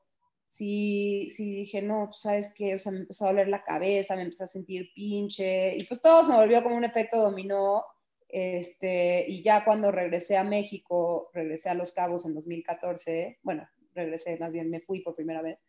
sí, 0.48 1.30
sí 1.36 1.54
dije, 1.56 1.82
no, 1.82 2.06
pues 2.06 2.20
sabes 2.20 2.52
qué, 2.54 2.74
o 2.74 2.78
sea, 2.78 2.92
me 2.92 3.00
empezó 3.00 3.26
a 3.26 3.30
doler 3.30 3.48
la 3.48 3.62
cabeza, 3.62 4.16
me 4.16 4.22
empecé 4.22 4.44
a 4.44 4.48
sentir 4.48 4.90
pinche, 4.94 5.76
y 5.76 5.84
pues 5.84 6.00
todo 6.00 6.24
se 6.24 6.32
volvió 6.32 6.62
como 6.62 6.76
un 6.76 6.84
efecto 6.84 7.18
dominó, 7.18 7.84
este, 8.28 9.24
y 9.28 9.42
ya 9.42 9.64
cuando 9.64 9.92
regresé 9.92 10.36
a 10.36 10.44
México, 10.44 11.30
regresé 11.32 11.68
a 11.68 11.74
Los 11.74 11.92
Cabos 11.92 12.26
en 12.26 12.34
2014, 12.34 13.38
bueno, 13.42 13.68
regresé, 13.94 14.36
más 14.38 14.52
bien 14.52 14.70
me 14.70 14.80
fui 14.80 15.00
por 15.00 15.14
primera 15.14 15.42
vez, 15.42 15.62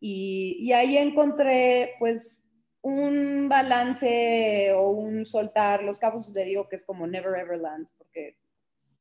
y, 0.00 0.58
y 0.60 0.72
ahí 0.72 0.96
encontré, 0.96 1.94
pues, 1.98 2.44
un 2.80 3.48
balance 3.48 4.72
o 4.72 4.90
un 4.90 5.26
soltar, 5.26 5.82
Los 5.82 5.98
Cabos 5.98 6.30
le 6.30 6.44
digo 6.44 6.68
que 6.68 6.76
es 6.76 6.84
como 6.84 7.06
Never 7.06 7.38
Ever 7.38 7.58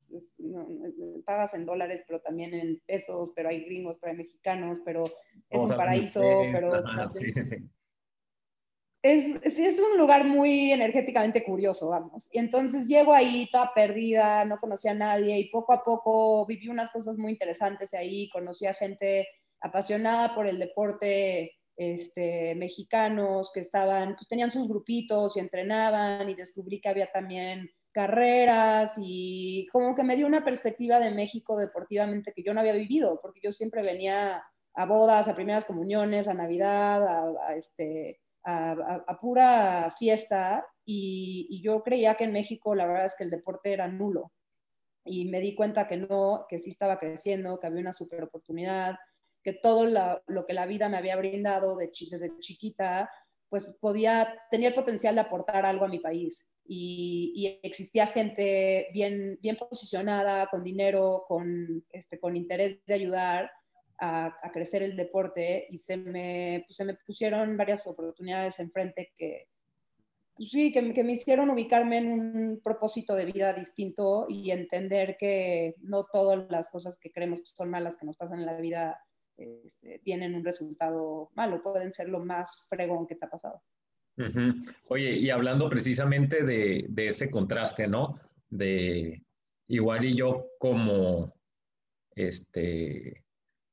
Land, 0.10 0.80
porque 0.80 1.22
pagas 1.26 1.54
en 1.54 1.66
dólares, 1.66 2.04
pero 2.08 2.20
también 2.20 2.54
en 2.54 2.82
pesos, 2.86 3.32
pero 3.36 3.50
hay 3.50 3.64
gringos, 3.66 3.98
pero 4.00 4.12
hay 4.12 4.18
mexicanos, 4.18 4.82
pero 4.84 5.06
es 5.50 5.62
un 5.62 5.70
paraíso, 5.70 6.22
pero... 6.52 6.72
Es, 9.04 9.40
es, 9.44 9.80
un 9.80 9.98
lugar 9.98 10.26
muy 10.26 10.72
energéticamente 10.72 11.44
curioso, 11.44 11.90
vamos. 11.90 12.28
Y 12.34 12.40
entonces 12.40 12.88
llego 12.88 13.14
ahí 13.14 13.48
toda 13.52 13.72
perdida, 13.74 14.44
no 14.44 14.60
conocía 14.60 14.92
a 14.92 14.96
nadie 14.96 15.38
y 15.38 15.50
poco 15.50 15.72
a 15.72 15.84
poco 15.84 16.46
viví 16.46 16.68
unas 16.68 16.92
cosas 16.92 17.18
muy 17.18 17.32
interesantes 17.32 17.94
ahí, 17.94 18.28
conocí 18.30 18.66
a 18.66 18.74
gente 18.74 19.28
apasionada 19.62 20.34
por 20.36 20.48
el 20.48 20.60
deporte 20.60 21.54
este, 21.78 22.56
mexicanos 22.56 23.52
que 23.54 23.60
estaban, 23.60 24.16
pues 24.16 24.28
tenían 24.28 24.52
sus 24.52 24.68
grupitos 24.68 25.38
y 25.38 25.40
entrenaban 25.40 26.28
y 26.30 26.34
descubrí 26.34 26.82
que 26.82 26.90
había 26.90 27.12
también 27.12 27.70
carreras 27.92 28.94
y 29.02 29.68
como 29.72 29.96
que 29.96 30.04
me 30.04 30.16
dio 30.16 30.28
una 30.28 30.44
perspectiva 30.44 31.00
de 31.00 31.12
México 31.12 31.58
deportivamente 31.58 32.34
que 32.34 32.44
yo 32.44 32.54
no 32.54 32.60
había 32.60 32.74
vivido, 32.74 33.20
porque 33.22 33.40
yo 33.44 33.52
siempre 33.52 33.82
venía 33.82 34.44
a 34.74 34.86
bodas, 34.86 35.28
a 35.28 35.36
primeras 35.36 35.66
comuniones, 35.66 36.28
a 36.28 36.34
Navidad, 36.34 37.36
a, 37.38 37.56
este, 37.56 38.22
a, 38.44 39.18
pura 39.20 39.92
fiesta 39.98 40.66
y, 40.86 41.62
yo 41.64 41.84
creía 41.84 42.16
que 42.16 42.26
en 42.26 42.34
México 42.34 42.76
la 42.76 42.86
verdad 42.86 43.06
es 43.06 43.16
que 43.18 43.24
el 43.24 43.32
deporte 43.32 43.74
era 43.74 43.88
nulo. 43.88 44.32
Y 45.04 45.26
me 45.26 45.40
di 45.40 45.56
cuenta 45.56 45.88
que 45.88 45.98
no, 45.98 46.46
que 46.48 46.60
sí 46.60 46.70
estaba 46.70 47.00
creciendo, 47.00 47.60
que 47.60 47.68
había 47.68 47.82
una 47.82 47.94
super 47.94 48.24
oportunidad, 48.24 48.98
que 49.44 49.54
todo 49.54 49.86
lo 50.28 50.46
que 50.46 50.54
la 50.54 50.66
vida 50.66 50.90
me 50.90 50.98
había 50.98 51.16
brindado 51.16 51.78
de, 51.78 51.92
desde 52.12 52.38
chiquita, 52.40 53.10
pues 53.50 53.78
podía, 53.82 54.38
tenía 54.52 54.70
el 54.70 54.76
potencial 54.76 55.16
de 55.16 55.22
aportar 55.22 55.66
algo 55.66 55.86
a 55.86 55.90
mi 55.90 56.00
país 56.00 56.50
y, 56.68 57.60
existía 57.64 58.08
gente 58.08 58.88
bien, 58.94 59.38
bien 59.42 59.56
posicionada, 59.56 60.48
con 60.48 60.64
dinero, 60.64 61.24
con, 61.28 61.84
este, 61.92 62.20
con 62.20 62.36
interés 62.36 62.86
de 62.86 62.94
ayudar 62.94 63.52
a, 64.00 64.34
crecer 64.54 64.84
el 64.84 64.96
deporte 64.96 65.68
y 65.70 65.78
se 65.80 65.98
me, 65.98 66.64
pues, 66.68 66.78
se 66.78 66.86
me 66.86 66.96
pusieron 66.96 67.58
varias 67.58 67.88
oportunidades 67.88 68.60
enfrente 68.60 69.12
que, 69.16 69.48
pues 70.36 70.52
sí, 70.52 70.72
que, 70.72 70.94
que, 70.94 71.04
me 71.04 71.14
hicieron 71.14 71.50
ubicarme 71.50 71.98
en 71.98 72.12
un 72.12 72.62
propósito 72.64 73.16
de 73.16 73.26
vida 73.26 73.54
distinto 73.54 74.28
y 74.30 74.52
entender 74.52 75.18
que 75.18 75.76
no 75.80 76.06
todas 76.06 76.50
las 76.50 76.70
cosas 76.70 76.98
que 77.00 77.12
creemos 77.12 77.40
que 77.40 77.46
son 77.48 77.70
malas 77.70 77.98
que 77.98 78.06
nos 78.06 78.18
pasan 78.18 78.40
en 78.40 78.46
la 78.46 78.58
vida 78.58 79.00
este, 79.38 80.00
tienen 80.00 80.34
un 80.34 80.44
resultado 80.44 81.30
malo, 81.36 81.62
pueden 81.62 81.94
ser 81.94 82.10
lo 82.10 82.20
más 82.20 82.66
fregón 82.70 83.06
que 83.06 83.16
te 83.16 83.26
ha 83.26 83.30
pasado. 83.30 83.62
Oye, 84.88 85.12
y 85.12 85.30
hablando 85.30 85.70
precisamente 85.70 86.44
de, 86.44 86.88
ese 86.98 87.30
contraste, 87.30 87.88
¿no? 87.88 88.16
De 88.50 89.22
igual 89.68 90.06
y 90.06 90.14
yo 90.14 90.48
como, 90.60 91.34
este, 92.16 93.24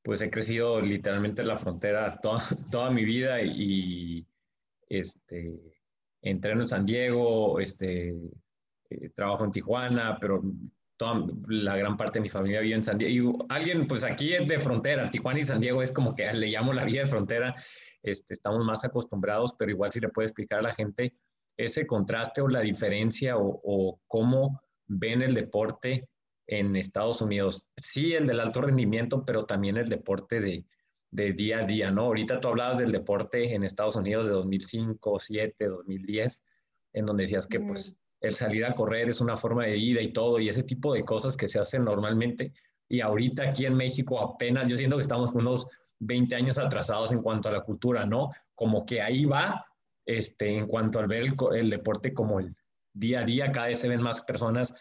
pues 0.03 0.20
he 0.20 0.30
crecido 0.30 0.80
literalmente 0.80 1.42
en 1.42 1.49
la 1.49 1.57
frontera 1.57 2.18
toda, 2.20 2.38
toda 2.70 2.90
mi 2.90 3.05
vida 3.05 3.40
y, 3.42 4.26
este, 4.88 5.59
entreno 6.20 6.62
en 6.62 6.68
San 6.68 6.84
Diego, 6.84 7.59
este, 7.59 8.14
eh, 8.90 9.11
trabajo 9.14 9.45
en 9.45 9.51
Tijuana, 9.51 10.18
pero 10.20 10.42
toda 10.97 11.26
la 11.49 11.76
gran 11.76 11.97
parte 11.97 12.18
de 12.18 12.22
mi 12.22 12.28
familia 12.28 12.61
vive 12.61 12.74
en 12.74 12.84
San 12.84 12.99
Diego. 12.99 13.38
Y 13.38 13.47
alguien, 13.49 13.86
pues 13.86 14.05
aquí 14.05 14.34
es 14.34 14.47
de 14.47 14.59
frontera, 14.59 15.11
Tijuana 15.11 15.40
y 15.40 15.45
San 15.45 15.61
Diego 15.61 15.82
es 15.82 15.92
como 15.92 16.14
que 16.14 16.30
le 16.34 16.49
llamo 16.49 16.74
la 16.74 16.84
vida 16.84 17.01
de 17.01 17.07
frontera 17.07 17.55
este, 18.05 18.35
estamos 18.35 18.65
más 18.65 18.85
acostumbrados, 18.85 19.55
pero 19.59 19.71
igual 19.71 19.91
si 19.91 19.99
le 19.99 20.11
puede 20.11 20.27
explicar 20.27 20.61
a 20.61 20.63
la 20.63 20.75
gente 20.75 21.13
ese 21.57 21.87
contraste 21.87 22.43
o 22.43 22.49
la 22.49 22.61
diferencia 22.61 23.37
o, 23.39 24.01
cómo 24.07 24.51
ven 24.87 25.23
el 25.23 25.35
deporte 25.35 26.09
en 26.47 26.77
Estados 26.77 27.23
Unidos. 27.23 27.67
Sí, 27.77 28.13
el 28.13 28.27
del 28.27 28.41
alto 28.41 28.61
rendimiento, 28.61 29.25
pero 29.25 29.47
también 29.47 29.79
el 29.79 29.89
deporte 29.89 30.41
de, 30.41 30.67
de 31.11 31.33
día 31.33 31.61
a 31.61 31.67
día, 31.67 31.91
¿no? 31.91 32.03
Ahorita 32.03 32.41
tú 32.41 32.49
hablabas 32.49 32.79
del 32.79 32.93
deporte 32.93 33.55
en 33.55 33.65
Estados 33.65 33.97
Unidos 33.97 34.27
de 34.27 34.33
2005, 34.33 35.11
2007, 35.11 35.67
2010, 35.67 36.45
en 36.93 37.07
donde 37.07 37.23
decías 37.23 37.47
que 37.47 37.61
pues 37.61 37.97
el 38.21 38.35
salir 38.35 38.65
a 38.65 38.75
correr 38.75 39.09
es 39.09 39.21
una 39.21 39.37
forma 39.37 39.65
de 39.65 39.77
vida 39.77 40.03
y 40.03 40.13
todo, 40.13 40.39
y 40.39 40.49
ese 40.49 40.63
tipo 40.63 40.93
de 40.93 41.05
cosas 41.05 41.37
que 41.37 41.49
se 41.49 41.59
hacen 41.59 41.85
normalmente. 41.85 42.53
Y 42.89 43.01
ahorita 43.01 43.45
aquí 43.45 43.65
en 43.65 43.75
México 43.75 44.21
apenas, 44.21 44.67
yo 44.67 44.77
siento 44.77 44.97
que 44.97 45.03
estamos 45.03 45.33
unos 45.33 45.67
20 46.05 46.37
años 46.37 46.59
atrasados 46.59 47.13
en 47.13 47.23
cuanto 47.23 47.49
a 47.49 47.53
la 47.53 47.63
cultura, 47.63 48.05
¿no? 48.05 48.31
Como 48.55 48.85
que 48.85 49.01
ahí 49.01 49.25
va, 49.25 49.65
este, 50.05 50.55
en 50.55 50.67
cuanto 50.67 50.99
al 50.99 51.07
ver 51.07 51.35
el, 51.55 51.71
deporte 51.71 52.13
como 52.13 52.41
el 52.41 52.55
día 52.93 53.21
a 53.21 53.25
día, 53.25 53.51
cada 53.51 53.69
vez 53.69 53.81
se 53.81 53.89
ven 53.89 54.03
más 54.03 54.21
personas, 54.23 54.79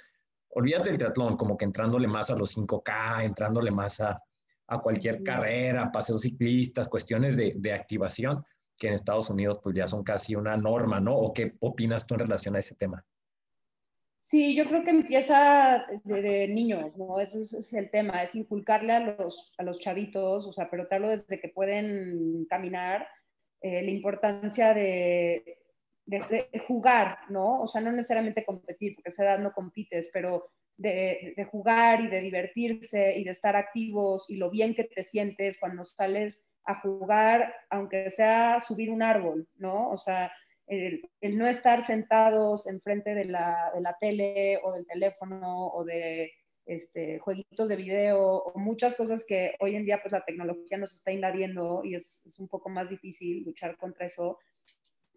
olvídate 0.50 0.90
del 0.90 0.98
triatlón, 0.98 1.38
como 1.38 1.56
que 1.58 1.66
entrándole 1.66 2.08
más 2.08 2.30
a 2.30 2.36
los 2.36 2.56
5K, 2.58 3.24
entrándole 3.24 3.72
más 3.72 4.02
a, 4.02 4.22
a 4.68 4.80
cualquier 4.80 5.24
carrera, 5.24 5.92
paseos 5.92 6.22
ciclistas, 6.22 6.90
cuestiones 6.90 7.38
de, 7.38 7.54
de, 7.56 7.74
activación, 7.74 8.44
que 8.78 8.88
en 8.88 8.94
Estados 8.94 9.30
Unidos 9.30 9.60
pues 9.64 9.76
ya 9.76 9.88
son 9.88 10.04
casi 10.04 10.36
una 10.36 10.58
norma, 10.58 11.00
¿no? 11.00 11.16
¿O 11.16 11.34
qué 11.34 11.56
opinas 11.62 12.06
tú 12.06 12.16
en 12.16 12.20
relación 12.20 12.56
a 12.56 12.60
ese 12.60 12.76
tema? 12.76 13.04
Sí, 14.34 14.56
yo 14.56 14.66
creo 14.66 14.84
que 14.84 14.90
empieza 14.90 15.86
de, 16.06 16.48
niños, 16.48 16.98
¿no? 16.98 17.20
Ese 17.20 17.38
es, 17.38 17.72
el 17.76 17.92
tema, 17.92 18.24
es 18.24 18.34
inculcarle 18.34 18.92
a 18.92 19.00
los, 19.00 19.54
a 19.60 19.64
los 19.64 19.80
chavitos, 19.80 20.48
o 20.48 20.52
sea, 20.52 20.72
pero 20.72 20.88
hablo 20.90 21.10
desde 21.10 21.40
que 21.40 21.50
pueden 21.50 22.48
caminar, 22.50 23.08
eh, 23.62 23.84
la 23.84 23.92
importancia 23.92 24.74
de, 24.74 25.60
de, 26.08 26.48
jugar, 26.68 27.20
¿no? 27.30 27.62
O 27.62 27.68
sea, 27.68 27.80
no 27.82 27.92
necesariamente 27.92 28.44
competir, 28.44 28.96
porque 28.96 29.10
a 29.10 29.14
esa 29.14 29.24
edad 29.24 29.40
no 29.40 29.52
compites, 29.52 30.10
pero 30.12 30.50
de, 30.78 31.36
de, 31.38 31.46
jugar 31.46 32.02
y 32.02 32.08
de 32.08 32.22
divertirse 32.22 33.16
y 33.16 33.24
de 33.26 33.30
estar 33.30 33.56
activos 33.56 34.28
y 34.32 34.38
lo 34.38 34.50
bien 34.50 34.74
que 34.74 34.86
te 34.86 35.04
sientes 35.04 35.60
cuando 35.60 35.84
sales 35.84 36.48
a 36.66 36.82
jugar, 36.82 37.54
aunque 37.70 38.10
sea 38.10 38.60
subir 38.62 38.90
un 38.90 39.04
árbol, 39.04 39.48
¿no? 39.58 39.92
O 39.92 39.98
sea, 40.00 40.32
el, 40.68 41.10
no 41.38 41.48
estar 41.48 41.86
sentados 41.86 42.68
enfrente 42.68 43.14
de 43.14 43.26
la, 43.26 43.72
de 43.74 43.82
la 43.82 43.98
tele 44.00 44.60
o 44.64 44.74
del 44.74 44.86
teléfono 44.86 45.68
o 45.68 45.84
de 45.84 46.32
este, 46.66 47.20
jueguitos 47.20 47.68
de 47.68 47.76
video 47.76 48.38
o 48.38 48.58
muchas 48.58 48.96
cosas 48.96 49.26
que 49.28 49.56
hoy 49.60 49.76
en 49.76 49.86
día 49.86 50.00
pues 50.02 50.12
la 50.12 50.24
tecnología 50.24 50.78
nos 50.78 50.94
está 50.94 51.12
invadiendo 51.12 51.82
y 51.84 51.96
es, 51.96 52.24
un 52.40 52.48
poco 52.48 52.70
más 52.70 52.90
difícil 52.90 53.44
luchar 53.44 53.78
contra 53.78 54.06
eso. 54.06 54.40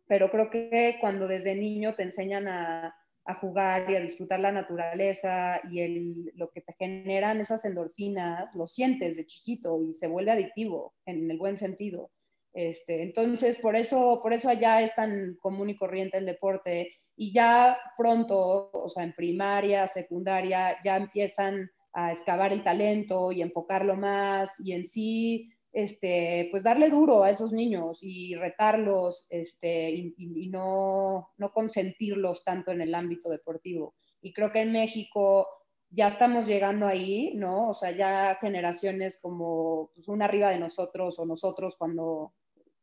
Pero 0.09 0.31
creo 0.31 0.51
que 0.51 0.97
cuando 1.01 1.27
desde 1.29 1.55
niño 1.55 1.95
te 1.95 2.03
enseñan 2.03 2.49
a, 2.49 2.95
a 3.25 3.35
jugar 3.35 3.91
y 3.91 3.97
a 3.97 4.01
disfrutar 4.01 4.41
la 4.41 4.53
naturaleza 4.53 5.61
y 5.71 5.81
el, 5.81 6.33
lo 6.35 6.51
que 6.51 6.61
te 6.61 6.75
generan 6.75 7.41
esas 7.41 7.65
endorfinas, 7.65 8.55
lo 8.55 8.67
sientes 8.67 9.17
de 9.17 9.27
chiquito 9.27 9.83
y 9.83 9.95
se 9.95 10.09
vuelve 10.09 10.33
adictivo 10.33 10.95
en 11.07 11.31
el 11.31 11.39
buen 11.39 11.57
sentido. 11.57 12.11
Este, 12.57 13.03
entonces, 13.03 13.59
por 13.59 13.77
eso, 13.77 14.21
por 14.23 14.33
eso 14.33 14.49
allá 14.49 14.81
es 14.81 14.95
tan 14.95 15.37
común 15.43 15.69
y 15.69 15.77
corriente 15.77 16.17
el 16.17 16.25
deporte 16.25 16.91
y 17.15 17.31
ya 17.31 17.77
pronto, 17.99 18.71
o 18.73 18.89
sea, 18.89 19.05
en 19.05 19.13
primaria, 19.13 19.87
secundaria, 19.87 20.79
ya 20.83 20.97
empiezan 20.97 21.71
a 21.93 22.13
excavar 22.13 22.55
el 22.55 22.65
talento 22.65 23.31
y 23.31 23.43
enfocarlo 23.43 23.95
más 23.97 24.59
y 24.59 24.73
en 24.73 24.89
sí, 24.89 25.51
este, 25.71 26.49
pues 26.51 26.63
darle 26.63 26.89
duro 26.89 27.25
a 27.25 27.31
esos 27.31 27.53
niños 27.53 27.99
y 28.01 28.35
retarlos 28.37 29.27
este, 29.29 29.91
y, 29.91 30.49
no, 30.49 31.29
no 31.37 31.53
consentirlos 31.53 32.43
tanto 32.43 32.73
en 32.73 32.81
el 32.81 32.95
ámbito 32.95 33.29
deportivo. 33.29 33.97
Y 34.23 34.33
creo 34.33 34.51
que 34.51 34.61
en 34.61 34.73
México 34.73 35.47
ya 35.91 36.09
estamos 36.09 36.47
llegando 36.47 36.87
ahí, 36.87 37.35
¿no? 37.35 37.69
O 37.69 37.75
sea, 37.75 37.91
ya 37.91 38.39
generaciones 38.41 39.19
como 39.21 39.91
pues, 39.95 40.09
una 40.09 40.25
arriba 40.25 40.49
de 40.49 40.59
nosotros 40.59 41.19
o 41.19 41.27
nosotros 41.27 41.77
cuando 41.77 42.33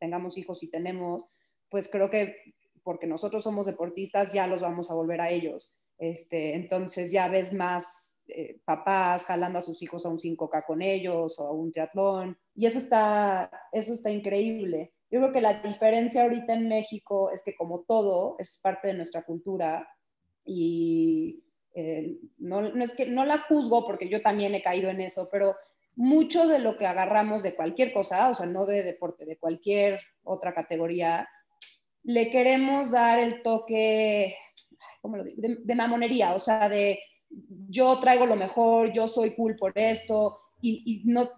tengamos 0.03 0.37
hijos 0.37 0.61
y 0.63 0.67
tenemos, 0.67 1.23
pues 1.69 1.87
creo 1.87 2.09
que 2.09 2.35
porque 2.83 3.07
nosotros 3.07 3.41
somos 3.41 3.65
deportistas 3.65 4.33
ya 4.33 4.47
los 4.47 4.59
vamos 4.59 4.91
a 4.91 4.95
volver 4.95 5.21
a 5.21 5.29
ellos. 5.29 5.73
Este, 5.97 6.55
entonces 6.55 7.09
ya 7.09 7.29
ves 7.29 7.53
más 7.53 8.21
eh, 8.27 8.59
papás 8.65 9.23
jalando 9.23 9.59
a 9.59 9.61
sus 9.61 9.81
hijos 9.81 10.05
a 10.05 10.09
un 10.09 10.19
5K 10.19 10.65
con 10.65 10.81
ellos 10.81 11.39
o 11.39 11.47
a 11.47 11.53
un 11.53 11.71
triatlón. 11.71 12.37
Y 12.53 12.65
eso 12.65 12.79
está, 12.79 13.49
eso 13.71 13.93
está 13.93 14.11
increíble. 14.11 14.91
Yo 15.09 15.21
creo 15.21 15.31
que 15.31 15.39
la 15.39 15.61
diferencia 15.61 16.23
ahorita 16.23 16.53
en 16.53 16.67
México 16.67 17.31
es 17.31 17.41
que 17.45 17.55
como 17.55 17.83
todo 17.83 18.35
es 18.39 18.59
parte 18.61 18.89
de 18.89 18.95
nuestra 18.95 19.23
cultura 19.23 19.87
y 20.43 21.45
eh, 21.75 22.17
no, 22.39 22.61
no, 22.61 22.83
es 22.83 22.93
que 22.93 23.05
no 23.05 23.23
la 23.23 23.37
juzgo 23.37 23.85
porque 23.85 24.09
yo 24.09 24.21
también 24.21 24.53
he 24.53 24.61
caído 24.61 24.89
en 24.89 24.99
eso, 24.99 25.29
pero 25.31 25.55
mucho 25.95 26.47
de 26.47 26.59
lo 26.59 26.77
que 26.77 26.85
agarramos 26.85 27.43
de 27.43 27.55
cualquier 27.55 27.93
cosa, 27.93 28.29
o 28.29 28.35
sea, 28.35 28.45
no 28.45 28.65
de 28.65 28.83
deporte, 28.83 29.25
de 29.25 29.37
cualquier 29.37 29.99
otra 30.23 30.53
categoría, 30.53 31.27
le 32.03 32.29
queremos 32.31 32.91
dar 32.91 33.19
el 33.19 33.41
toque, 33.41 34.35
¿cómo 35.01 35.17
lo 35.17 35.23
digo? 35.23 35.41
De, 35.41 35.75
mamonería, 35.75 36.33
o 36.33 36.39
sea, 36.39 36.67
de 36.69 36.99
yo 37.69 37.99
traigo 37.99 38.25
lo 38.25 38.35
mejor, 38.35 38.91
yo 38.93 39.07
soy 39.07 39.35
cool 39.35 39.55
por 39.55 39.71
esto, 39.75 40.37
y, 40.65 41.01
no 41.05 41.29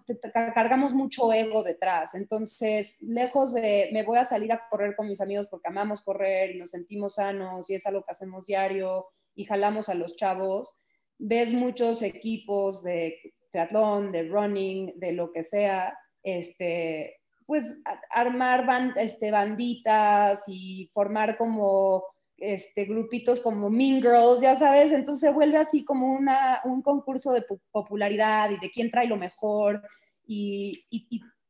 cargamos 0.54 0.94
mucho 0.94 1.32
ego 1.32 1.64
detrás. 1.64 2.14
Entonces, 2.14 2.98
lejos 3.02 3.54
de 3.54 3.90
me 3.92 4.04
voy 4.04 4.18
a 4.18 4.24
salir 4.24 4.52
a 4.52 4.68
correr 4.70 4.94
con 4.94 5.08
mis 5.08 5.20
amigos 5.20 5.48
porque 5.50 5.68
amamos 5.68 6.02
correr 6.02 6.54
y 6.54 6.58
nos 6.58 6.70
sentimos 6.70 7.16
sanos 7.16 7.68
y 7.68 7.74
es 7.74 7.84
algo 7.86 8.04
que 8.04 8.12
hacemos 8.12 8.46
diario 8.46 9.06
y 9.34 9.44
jalamos 9.44 9.88
a 9.88 9.94
los 9.94 10.14
chavos, 10.14 10.76
ves 11.18 11.52
muchos 11.52 12.02
equipos 12.02 12.84
de 12.84 13.34
triatlón, 13.56 14.12
de 14.12 14.28
running, 14.28 14.92
de 14.96 15.12
lo 15.12 15.32
que 15.32 15.42
sea, 15.42 15.98
este, 16.22 17.20
pues 17.46 17.78
armar 18.10 18.66
este, 18.96 19.30
banditas 19.30 20.42
y 20.46 20.90
formar 20.92 21.38
como 21.38 22.04
este, 22.36 22.84
grupitos 22.84 23.40
como 23.40 23.70
Mean 23.70 24.02
Girls, 24.02 24.42
ya 24.42 24.56
sabes, 24.56 24.92
entonces 24.92 25.20
se 25.20 25.32
vuelve 25.32 25.56
así 25.56 25.84
como 25.84 26.12
una, 26.12 26.60
un 26.64 26.82
concurso 26.82 27.32
de 27.32 27.46
popularidad 27.72 28.50
y 28.50 28.58
de 28.58 28.70
quién 28.70 28.90
trae 28.90 29.06
lo 29.06 29.16
mejor. 29.16 29.82
Y, 30.26 30.84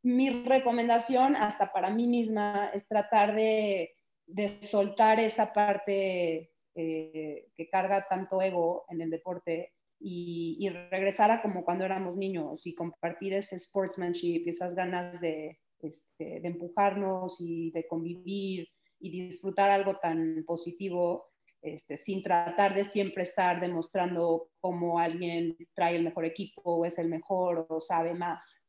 mi 0.02 0.30
recomendación, 0.44 1.34
hasta 1.34 1.72
para 1.72 1.90
mí 1.90 2.06
misma, 2.06 2.70
es 2.72 2.86
tratar 2.86 3.34
de, 3.34 3.92
de 4.24 4.62
soltar 4.62 5.18
esa 5.18 5.52
parte 5.52 6.52
eh, 6.76 7.48
que 7.56 7.68
carga 7.68 8.06
tanto 8.08 8.40
ego 8.40 8.84
en 8.88 9.00
el 9.00 9.10
deporte 9.10 9.72
y, 10.08 10.56
y, 10.60 10.68
regresar 10.68 11.32
a 11.32 11.42
como 11.42 11.64
cuando 11.64 11.84
éramos 11.84 12.16
niños 12.16 12.64
y 12.64 12.76
compartir 12.76 13.32
ese 13.32 13.58
sportsmanship 13.58 14.44
esas 14.46 14.72
ganas 14.76 15.20
de, 15.20 15.58
este, 15.80 16.40
de 16.40 16.46
empujarnos 16.46 17.40
y 17.40 17.72
de 17.72 17.88
convivir 17.88 18.68
y 19.00 19.10
disfrutar 19.10 19.68
algo 19.72 19.96
tan 19.96 20.44
positivo 20.46 21.32
este, 21.60 21.96
sin 21.96 22.22
tratar 22.22 22.76
de 22.76 22.84
siempre 22.84 23.24
estar 23.24 23.60
demostrando 23.60 24.50
cómo 24.60 25.00
alguien 25.00 25.56
trae 25.74 25.96
el 25.96 26.04
mejor 26.04 26.24
equipo 26.24 26.62
o 26.62 26.84
es 26.84 27.00
el 27.00 27.08
mejor 27.08 27.66
o 27.68 27.80
sabe 27.80 28.14
más. 28.14 28.62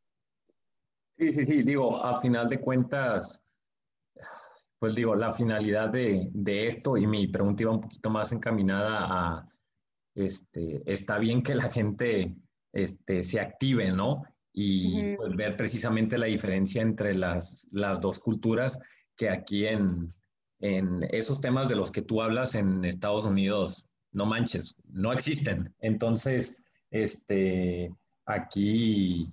Sí, 1.19 1.31
sí, 1.33 1.45
sí, 1.45 1.61
digo, 1.61 2.03
a 2.03 2.19
final 2.19 2.47
de 2.47 2.59
cuentas, 2.59 3.45
pues 4.79 4.95
digo, 4.95 5.13
la 5.13 5.31
finalidad 5.31 5.89
de, 5.89 6.29
de 6.31 6.65
esto 6.65 6.97
y 6.97 7.05
mi 7.05 7.27
pregunta 7.27 7.61
iba 7.61 7.73
un 7.73 7.81
poquito 7.81 8.09
más 8.09 8.31
encaminada 8.31 9.05
a, 9.05 9.47
este, 10.18 10.82
está 10.86 11.18
bien 11.18 11.41
que 11.41 11.55
la 11.55 11.72
gente 11.72 12.36
este, 12.74 13.24
se 13.24 13.39
active, 13.39 13.91
¿no? 13.91 14.24
y 14.59 15.15
pues, 15.18 15.36
ver 15.36 15.55
precisamente 15.55 16.18
la 16.18 16.26
diferencia 16.26 16.82
entre 16.82 17.13
las, 17.13 17.68
las 17.70 18.01
dos 18.01 18.18
culturas 18.18 18.80
que 19.15 19.30
aquí 19.30 19.68
en, 19.68 20.07
en, 20.59 21.03
esos 21.11 21.39
temas 21.41 21.68
de 21.68 21.76
los 21.76 21.91
que 21.91 22.01
tú 22.01 22.24
hablas 22.24 22.55
en 22.55 22.84
Estados 22.84 23.26
Unidos, 23.26 23.88
no 24.13 24.26
manches, 24.26 24.74
no 24.89 25.13
existen. 25.13 25.72
Entonces, 25.80 26.65
este, 26.89 27.93
aquí, 28.26 29.32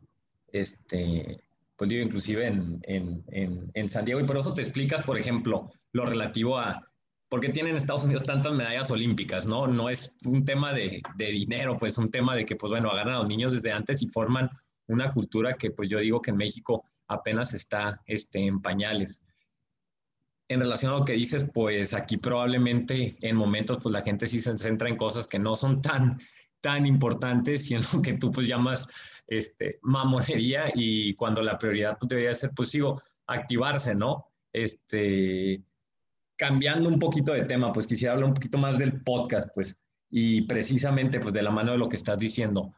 este, 0.48 1.40
pues 1.76 1.88
digo, 1.88 2.04
inclusive 2.04 2.46
en, 2.46 2.80
en, 2.82 3.70
en, 3.72 3.88
San 3.88 4.04
Diego, 4.04 4.20
y 4.20 4.24
por 4.24 4.36
eso 4.36 4.52
te 4.52 4.60
explicas, 4.60 5.02
por 5.04 5.18
ejemplo, 5.18 5.70
lo 5.92 6.04
relativo 6.04 6.58
a 6.58 6.82
por 7.28 7.40
qué 7.40 7.48
tienen 7.48 7.76
Estados 7.76 8.04
Unidos 8.04 8.24
tantas 8.24 8.54
medallas 8.54 8.90
olímpicas, 8.90 9.46
¿no? 9.46 9.66
No 9.66 9.90
es 9.90 10.16
un 10.24 10.44
tema 10.44 10.72
de, 10.72 11.02
de 11.16 11.26
dinero, 11.26 11.76
pues 11.76 11.98
un 11.98 12.10
tema 12.10 12.34
de 12.36 12.44
que, 12.44 12.56
pues 12.56 12.70
bueno, 12.70 12.90
agarran 12.90 13.14
a 13.14 13.18
los 13.18 13.28
niños 13.28 13.52
desde 13.52 13.72
antes 13.72 14.02
y 14.02 14.08
forman 14.08 14.48
una 14.86 15.12
cultura 15.12 15.54
que 15.54 15.70
pues 15.70 15.88
yo 15.88 15.98
digo 15.98 16.20
que 16.20 16.30
en 16.30 16.36
México 16.36 16.84
apenas 17.08 17.54
está 17.54 18.02
este, 18.06 18.46
en 18.46 18.60
pañales. 18.60 19.22
En 20.48 20.60
relación 20.60 20.92
a 20.92 20.98
lo 20.98 21.04
que 21.04 21.14
dices, 21.14 21.50
pues 21.52 21.94
aquí 21.94 22.18
probablemente 22.18 23.16
en 23.20 23.36
momentos 23.36 23.78
pues 23.82 23.92
la 23.92 24.02
gente 24.02 24.26
sí 24.26 24.40
se 24.40 24.56
centra 24.58 24.88
en 24.88 24.96
cosas 24.96 25.26
que 25.26 25.38
no 25.38 25.56
son 25.56 25.80
tan, 25.80 26.18
tan 26.60 26.86
importantes 26.86 27.70
y 27.70 27.74
en 27.74 27.82
lo 27.92 28.02
que 28.02 28.14
tú 28.14 28.30
pues 28.30 28.46
llamas 28.46 28.86
este, 29.26 29.78
mamonería 29.82 30.70
y 30.74 31.14
cuando 31.14 31.42
la 31.42 31.56
prioridad 31.56 31.96
pues, 31.98 32.08
debería 32.08 32.34
ser 32.34 32.50
pues 32.54 32.70
sigo 32.70 33.00
activarse, 33.26 33.94
¿no? 33.94 34.26
Este, 34.52 35.62
cambiando 36.36 36.88
un 36.88 36.98
poquito 36.98 37.32
de 37.32 37.44
tema, 37.44 37.72
pues 37.72 37.86
quisiera 37.86 38.14
hablar 38.14 38.28
un 38.28 38.34
poquito 38.34 38.58
más 38.58 38.78
del 38.78 39.02
podcast, 39.02 39.50
pues, 39.54 39.80
y 40.10 40.42
precisamente 40.42 41.20
pues 41.20 41.34
de 41.34 41.42
la 41.42 41.50
mano 41.50 41.72
de 41.72 41.78
lo 41.78 41.88
que 41.88 41.96
estás 41.96 42.18
diciendo 42.18 42.70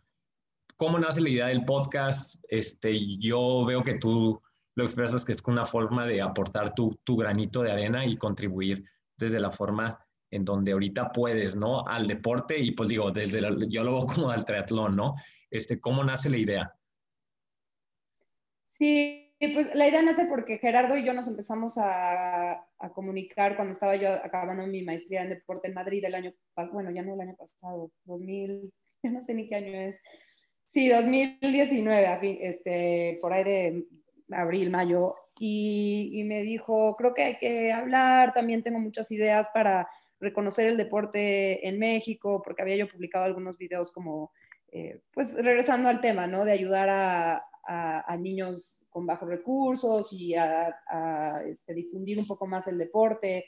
cómo 0.77 0.99
nace 0.99 1.21
la 1.21 1.31
idea 1.31 1.47
del 1.47 1.65
podcast. 1.65 2.37
Este, 2.49 2.99
yo 3.19 3.65
veo 3.65 3.83
que 3.83 3.95
tú 3.95 4.39
lo 4.75 4.85
expresas 4.85 5.25
que 5.25 5.33
es 5.33 5.43
una 5.47 5.65
forma 5.65 6.07
de 6.07 6.21
aportar 6.21 6.75
tu, 6.75 6.99
tu 7.03 7.17
granito 7.17 7.63
de 7.63 7.73
arena 7.73 8.07
y 8.07 8.17
contribuir 8.17 8.85
desde 9.17 9.41
la 9.41 9.51
forma 9.51 9.99
en 10.31 10.45
donde 10.45 10.73
ahorita 10.73 11.13
puedes, 11.13 11.57
¿no? 11.57 11.87
Al 11.87 12.07
deporte 12.07 12.59
y 12.59 12.73
pues 12.73 12.91
digo, 12.91 13.11
desde 13.11 13.41
yo 13.69 13.83
lo 13.83 13.93
veo 13.95 14.07
como 14.07 14.31
al 14.31 14.45
triatlón, 14.45 14.95
¿no? 14.95 15.15
Este, 15.51 15.81
¿Cómo 15.81 16.05
nace 16.05 16.29
la 16.29 16.39
idea? 16.39 16.75
Sí, 18.65 19.26
pues 19.39 19.74
la 19.74 19.89
idea 19.89 20.03
nace 20.03 20.26
porque 20.26 20.59
Gerardo 20.59 20.97
y 20.97 21.05
yo 21.05 21.12
nos 21.12 21.28
empezamos 21.28 21.76
a, 21.78 22.53
a 22.53 22.93
comunicar 22.95 23.57
cuando 23.57 23.72
estaba 23.72 23.97
yo 23.97 24.11
acabando 24.11 24.66
mi 24.66 24.82
maestría 24.82 25.22
en 25.22 25.30
deporte 25.30 25.68
en 25.68 25.74
Madrid 25.74 26.05
el 26.05 26.14
año 26.14 26.32
pasado, 26.55 26.74
bueno, 26.74 26.91
ya 26.91 27.03
no 27.03 27.14
el 27.14 27.20
año 27.20 27.37
pasado, 27.37 27.91
2000, 28.05 28.72
ya 29.03 29.11
no 29.11 29.20
sé 29.20 29.34
ni 29.34 29.49
qué 29.49 29.57
año 29.57 29.78
es, 29.78 30.01
Sí, 30.76 30.91
2019, 30.91 32.39
este, 32.43 33.18
por 33.22 33.32
ahí 33.32 33.45
de 33.45 33.84
abril, 34.30 34.70
mayo, 34.70 35.14
y, 35.39 36.22
me 36.26 36.43
dijo, 36.43 36.97
creo 36.97 37.14
que 37.14 37.22
hay 37.22 37.39
que 37.39 37.72
hablar, 37.72 38.34
también 38.34 38.62
tengo 38.62 38.78
muchas 38.78 39.11
ideas 39.11 39.49
para 39.55 39.89
reconocer 40.20 40.66
el 40.66 40.76
deporte 40.76 41.66
en 41.66 41.78
México, 41.78 42.43
porque 42.45 42.61
había 42.61 42.76
yo 42.76 42.89
publicado 42.89 43.24
algunos 43.24 43.57
videos 43.57 43.91
como, 43.91 44.32
eh, 44.70 45.01
pues 45.12 45.34
regresando 45.43 45.89
al 45.89 46.03
tema, 46.03 46.26
¿no? 46.26 46.45
De 46.45 46.53
ayudar 46.53 46.89
a, 46.91 47.43
niños 48.18 48.86
con 48.97 49.05
bajos 49.05 49.28
recursos 49.28 50.11
y 50.14 50.34
a, 50.34 51.42
este, 51.47 51.74
difundir 51.74 52.18
un 52.18 52.26
poco 52.26 52.47
más 52.47 52.66
el 52.66 52.78
deporte. 52.78 53.44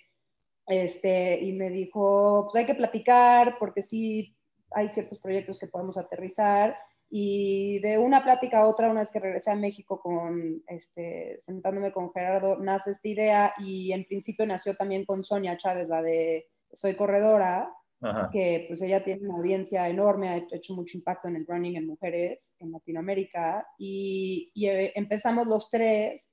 Este, 0.67 1.41
y 1.41 1.55
me 1.55 1.71
dijo, 1.71 2.45
pues 2.45 2.57
hay 2.57 2.67
que 2.67 2.75
platicar 2.75 3.57
porque 3.59 3.81
sí 3.81 4.37
hay 4.73 4.91
ciertos 4.91 5.19
proyectos 5.19 5.59
que 5.59 5.67
podemos 5.67 5.97
aterrizar 5.97 6.77
y 7.09 7.79
de 7.79 7.97
una 7.97 8.23
plática 8.23 8.59
a 8.59 8.67
otra, 8.67 8.91
una 8.91 9.01
vez 9.01 9.11
que 9.11 9.21
regresé 9.21 9.51
a 9.51 9.55
México 9.55 9.99
con, 10.03 10.63
este, 10.67 11.37
sentándome 11.41 11.93
con 11.93 12.13
Gerardo, 12.13 12.59
nace 12.59 12.91
esta 12.91 13.09
idea 13.09 13.55
y 13.57 13.93
en 13.93 14.05
principio 14.05 14.45
nació 14.45 14.77
también 14.77 15.07
con 15.07 15.25
Sonia 15.25 15.57
Chávez, 15.57 15.89
la 15.89 16.03
de 16.03 16.47
Soy 16.75 16.95
Corredora, 16.95 17.73
que 18.33 18.65
pues 18.69 18.81
ella 18.83 19.03
tiene 19.03 19.29
una 19.29 19.39
audiencia 19.39 19.89
enorme, 19.89 20.29
ha 20.29 20.37
hecho 20.53 20.75
mucho 20.75 20.97
impacto 20.97 21.29
en 21.29 21.37
el 21.37 21.47
running 21.47 21.77
en 21.77 21.87
mujeres 21.87 22.55
en 22.61 22.71
Latinoamérica 22.71 23.67
y, 23.77 24.51
y 24.55 24.67
eh, 24.67 24.93
empezamos 24.95 25.47
los 25.47 25.69
tres 25.69 26.33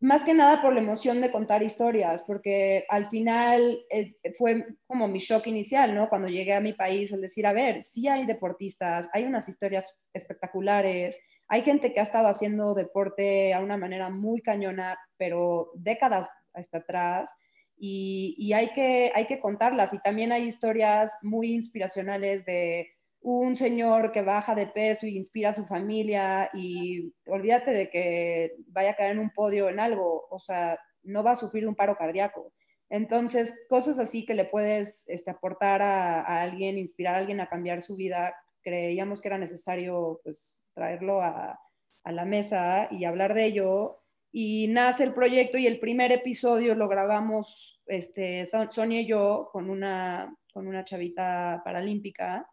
más 0.00 0.24
que 0.24 0.34
nada 0.34 0.60
por 0.60 0.74
la 0.74 0.80
emoción 0.80 1.20
de 1.20 1.32
contar 1.32 1.62
historias, 1.62 2.22
porque 2.26 2.84
al 2.88 3.06
final 3.06 3.78
eh, 3.90 4.14
fue 4.36 4.64
como 4.86 5.08
mi 5.08 5.20
shock 5.20 5.46
inicial, 5.46 5.94
¿no? 5.94 6.08
Cuando 6.08 6.28
llegué 6.28 6.52
a 6.52 6.60
mi 6.60 6.74
país, 6.74 7.12
el 7.12 7.22
decir, 7.22 7.46
a 7.46 7.54
ver, 7.54 7.80
sí 7.82 8.06
hay 8.06 8.26
deportistas, 8.26 9.08
hay 9.12 9.24
unas 9.24 9.48
historias 9.48 9.98
espectaculares, 10.12 11.18
hay 11.48 11.62
gente 11.62 11.94
que 11.94 12.00
ha 12.00 12.02
estado 12.02 12.28
haciendo 12.28 12.74
deporte 12.74 13.54
a 13.54 13.60
una 13.60 13.78
manera 13.78 14.10
muy 14.10 14.42
cañona, 14.42 14.98
pero 15.16 15.70
décadas 15.74 16.28
hasta 16.52 16.78
atrás, 16.78 17.30
y, 17.78 18.52
hay, 18.52 18.70
que, 18.72 19.12
hay 19.14 19.26
que 19.26 19.40
contarlas. 19.40 19.92
Y 19.92 19.98
también 20.00 20.32
hay 20.32 20.44
historias 20.44 21.12
muy 21.22 21.52
inspiracionales 21.52 22.44
de 22.44 22.88
un 23.20 23.56
señor 23.56 24.12
que 24.12 24.22
baja 24.22 24.54
de 24.54 24.66
peso 24.66 25.06
y 25.06 25.16
inspira 25.16 25.50
a 25.50 25.52
su 25.52 25.66
familia 25.66 26.50
y 26.54 27.12
olvídate 27.26 27.72
de 27.72 27.90
que 27.90 28.52
vaya 28.68 28.92
a 28.92 28.94
caer 28.94 29.12
en 29.12 29.18
un 29.18 29.30
podio 29.30 29.68
en 29.68 29.80
algo, 29.80 30.26
o 30.30 30.38
sea, 30.38 30.78
no 31.02 31.24
va 31.24 31.32
a 31.32 31.36
sufrir 31.36 31.66
un 31.66 31.74
paro 31.74 31.96
cardíaco. 31.96 32.52
Entonces, 32.88 33.64
cosas 33.68 33.98
así 33.98 34.24
que 34.24 34.34
le 34.34 34.44
puedes 34.44 35.08
este, 35.08 35.32
aportar 35.32 35.82
a, 35.82 36.42
alguien, 36.42 36.78
inspirar 36.78 37.16
a 37.16 37.18
alguien 37.18 37.40
a 37.40 37.48
cambiar 37.48 37.82
su 37.82 37.96
vida, 37.96 38.36
creíamos 38.62 39.20
que 39.20 39.28
era 39.28 39.38
necesario 39.38 40.20
pues 40.22 40.62
traerlo 40.72 41.20
a 41.20 41.58
la 42.04 42.24
mesa 42.24 42.88
y 42.92 43.04
hablar 43.04 43.34
de 43.34 43.44
ello. 43.46 44.05
Y 44.38 44.68
nace 44.68 45.02
el 45.02 45.14
proyecto 45.14 45.56
y 45.56 45.66
el 45.66 45.80
primer 45.80 46.12
episodio 46.12 46.74
lo 46.74 46.88
grabamos 46.88 47.80
este, 47.86 48.44
Sonia 48.44 49.00
y 49.00 49.06
yo 49.06 49.48
con 49.50 49.70
una, 49.70 50.36
con 50.52 50.66
una 50.66 50.84
chavita 50.84 51.62
paralímpica 51.64 52.46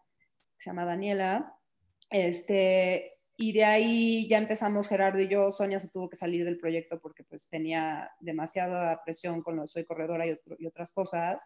que 0.55 0.63
se 0.63 0.69
llama 0.69 0.85
Daniela. 0.85 1.53
Este, 2.09 3.17
y 3.35 3.51
de 3.51 3.65
ahí 3.65 4.29
ya 4.29 4.37
empezamos 4.37 4.87
Gerardo 4.87 5.19
y 5.19 5.27
yo. 5.27 5.51
Sonia 5.51 5.77
se 5.77 5.89
tuvo 5.89 6.07
que 6.07 6.15
salir 6.15 6.45
del 6.45 6.57
proyecto 6.57 7.01
porque 7.01 7.25
pues 7.25 7.49
tenía 7.49 8.09
demasiada 8.21 9.03
presión 9.03 9.41
con 9.41 9.57
lo 9.57 9.63
de 9.63 9.67
Soy 9.67 9.83
Corredora 9.83 10.25
y, 10.25 10.39
y 10.59 10.67
otras 10.67 10.93
cosas. 10.93 11.45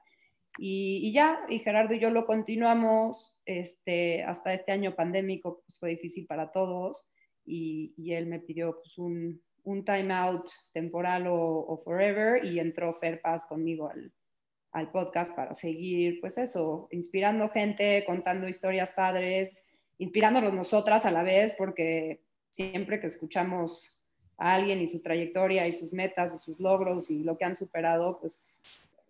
Y, 0.60 1.00
y, 1.02 1.14
ya, 1.14 1.40
y 1.50 1.58
Gerardo 1.58 1.96
y 1.96 2.00
yo 2.00 2.12
lo 2.12 2.28
continuamos 2.28 3.36
este, 3.44 4.24
hasta 4.24 4.54
este 4.54 4.72
año 4.72 4.96
pandémico, 4.96 5.64
pues 5.66 5.80
fue 5.80 5.90
difícil 5.90 6.28
para 6.28 6.52
todos 6.52 7.10
y, 7.44 7.96
y 7.98 8.14
él 8.14 8.28
me 8.28 8.40
pidió 8.40 8.78
pues, 8.80 9.00
un, 9.00 9.42
un 9.68 9.84
time 9.84 10.14
out 10.14 10.50
temporal 10.74 11.26
o, 11.28 11.82
forever 11.84 12.44
y 12.46 12.60
entró 12.60 12.94
Fer 12.94 13.20
Paz 13.22 13.46
conmigo 13.46 13.90
al, 13.90 14.14
al 14.72 14.92
podcast 14.92 15.36
para 15.36 15.54
seguir, 15.54 16.22
pues 16.22 16.38
eso, 16.38 16.88
inspirando 16.92 17.50
gente, 17.50 18.04
contando 18.08 18.48
historias 18.48 18.92
padres, 18.92 19.68
inspirándonos 19.98 20.54
nosotras 20.54 21.06
a 21.06 21.12
la 21.12 21.22
vez, 21.22 21.54
porque 21.58 22.24
siempre 22.50 23.02
que 23.02 23.08
escuchamos 23.08 24.02
a 24.38 24.56
alguien 24.56 24.80
y 24.80 24.88
su 24.88 25.02
trayectoria 25.02 25.68
y 25.68 25.74
sus 25.74 25.92
metas 25.92 26.34
y 26.34 26.38
sus 26.38 26.60
logros 26.62 27.12
y 27.12 27.24
lo 27.24 27.38
que 27.38 27.44
han 27.44 27.58
superado, 27.58 28.20
pues 28.22 28.62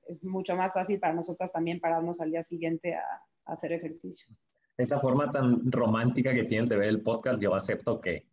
es 0.08 0.24
mucho 0.24 0.56
más 0.56 0.74
fácil 0.74 1.00
para 1.00 1.14
nosotras 1.14 1.52
también 1.54 1.80
pararnos 1.80 2.20
al 2.20 2.32
día 2.32 2.42
siguiente 2.42 2.96
a, 2.96 3.04
a 3.46 3.54
hacer 3.54 3.74
ejercicio. 3.74 4.28
Esa 4.76 5.00
forma 5.00 5.32
tan 5.32 5.72
romántica 5.72 6.34
que 6.34 6.46
tienes 6.46 6.70
de 6.70 6.78
ver 6.78 6.90
el 6.90 7.04
podcast, 7.04 7.40
yo 7.40 7.54
acepto 7.54 8.02
que 8.02 8.26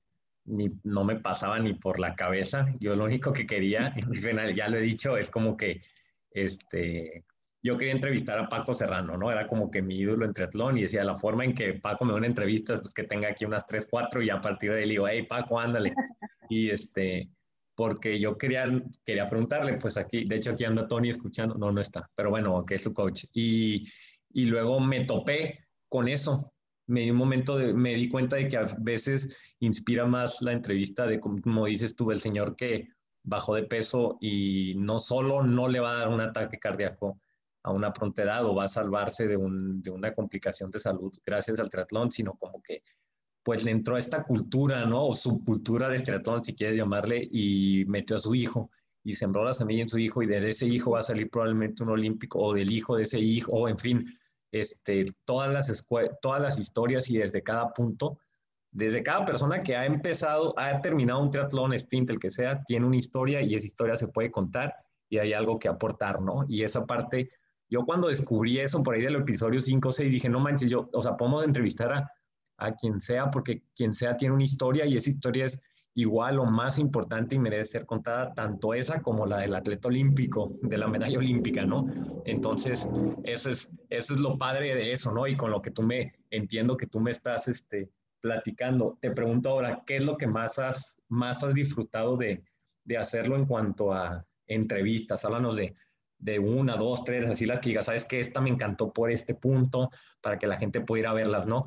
ni, 0.45 0.71
no 0.85 1.05
me 1.05 1.17
pasaba 1.17 1.59
ni 1.59 1.75
por 1.75 1.99
la 1.99 2.15
cabeza. 2.15 2.67
Yo 2.81 2.95
lo 2.97 3.05
único 3.05 3.33
que 3.33 3.47
quería, 3.47 3.95
ya 4.55 4.69
lo 4.69 4.79
he 4.79 4.83
dicho, 4.83 5.17
es 5.17 5.31
como 5.31 5.57
que 5.57 5.83
este, 6.31 7.25
yo 7.63 7.79
quería 7.79 7.95
entrevistar 7.95 8.39
a 8.39 8.49
Paco 8.49 8.75
Serrano, 8.75 9.17
¿no? 9.17 9.33
Era 9.33 9.47
como 9.49 9.71
que 9.71 9.81
mi 9.81 9.97
ídolo 9.97 10.27
en 10.27 10.35
triatlón 10.35 10.77
y 10.77 10.83
decía, 10.83 11.03
la 11.03 11.15
forma 11.15 11.45
en 11.45 11.55
que 11.55 11.73
Paco 11.75 12.05
me 12.05 12.13
da 12.13 12.19
una 12.19 12.27
entrevista 12.27 12.75
es 12.75 12.83
pues, 12.83 12.93
que 12.93 13.05
tenga 13.05 13.29
aquí 13.29 13.47
unas 13.47 13.67
3, 13.67 13.89
4 13.91 14.23
y 14.23 14.29
a 14.29 14.41
partir 14.41 14.73
de 14.73 14.81
ahí 14.81 14.85
le 14.85 14.91
digo, 14.91 15.09
hey 15.09 15.23
Paco, 15.29 15.59
ándale. 15.59 15.95
Y 16.51 16.69
este, 16.69 17.31
porque 17.75 18.21
yo 18.21 18.37
quería, 18.37 18.67
quería 19.03 19.27
preguntarle, 19.27 19.79
pues 19.79 19.97
aquí, 19.97 20.27
de 20.27 20.37
hecho 20.37 20.51
aquí 20.51 20.67
anda 20.67 20.87
Tony 20.87 21.09
escuchando, 21.09 21.55
no, 21.55 21.73
no 21.73 21.81
está, 21.81 22.11
pero 22.15 22.29
bueno, 22.29 22.67
que 22.67 22.75
es 22.75 22.83
su 22.83 22.93
coach. 22.93 23.25
Y, 23.33 23.89
y 24.31 24.45
luego 24.45 24.79
me 24.79 25.07
topé 25.07 25.67
con 25.89 26.07
eso. 26.07 26.54
Me 26.87 27.01
di 27.01 27.11
un 27.11 27.17
momento, 27.17 27.57
de, 27.57 27.73
me 27.73 27.95
di 27.95 28.09
cuenta 28.09 28.37
de 28.37 28.49
que 28.49 28.57
a 28.57 28.65
veces 28.79 29.55
inspira 29.61 30.07
más 30.07 30.43
la 30.43 30.53
entrevista 30.53 31.07
de, 31.07 31.21
como 31.21 31.67
dices 31.67 31.97
tú, 31.97 32.11
el 32.11 32.21
señor 32.21 32.57
que 32.57 32.89
bajó 33.23 33.55
de 33.55 33.63
peso 33.65 34.19
y 34.21 34.75
no 34.77 34.99
solo 34.99 35.43
no 35.43 35.69
le 35.69 35.81
va 35.81 35.93
a 35.93 35.99
dar 36.01 36.09
un 36.09 36.21
ataque 36.21 36.59
cardíaco, 36.59 37.19
a 37.65 37.73
una 37.73 37.93
pronta 37.93 38.23
edad 38.23 38.45
o 38.45 38.55
va 38.55 38.65
a 38.65 38.69
salvarse 38.69 39.27
de, 39.27 39.37
un, 39.37 39.83
de, 39.83 39.91
una 39.91 40.15
complicación 40.15 40.71
de 40.71 40.79
salud 40.79 41.13
gracias 41.25 41.59
al 41.59 41.71
triatlón, 41.71 42.13
sino 42.13 42.35
como 42.35 42.63
que 42.63 42.83
pues 43.43 43.65
le 43.65 43.71
entró 43.71 43.97
a 43.97 43.99
esta 43.99 44.25
cultura, 44.25 44.85
¿no? 44.87 45.07
O 45.07 45.17
subcultura 45.17 45.89
del 45.89 46.03
triatlón, 46.03 46.43
si 46.43 46.55
quieres 46.55 46.79
llamarle, 46.79 47.29
y 47.31 47.85
metió 47.87 48.17
a 48.17 48.21
su 48.21 48.35
hijo 48.35 48.71
y 49.03 49.13
sembró 49.13 49.45
la 49.45 49.53
semilla 49.53 49.83
en 49.83 49.89
su 49.89 49.99
hijo 49.99 50.23
y 50.23 50.27
de 50.27 50.49
ese 50.49 50.67
hijo 50.67 50.93
va 50.93 51.01
a 51.01 51.03
salir 51.03 51.29
probablemente 51.29 51.83
un 51.83 51.91
olímpico 51.91 52.39
o 52.39 52.55
del 52.55 52.71
hijo 52.71 52.97
de 52.97 53.03
ese 53.03 53.21
hijo, 53.21 53.53
o 53.53 53.69
en 53.69 53.77
fin, 53.77 54.05
este, 54.55 55.13
todas, 55.25 55.53
las 55.53 55.87
todas 56.23 56.41
las 56.41 56.61
historias 56.61 57.11
y 57.11 57.19
desde 57.19 57.43
cada 57.43 57.73
punto, 57.73 58.19
desde 58.71 59.03
cada 59.03 59.25
persona 59.25 59.63
que 59.63 59.75
ha 59.75 59.85
empezado, 59.85 60.55
ha 60.57 60.81
terminado 60.81 61.21
un 61.21 61.31
triatlón, 61.31 61.73
sprint, 61.75 62.11
el 62.11 62.21
que 62.21 62.31
sea, 62.31 62.63
tiene 62.63 62.87
una 62.87 62.97
historia 62.97 63.43
y 63.43 63.57
esa 63.57 63.67
historia 63.67 63.97
se 63.97 64.09
puede 64.09 64.31
contar 64.31 64.75
y 65.09 65.19
hay 65.19 65.33
algo 65.33 65.59
que 65.59 65.69
aportar, 65.69 66.21
¿no? 66.21 66.45
Y 66.49 66.63
esa 66.63 66.87
parte 66.87 67.31
yo 67.69 67.85
cuando 67.85 68.09
descubrí 68.09 68.61
eso 68.61 68.83
por 68.85 68.95
ahí 68.95 69.03
del 69.03 69.17
episodio 69.17 69.61
5 69.61 69.89
o 69.89 69.93
6 69.93 70.13
dije, 70.13 70.29
no 70.29 70.39
manches, 70.39 70.71
yo, 70.71 70.89
o 70.93 71.03
sea, 71.03 71.17
podemos 71.17 71.43
entrevistar 71.45 71.93
a, 71.93 72.09
a 72.59 72.73
quien 72.75 73.01
sea 73.01 73.33
porque 73.33 73.65
quien 73.75 73.93
sea 73.93 74.17
tiene 74.17 74.35
una 74.35 74.45
historia 74.45 74.87
y 74.87 74.97
esa 74.97 75.11
historia 75.11 75.47
es 75.47 75.65
igual 75.95 76.39
o 76.41 76.45
más 76.45 76.79
importante 76.79 77.37
y 77.37 77.39
merece 77.39 77.79
ser 77.79 77.87
contada 77.87 78.35
tanto 78.35 78.75
esa 78.75 79.01
como 79.01 79.27
la 79.27 79.39
del 79.39 79.55
atleta 79.55 79.89
olímpico, 79.89 80.51
de 80.63 80.77
la 80.77 80.89
medalla 80.89 81.19
olímpica, 81.19 81.65
¿no? 81.65 81.85
Entonces, 82.25 82.89
eso 83.23 83.51
es, 83.51 83.71
eso 83.91 84.15
es 84.15 84.21
lo 84.21 84.37
padre 84.37 84.75
de 84.75 84.93
eso, 84.93 85.13
¿no? 85.13 85.27
Y 85.27 85.37
con 85.37 85.51
lo 85.51 85.63
que 85.63 85.71
tú 85.71 85.83
me, 85.83 86.15
entiendo 86.31 86.77
que 86.77 86.87
tú 86.87 87.01
me 87.01 87.13
estás 87.13 87.47
este, 87.49 87.91
platicando, 88.21 88.99
te 89.01 89.13
pregunto 89.13 89.51
ahora, 89.51 89.83
¿qué 89.87 89.99
es 89.99 90.05
lo 90.05 90.17
que 90.17 90.27
más 90.27 90.59
has, 90.59 91.01
más 91.09 91.45
has 91.45 91.55
disfrutado 91.55 92.17
de, 92.17 92.43
de 92.85 92.97
hacerlo 92.97 93.37
en 93.37 93.47
cuanto 93.47 93.93
a 93.93 94.21
entrevistas? 94.49 95.25
Háblanos 95.25 95.57
de, 95.57 95.75
de 96.19 96.39
una, 96.39 96.77
dos, 96.77 97.05
tres, 97.05 97.29
así 97.29 97.47
las 97.47 97.61
que 97.61 97.69
digas, 97.69 97.85
sabes 97.85 98.05
que 98.05 98.19
esta 98.19 98.41
me 98.41 98.51
encantó 98.51 98.93
por 98.93 99.11
este 99.13 99.35
punto, 99.35 99.91
para 100.21 100.39
que 100.39 100.47
la 100.47 100.59
gente 100.59 100.81
pudiera 100.81 101.13
verlas, 101.13 101.47
¿no? 101.47 101.67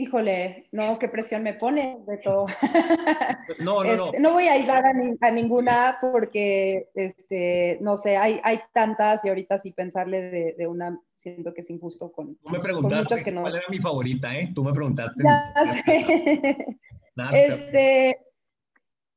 Híjole, 0.00 0.66
no, 0.72 0.98
qué 0.98 1.08
presión 1.10 1.42
me 1.42 1.52
pone 1.52 1.98
de 2.06 2.16
todo. 2.16 2.46
No, 3.58 3.82
no, 3.82 4.06
este, 4.06 4.20
no. 4.20 4.32
voy 4.32 4.46
a 4.46 4.52
aislar 4.52 4.86
a, 4.86 4.94
ni, 4.94 5.14
a, 5.20 5.30
ninguna 5.30 5.98
porque, 6.00 6.88
este, 6.94 7.76
no 7.82 7.96
sé, 7.96 8.16
hay, 8.16 8.40
hay 8.42 8.60
tantas 8.72 9.24
y 9.24 9.28
ahorita 9.28 9.58
sí 9.58 9.72
pensarle 9.72 10.22
de, 10.22 10.54
de 10.56 10.66
una, 10.66 10.98
siento 11.16 11.52
que 11.52 11.60
es 11.60 11.68
injusto 11.68 12.10
con, 12.12 12.36
Tú 12.36 12.48
me 12.48 12.60
preguntaste 12.60 13.22
que 13.22 13.32
no... 13.32 13.42
cuál 13.42 13.56
era 13.56 13.68
mi 13.68 13.78
favorita, 13.78 14.34
¿eh? 14.34 14.50
Tú 14.54 14.64
me 14.64 14.72
preguntaste. 14.72 15.22
Ya 15.22 15.52
sé. 15.84 16.78
Nada, 17.16 17.36
este, 17.36 18.18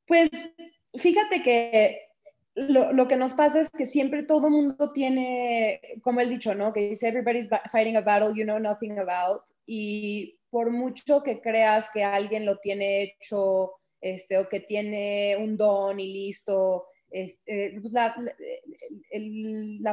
pues, 0.05 0.29
fíjate 0.95 1.43
que 1.43 2.01
lo, 2.55 2.91
lo, 2.91 3.07
que 3.07 3.15
nos 3.15 3.33
pasa 3.33 3.61
es 3.61 3.69
que 3.69 3.85
siempre 3.85 4.23
todo 4.23 4.49
mundo 4.49 4.91
tiene, 4.91 5.79
como 6.01 6.19
el 6.19 6.29
dicho, 6.29 6.53
¿no? 6.55 6.73
Que 6.73 6.89
dice, 6.89 7.07
everybody's 7.07 7.47
fighting 7.71 7.95
a 7.95 8.01
battle 8.01 8.33
you 8.35 8.43
know 8.43 8.59
nothing 8.59 8.99
about. 8.99 9.43
Y 9.65 10.39
por 10.53 10.69
mucho 10.69 11.23
que 11.23 11.41
creas 11.41 11.89
que 11.91 12.03
alguien 12.03 12.45
lo 12.45 12.59
tiene 12.59 13.01
hecho, 13.01 13.71
este, 13.99 14.37
o 14.37 14.47
que 14.47 14.59
tiene 14.59 15.35
un 15.35 15.57
don 15.57 15.99
y 15.99 16.13
listo, 16.13 16.85
este, 17.09 17.79
pues 17.81 17.91
la, 17.91 18.13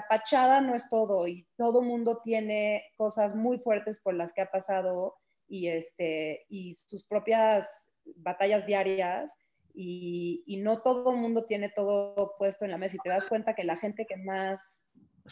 fachada 0.06 0.60
no 0.60 0.74
es 0.74 0.86
todo 0.90 1.26
y 1.26 1.46
todo 1.56 1.80
mundo 1.80 2.20
tiene 2.22 2.84
cosas 2.98 3.34
muy 3.34 3.58
fuertes 3.60 4.02
por 4.02 4.12
las 4.12 4.34
que 4.34 4.42
ha 4.42 4.50
pasado 4.50 5.16
y, 5.48 5.68
este, 5.68 6.44
sus 6.86 7.06
propias 7.06 7.90
batallas 8.16 8.66
diarias 8.66 9.32
y, 9.72 10.44
no 10.62 10.82
todo 10.82 11.12
el 11.12 11.16
mundo 11.16 11.46
tiene 11.46 11.70
todo 11.70 12.34
puesto 12.36 12.66
en 12.66 12.72
la 12.72 12.76
mesa 12.76 12.96
y 12.96 13.02
te 13.02 13.08
das 13.08 13.28
cuenta 13.28 13.54
que 13.54 13.64
la 13.64 13.78
gente 13.78 14.04
que 14.04 14.18
más, 14.18 14.84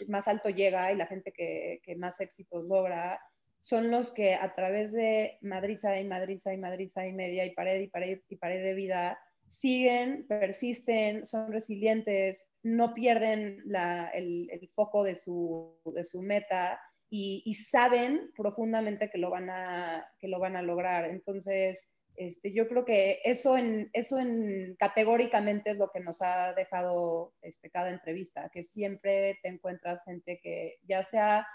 más 0.06 0.26
alto 0.26 0.48
llega 0.48 0.90
y 0.90 0.96
la 0.96 1.06
gente 1.06 1.32
que, 1.32 1.82
que 1.84 1.96
más 1.96 2.18
éxitos 2.18 2.64
logra 2.64 3.20
son 3.60 3.90
los 3.90 4.12
que 4.12 4.34
a 4.34 4.54
través 4.54 4.92
de 4.92 5.38
madriza 5.40 5.98
y 6.00 6.04
madriza 6.04 6.54
y 6.54 6.58
madriza 6.58 7.06
y 7.06 7.12
media 7.12 7.44
y 7.44 7.54
pared 7.54 7.80
y 7.80 7.88
pared 7.88 8.20
y 8.28 8.36
pared 8.36 8.64
de 8.64 8.74
vida 8.74 9.18
siguen, 9.48 10.26
persisten, 10.28 11.26
son 11.26 11.50
resilientes, 11.50 12.46
no 12.62 12.94
pierden 12.94 13.62
la, 13.64 14.08
el, 14.08 14.48
el, 14.50 14.68
foco 14.68 15.02
de 15.02 15.16
su, 15.16 15.74
de 15.94 16.04
su 16.04 16.22
meta 16.22 16.80
y, 17.10 17.42
y, 17.46 17.54
saben 17.54 18.30
profundamente 18.36 19.08
que 19.08 19.18
lo 19.18 19.30
van 19.30 19.48
a, 19.48 20.06
que 20.20 20.28
lo 20.28 20.38
van 20.38 20.56
a 20.56 20.62
lograr. 20.62 21.06
Entonces, 21.06 21.88
este, 22.18 22.52
yo 22.52 22.68
creo 22.68 22.84
que 22.84 23.20
eso, 23.24 23.56
en, 23.56 23.90
eso 23.92 24.18
en, 24.18 24.76
categóricamente 24.78 25.70
es 25.70 25.78
lo 25.78 25.90
que 25.90 26.00
nos 26.00 26.20
ha 26.20 26.52
dejado 26.52 27.32
este, 27.40 27.70
cada 27.70 27.90
entrevista, 27.90 28.50
que 28.52 28.64
siempre 28.64 29.38
te 29.42 29.48
encuentras 29.48 30.02
gente 30.04 30.40
que 30.42 30.78
ya 30.82 31.02
sea 31.04 31.46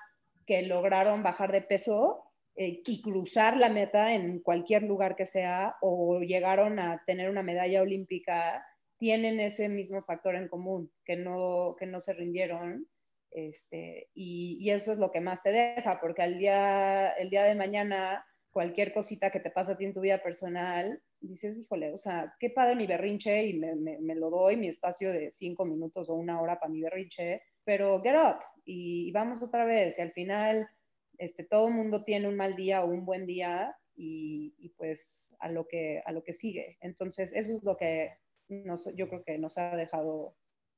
que 0.45 0.63
lograron 0.63 1.23
bajar 1.23 1.51
de 1.51 1.61
peso 1.61 2.23
eh, 2.55 2.81
y 2.85 3.01
cruzar 3.01 3.57
la 3.57 3.69
meta 3.69 4.13
en 4.13 4.39
cualquier 4.39 4.83
lugar 4.83 5.15
que 5.15 5.25
sea 5.25 5.75
o 5.81 6.19
llegaron 6.19 6.79
a 6.79 7.03
tener 7.05 7.29
una 7.29 7.43
medalla 7.43 7.81
olímpica, 7.81 8.65
tienen 8.97 9.39
ese 9.39 9.69
mismo 9.69 10.01
factor 10.01 10.35
en 10.35 10.47
común, 10.47 10.91
que 11.05 11.15
no, 11.15 11.75
que 11.77 11.85
no 11.85 11.99
se 12.01 12.13
rindieron. 12.13 12.87
Este, 13.31 14.09
y, 14.13 14.57
y, 14.61 14.69
eso 14.69 14.93
es 14.93 14.99
lo 14.99 15.11
que 15.11 15.19
más 15.19 15.41
te 15.41 15.51
deja, 15.51 15.99
porque 15.99 16.21
al 16.21 16.37
día, 16.37 17.09
el 17.13 17.31
día 17.31 17.45
de 17.45 17.55
mañana 17.55 18.23
cualquier 18.53 18.93
cosita 18.93 19.31
que 19.31 19.39
te 19.39 19.49
pasa 19.49 19.73
a 19.73 19.77
ti 19.77 19.85
en 19.85 19.93
tu 19.93 19.99
vida 19.99 20.19
personal, 20.19 21.01
dices, 21.19 21.57
híjole, 21.57 21.91
o 21.91 21.97
sea, 21.97 22.33
qué 22.39 22.51
padre 22.51 22.75
mi 22.75 22.85
berrinche 22.85 23.47
y 23.47 23.55
me, 23.55 24.15
lo 24.15 24.29
doy, 24.29 24.55
mi 24.55 24.67
espacio 24.67 25.11
de 25.11 25.31
cinco 25.31 25.65
minutos 25.65 26.07
o 26.09 26.13
una 26.13 26.39
hora 26.39 26.59
para 26.59 26.71
mi 26.71 26.81
berrinche, 26.81 27.41
pero 27.65 28.01
get 28.01 28.15
up 28.15 28.37
y, 28.65 29.07
y 29.07 29.11
vamos 29.11 29.41
otra 29.41 29.65
vez. 29.65 29.97
Y 29.99 30.01
al 30.01 30.11
final, 30.11 30.69
este, 31.17 31.43
todo 31.43 31.67
el 31.67 31.73
mundo 31.73 32.03
tiene 32.03 32.27
un 32.27 32.35
mal 32.35 32.55
día 32.55 32.83
o 32.83 32.87
un 32.87 33.05
buen 33.05 33.25
día 33.25 33.75
y, 33.95 34.53
y, 34.57 34.69
pues 34.69 35.33
a 35.39 35.49
lo, 35.49 35.67
que, 35.67 36.01
a 36.05 36.11
lo 36.11 36.23
que 36.23 36.33
sigue. 36.33 36.77
Entonces, 36.81 37.31
eso 37.33 37.57
es 37.57 37.63
lo 37.63 37.77
que 37.77 38.17
nos, 38.49 38.89
yo 38.95 39.07
creo 39.07 39.23
que 39.23 39.37
nos 39.37 39.57
ha 39.57 39.75
dejado 39.75 40.35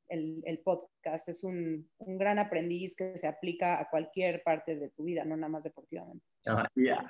el, 0.10 0.42
el 0.46 0.60
podcast. 0.60 1.30
Es 1.30 1.44
un, 1.44 1.90
un, 1.98 2.18
gran 2.18 2.40
aprendiz 2.40 2.96
que 2.96 3.18
se 3.18 3.28
aplica 3.28 3.80
a 3.80 3.90
cualquier 3.90 4.44
parte 4.44 4.76
de 4.76 4.90
tu 4.90 5.04
vida, 5.04 5.24
no 5.26 5.36
nada 5.36 5.50
más 5.50 5.64
deportivamente. 5.64 6.26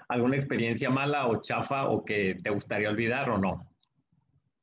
¿Alguna 0.08 0.36
experiencia 0.36 0.90
mala 0.90 1.28
o 1.28 1.42
chafa 1.42 1.90
o 1.90 2.06
que 2.06 2.36
te 2.44 2.50
gustaría 2.52 2.90
olvidar 2.90 3.30
o 3.30 3.38
no? 3.38 3.70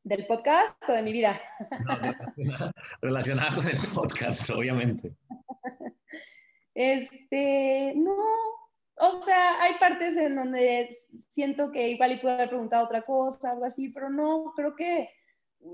¿Del 0.05 0.27
podcast 0.27 0.77
o 0.89 0.93
de 0.93 1.03
mi 1.03 1.13
vida? 1.13 1.41
No, 1.85 2.71
relacionada 3.01 3.51
con 3.55 3.69
el 3.69 3.79
podcast, 3.95 4.51
obviamente. 4.51 5.15
Este, 6.75 7.93
no, 7.97 8.17
o 8.97 9.13
sea, 9.25 9.63
hay 9.63 9.75
partes 9.79 10.17
en 10.17 10.37
donde 10.37 10.97
siento 11.29 11.71
que 11.73 11.89
igual 11.89 12.13
y 12.13 12.19
puedo 12.19 12.35
haber 12.35 12.49
preguntado 12.49 12.85
otra 12.85 13.03
cosa, 13.03 13.51
algo 13.51 13.65
así, 13.65 13.89
pero 13.91 14.11
no, 14.11 14.53
creo 14.57 14.75
que 14.75 15.11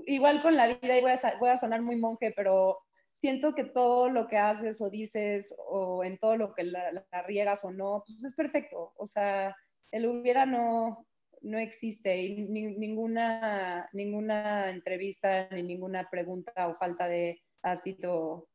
igual 0.05 0.41
con 0.41 0.55
la 0.55 0.67
vida, 0.67 0.97
y 0.97 1.01
voy 1.01 1.11
a, 1.11 1.53
a 1.53 1.57
sonar 1.57 1.81
muy 1.81 1.95
monje, 1.95 2.33
pero 2.35 2.79
siento 3.21 3.53
que 3.53 3.63
todo 3.63 4.09
lo 4.09 4.27
que 4.27 4.37
haces 4.37 4.81
o 4.81 4.89
dices 4.89 5.53
o 5.67 6.03
en 6.03 6.17
todo 6.17 6.37
lo 6.37 6.53
que 6.53 6.63
la, 6.63 7.05
riegas 7.27 7.63
o 7.65 7.71
no, 7.71 8.03
pues 8.05 8.23
es 8.23 8.35
perfecto. 8.35 8.93
O 8.97 9.05
sea, 9.05 9.55
el 9.91 10.07
hubiera 10.07 10.45
no, 10.45 11.05
no 11.41 11.57
existe 11.59 12.17
y 12.21 12.41
ninguna, 12.43 13.89
ninguna 13.93 14.69
entrevista 14.69 15.49
ni 15.51 15.63
ninguna 15.63 16.09
pregunta 16.09 16.67
o 16.67 16.77
falta 16.77 17.07
de 17.07 17.41
ha 17.61 17.75
sido, 17.75 18.47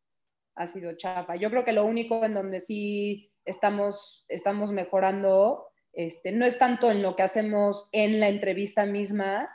ha 0.54 0.66
sido 0.66 0.96
chafa. 0.96 1.36
Yo 1.36 1.50
creo 1.50 1.64
que 1.64 1.72
lo 1.72 1.84
único 1.84 2.24
en 2.24 2.34
donde 2.34 2.60
sí 2.60 3.30
estamos, 3.44 4.24
estamos 4.28 4.72
mejorando 4.72 5.66
este, 5.94 6.32
no 6.32 6.44
es 6.44 6.58
tanto 6.58 6.90
en 6.90 7.02
lo 7.02 7.14
que 7.14 7.22
hacemos 7.22 7.88
en 7.92 8.18
la 8.18 8.28
entrevista 8.28 8.84
misma, 8.84 9.48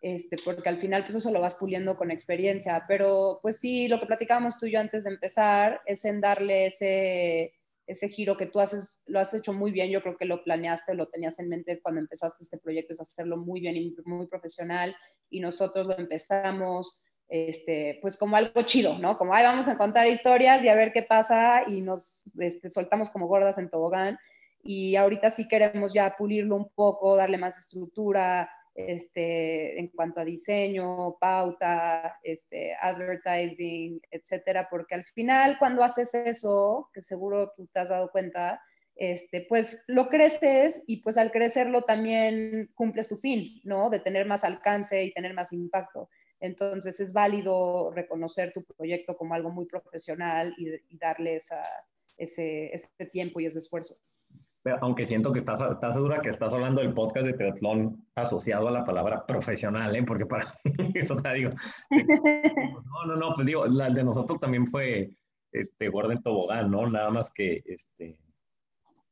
este, 0.00 0.36
porque 0.42 0.68
al 0.68 0.78
final 0.78 1.04
pues 1.04 1.16
eso 1.16 1.30
lo 1.30 1.40
vas 1.40 1.56
puliendo 1.56 1.96
con 1.96 2.10
experiencia, 2.10 2.84
pero 2.88 3.38
pues 3.42 3.58
sí, 3.60 3.88
lo 3.88 4.00
que 4.00 4.06
platicábamos 4.06 4.58
tú 4.58 4.66
y 4.66 4.72
yo 4.72 4.80
antes 4.80 5.04
de 5.04 5.10
empezar 5.10 5.80
es 5.86 6.04
en 6.06 6.20
darle 6.20 6.66
ese, 6.66 7.52
ese 7.86 8.08
giro 8.08 8.36
que 8.36 8.46
tú 8.46 8.58
haces, 8.58 9.02
lo 9.06 9.20
has 9.20 9.34
hecho 9.34 9.52
muy 9.52 9.70
bien, 9.70 9.90
yo 9.90 10.02
creo 10.02 10.16
que 10.16 10.24
lo 10.24 10.42
planeaste, 10.42 10.94
lo 10.94 11.08
tenías 11.08 11.38
en 11.38 11.50
mente 11.50 11.80
cuando 11.82 12.00
empezaste 12.00 12.42
este 12.42 12.58
proyecto, 12.58 12.94
es 12.94 13.00
hacerlo 13.00 13.36
muy 13.36 13.60
bien 13.60 13.76
y 13.76 13.94
muy 14.06 14.26
profesional, 14.26 14.96
y 15.28 15.40
nosotros 15.40 15.86
lo 15.86 15.98
empezamos, 15.98 17.02
este, 17.32 17.98
pues 18.02 18.18
como 18.18 18.36
algo 18.36 18.60
chido, 18.60 18.98
¿no? 18.98 19.16
Como, 19.16 19.32
ay, 19.32 19.42
vamos 19.42 19.66
a 19.66 19.78
contar 19.78 20.06
historias 20.06 20.62
y 20.62 20.68
a 20.68 20.74
ver 20.74 20.92
qué 20.92 21.02
pasa, 21.02 21.64
y 21.66 21.80
nos 21.80 22.20
este, 22.38 22.68
soltamos 22.68 23.08
como 23.08 23.26
gordas 23.26 23.56
en 23.56 23.70
tobogán, 23.70 24.18
y 24.62 24.96
ahorita 24.96 25.30
sí 25.30 25.48
queremos 25.48 25.94
ya 25.94 26.14
pulirlo 26.18 26.56
un 26.56 26.68
poco, 26.74 27.16
darle 27.16 27.38
más 27.38 27.56
estructura, 27.56 28.50
este, 28.74 29.80
en 29.80 29.88
cuanto 29.88 30.20
a 30.20 30.26
diseño, 30.26 31.16
pauta, 31.18 32.18
este, 32.22 32.74
advertising, 32.78 33.98
etcétera, 34.10 34.68
porque 34.70 34.94
al 34.94 35.04
final 35.06 35.56
cuando 35.58 35.82
haces 35.82 36.14
eso, 36.14 36.90
que 36.92 37.00
seguro 37.00 37.50
tú 37.56 37.66
te 37.72 37.80
has 37.80 37.88
dado 37.88 38.10
cuenta, 38.10 38.60
este, 38.94 39.46
pues 39.48 39.82
lo 39.86 40.10
creces 40.10 40.82
y 40.86 40.98
pues 40.98 41.16
al 41.16 41.32
crecerlo 41.32 41.80
también 41.82 42.70
cumples 42.74 43.08
tu 43.08 43.16
fin, 43.16 43.58
¿no? 43.64 43.88
De 43.88 44.00
tener 44.00 44.26
más 44.26 44.44
alcance 44.44 45.02
y 45.02 45.14
tener 45.14 45.32
más 45.32 45.50
impacto. 45.54 46.10
Entonces 46.42 47.00
es 47.00 47.12
válido 47.12 47.90
reconocer 47.92 48.52
tu 48.52 48.62
proyecto 48.64 49.16
como 49.16 49.34
algo 49.34 49.50
muy 49.50 49.64
profesional 49.64 50.54
y, 50.58 50.68
y 50.90 50.98
darle 50.98 51.36
esa, 51.36 51.62
ese, 52.18 52.74
ese 52.74 52.88
tiempo 53.10 53.40
y 53.40 53.46
ese 53.46 53.60
esfuerzo 53.60 53.96
aunque 54.80 55.04
siento 55.04 55.32
que 55.32 55.40
estás, 55.40 55.60
estás 55.70 55.94
segura 55.94 56.20
que 56.20 56.28
estás 56.28 56.52
hablando 56.52 56.80
del 56.80 56.94
podcast 56.94 57.26
de 57.26 57.32
triatlón 57.32 58.06
asociado 58.14 58.68
a 58.68 58.72
la 58.72 58.84
palabra 58.84 59.26
profesional, 59.26 59.94
¿eh? 59.96 60.04
Porque 60.04 60.26
para 60.26 60.54
eso 60.94 61.16
te 61.20 61.34
digo. 61.34 61.50
No, 61.90 63.06
no, 63.06 63.16
no, 63.16 63.34
pues 63.34 63.46
digo, 63.46 63.66
la 63.66 63.90
de 63.90 64.04
nosotros 64.04 64.38
también 64.38 64.66
fue 64.66 65.16
este, 65.50 65.88
Gordon 65.88 66.22
Tobogán, 66.22 66.70
¿no? 66.70 66.88
Nada 66.88 67.10
más 67.10 67.32
que, 67.32 67.62
este, 67.66 68.18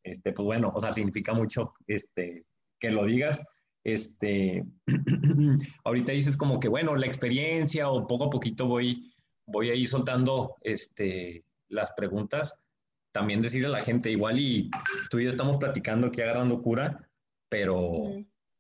este, 0.05 0.33
pues 0.33 0.47
bueno, 0.47 0.71
o 0.75 0.81
sea, 0.81 0.93
significa 0.93 1.35
mucho 1.35 1.75
este, 1.87 2.45
que 2.79 2.91
lo 2.91 3.05
digas. 3.05 3.45
Este, 3.85 4.65
ahorita 5.85 6.13
dices 6.13 6.37
como 6.37 6.61
que, 6.61 6.69
bueno, 6.69 6.97
la 6.97 7.07
experiencia 7.07 7.89
o 7.89 8.07
poco 8.07 8.25
a 8.25 8.31
poquito 8.31 8.67
voy, 8.67 9.13
voy 9.47 9.71
a 9.71 9.75
ir 9.75 9.89
soltando 9.89 10.57
este, 10.63 11.45
las 11.69 11.93
preguntas 11.93 12.65
también 13.13 13.41
decirle 13.41 13.69
a 13.69 13.71
la 13.73 13.81
gente, 13.81 14.11
igual 14.11 14.39
y 14.39 14.71
tú 15.11 15.19
y 15.19 15.25
yo 15.25 15.31
estamos 15.31 15.57
platicando 15.57 16.09
aquí 16.09 16.21
agarrando 16.21 16.63
cura, 16.63 17.09
pero 17.49 18.05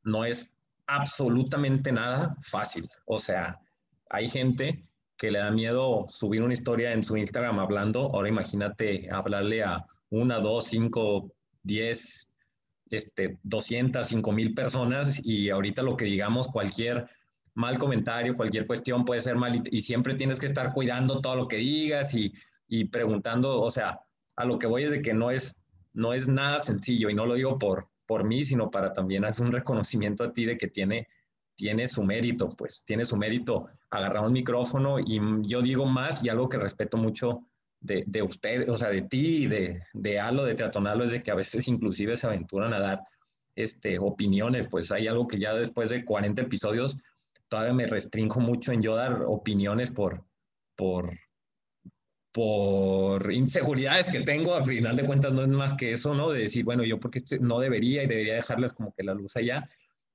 no 0.03 0.25
es 0.25 0.57
absolutamente 0.87 1.93
nada 1.93 2.37
fácil. 2.43 2.89
O 3.07 3.19
sea, 3.19 3.61
hay 4.09 4.29
gente 4.29 4.81
que 5.17 5.31
le 5.31 5.39
da 5.39 5.51
miedo 5.51 6.07
subir 6.09 6.43
una 6.43 6.55
historia 6.55 6.93
en 6.93 7.05
su 7.05 7.17
Instagram 7.17 7.61
hablando. 7.61 8.11
Ahora 8.15 8.29
imagínate 8.29 9.09
hablarle 9.11 9.63
a 9.63 9.87
una, 10.09 10.41
dos, 10.41 10.67
cinco, 10.67 11.33
diez, 11.63 12.30
este, 12.91 13.39
200, 13.43 14.07
cinco 14.07 14.33
mil 14.33 14.55
personas 14.55 15.21
y 15.25 15.51
ahorita 15.51 15.83
lo 15.83 15.97
que 15.97 16.05
digamos, 16.05 16.49
cualquier 16.49 17.07
mal 17.55 17.79
comentario, 17.79 18.37
cualquier 18.37 18.67
cuestión 18.67 19.05
puede 19.05 19.21
ser 19.21 19.37
mal 19.37 19.63
y, 19.71 19.81
siempre 19.81 20.15
tienes 20.15 20.39
que 20.39 20.47
estar 20.47 20.73
cuidando 20.73 21.21
todo 21.21 21.37
lo 21.37 21.49
que 21.49 21.57
digas 21.57 22.15
y, 22.15 22.33
y 22.69 22.87
preguntando, 22.87 23.61
o 23.61 23.71
sea, 23.71 24.01
a 24.37 24.45
lo 24.45 24.59
que 24.59 24.67
voy 24.67 24.85
es 24.85 24.91
de 24.91 25.03
que 25.03 25.15
no 25.15 25.31
es, 25.31 25.61
no 25.93 26.15
es 26.15 26.29
nada 26.29 26.61
sencillo 26.61 27.11
y 27.11 27.15
no 27.15 27.27
lo 27.27 27.35
digo 27.35 27.59
por, 27.59 27.89
por 28.07 28.25
mí, 28.25 28.45
sino 28.45 28.71
para 28.71 28.93
también 28.93 29.25
hacer 29.25 29.47
un 29.47 29.53
reconocimiento 29.53 30.25
a 30.25 30.33
ti 30.33 30.45
de 30.45 30.57
que 30.57 30.69
tiene, 30.69 31.09
tiene 31.55 31.87
su 31.89 32.03
mérito, 32.03 32.51
pues 32.57 32.85
tiene 32.85 33.05
su 33.05 33.17
mérito. 33.17 33.67
Agarrar 33.91 34.25
un 34.25 34.33
micrófono 34.33 34.99
y 34.99 35.21
yo 35.43 35.63
digo 35.63 35.85
más 35.87 36.25
y 36.25 36.29
algo 36.29 36.49
que 36.49 36.59
respeto 36.59 36.97
mucho 36.97 37.47
de, 37.81 38.05
de 38.07 38.23
usted, 38.23 38.69
o 38.69 38.77
sea, 38.77 38.89
de 38.89 39.03
ti 39.03 39.47
de, 39.47 39.83
de 39.93 40.21
Alo, 40.21 40.45
de 40.45 40.55
Teatonalo, 40.55 41.05
es 41.05 41.13
de 41.13 41.23
que 41.23 41.31
a 41.31 41.35
veces 41.35 41.67
inclusive 41.69 42.17
se 42.17 42.27
aventuran 42.27 42.73
a 42.75 42.81
dar 42.81 43.01
este, 43.57 43.99
opiniones, 43.99 44.69
pues 44.69 44.93
hay 44.93 45.09
algo 45.09 45.27
que 45.27 45.39
ya 45.39 45.55
después 45.55 45.91
de 45.91 46.05
40 46.05 46.43
episodios 46.43 46.97
todavía 47.49 47.75
me 47.75 47.87
restringo 47.87 48.41
mucho 48.41 48.73
en 48.73 48.81
yo 48.81 48.95
dar 48.95 49.23
opiniones 49.27 49.91
por, 49.91 50.25
por, 50.77 51.19
por 52.33 53.33
inseguridades 53.33 54.09
que 54.09 54.21
tengo, 54.21 54.55
al 54.55 54.65
final 54.65 54.97
de 54.97 55.05
cuentas 55.05 55.33
no 55.33 55.43
es 55.43 55.49
más 55.49 55.75
que 55.75 55.93
eso, 55.93 56.15
¿no? 56.15 56.31
De 56.31 56.43
decir, 56.43 56.65
bueno, 56.65 56.85
yo 56.85 57.01
porque 57.01 57.21
no 57.41 57.59
debería 57.59 58.03
y 58.03 58.07
debería 58.07 58.35
dejarles 58.35 58.73
como 58.73 58.95
que 58.95 59.03
la 59.03 59.15
luz 59.15 59.37
allá, 59.37 59.65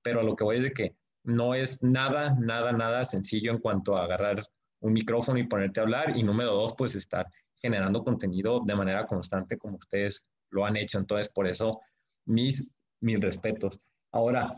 pero 0.01 0.21
a 0.21 0.23
lo 0.23 0.35
que 0.35 0.43
voy 0.43 0.57
es 0.57 0.63
de 0.63 0.71
que 0.71 0.95
no 1.23 1.55
es 1.55 1.83
nada, 1.83 2.35
nada, 2.39 2.71
nada 2.71 3.03
sencillo 3.03 3.51
en 3.51 3.57
cuanto 3.57 3.97
a 3.97 4.05
agarrar 4.05 4.45
un 4.85 4.93
micrófono 4.93 5.39
y 5.39 5.47
ponerte 5.47 5.79
a 5.79 5.83
hablar 5.83 6.15
y 6.15 6.21
número 6.21 6.53
dos, 6.53 6.75
pues 6.77 6.93
estar 6.93 7.25
generando 7.55 8.03
contenido 8.03 8.59
de 8.63 8.75
manera 8.75 9.07
constante 9.07 9.57
como 9.57 9.77
ustedes 9.77 10.23
lo 10.51 10.63
han 10.63 10.77
hecho. 10.77 10.99
Entonces, 10.99 11.29
por 11.29 11.47
eso, 11.47 11.81
mis, 12.25 12.71
mis 13.01 13.19
respetos. 13.19 13.79
Ahora, 14.11 14.53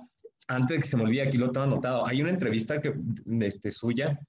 antes 0.50 0.78
de 0.78 0.84
que 0.84 0.90
se 0.90 0.98
me 0.98 1.04
olvide, 1.04 1.22
aquí 1.22 1.38
lo 1.38 1.52
tengo 1.52 1.66
anotado, 1.66 2.06
hay 2.06 2.22
una 2.22 2.32
entrevista 2.32 2.82
que, 2.82 2.94
este, 3.40 3.72
suya 3.72 4.20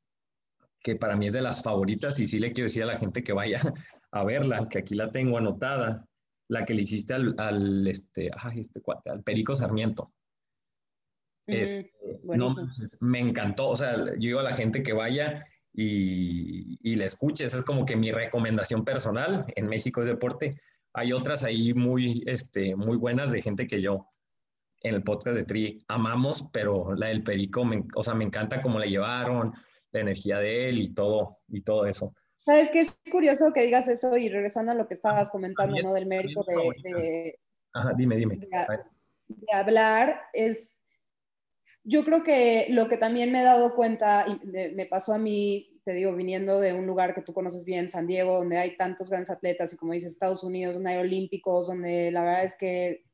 que 0.81 0.95
para 0.95 1.17
mí 1.17 1.27
es 1.27 1.33
de 1.33 1.43
las 1.43 1.65
favoritas 1.65 2.21
y 2.21 2.29
sí 2.29 2.39
le 2.39 2.53
quiero 2.53 2.67
decir 2.67 2.85
a 2.85 2.87
la 2.87 2.99
gente 2.99 3.25
que 3.25 3.33
vaya 3.33 3.59
a 4.13 4.25
verla, 4.25 4.69
que 4.69 4.79
aquí 4.79 4.95
la 4.95 5.11
tengo 5.11 5.37
anotada, 5.37 6.07
la 6.47 6.65
que 6.65 6.75
le 6.75 6.83
hiciste 6.83 7.15
al, 7.15 7.35
al 7.39 7.89
este, 7.89 8.31
ay, 8.37 8.61
este 8.61 8.81
al 9.07 9.25
Perico 9.25 9.57
Sarmiento. 9.57 10.13
Este, 11.49 11.93
no, 12.23 12.55
me 13.01 13.19
encantó, 13.19 13.71
o 13.71 13.77
sea, 13.77 13.97
yo 14.05 14.15
digo 14.19 14.41
a 14.41 14.45
la 14.45 14.55
gente 14.55 14.83
que 14.83 14.93
vaya 14.93 15.45
y, 15.73 16.79
y 16.83 16.97
la 16.97 17.07
escuche, 17.07 17.45
esa 17.45 17.59
es 17.59 17.65
como 17.65 17.85
que 17.85 17.97
mi 17.97 18.11
recomendación 18.11 18.85
personal, 18.85 19.45
en 19.55 19.67
México 19.67 20.01
es 20.01 20.07
deporte, 20.07 20.57
hay 20.93 21.13
otras 21.13 21.45
ahí 21.45 21.75
muy, 21.75 22.23
este, 22.27 22.75
muy 22.75 22.97
buenas 22.97 23.31
de 23.31 23.43
gente 23.43 23.67
que 23.67 23.81
yo 23.81 24.09
en 24.83 24.95
el 24.95 25.03
podcast 25.03 25.37
de 25.37 25.45
Tri 25.45 25.79
amamos, 25.89 26.49
pero 26.53 26.95
la 26.95 27.09
del 27.09 27.23
Perico, 27.23 27.67
o 27.95 28.03
sea, 28.03 28.15
me 28.15 28.25
encanta 28.25 28.61
cómo 28.61 28.79
la 28.79 28.87
llevaron, 28.87 29.53
la 29.93 30.01
energía 30.01 30.39
de 30.39 30.69
él 30.69 30.81
y 30.81 30.95
todo, 30.95 31.39
y 31.49 31.63
todo 31.63 31.87
eso. 31.87 32.15
Sabes 32.45 32.71
que 32.71 32.81
es 32.81 32.97
curioso 33.11 33.53
que 33.53 33.63
digas 33.63 33.89
eso 33.89 34.17
y 34.17 34.29
regresando 34.29 34.73
a 34.73 34.75
lo 34.75 34.87
que 34.87 34.95
estabas 34.95 35.31
comentando, 35.31 35.77
¿no? 35.83 35.93
Del 35.93 36.07
mérito 36.07 36.45
de, 36.47 37.39
Ajá, 37.75 37.93
dime, 37.97 38.17
dime. 38.17 38.39
De, 38.39 39.53
hablar, 39.53 40.23
es, 40.33 40.78
yo 41.89 42.05
creo 42.05 42.23
que 42.23 42.67
lo 42.69 42.89
que 42.89 42.99
también 42.99 43.33
me 43.33 43.41
he 43.41 43.45
dado 43.45 43.75
cuenta, 43.75 44.27
y 44.29 44.47
me, 44.47 44.87
pasó 44.87 45.15
a 45.15 45.19
mí, 45.19 45.81
te 45.85 45.93
digo, 45.93 46.15
viniendo 46.15 46.61
de 46.61 46.75
un 46.75 46.87
lugar 46.87 47.15
que 47.15 47.23
tú 47.23 47.33
conoces 47.33 47.65
bien, 47.65 47.89
San 47.89 48.07
Diego, 48.07 48.37
donde 48.37 48.59
hay 48.59 48.77
tantos 48.77 49.09
grandes 49.09 49.31
atletas, 49.31 49.73
y 49.73 49.77
como 49.79 49.95
dices, 49.95 50.13
Estados 50.13 50.45
Unidos, 50.45 50.75
donde 50.75 50.91
hay 50.91 50.99
olímpicos, 50.99 51.67
donde 51.67 52.11
la 52.13 52.23
verdad 52.23 52.45
es 52.45 52.57
que, 52.59 53.05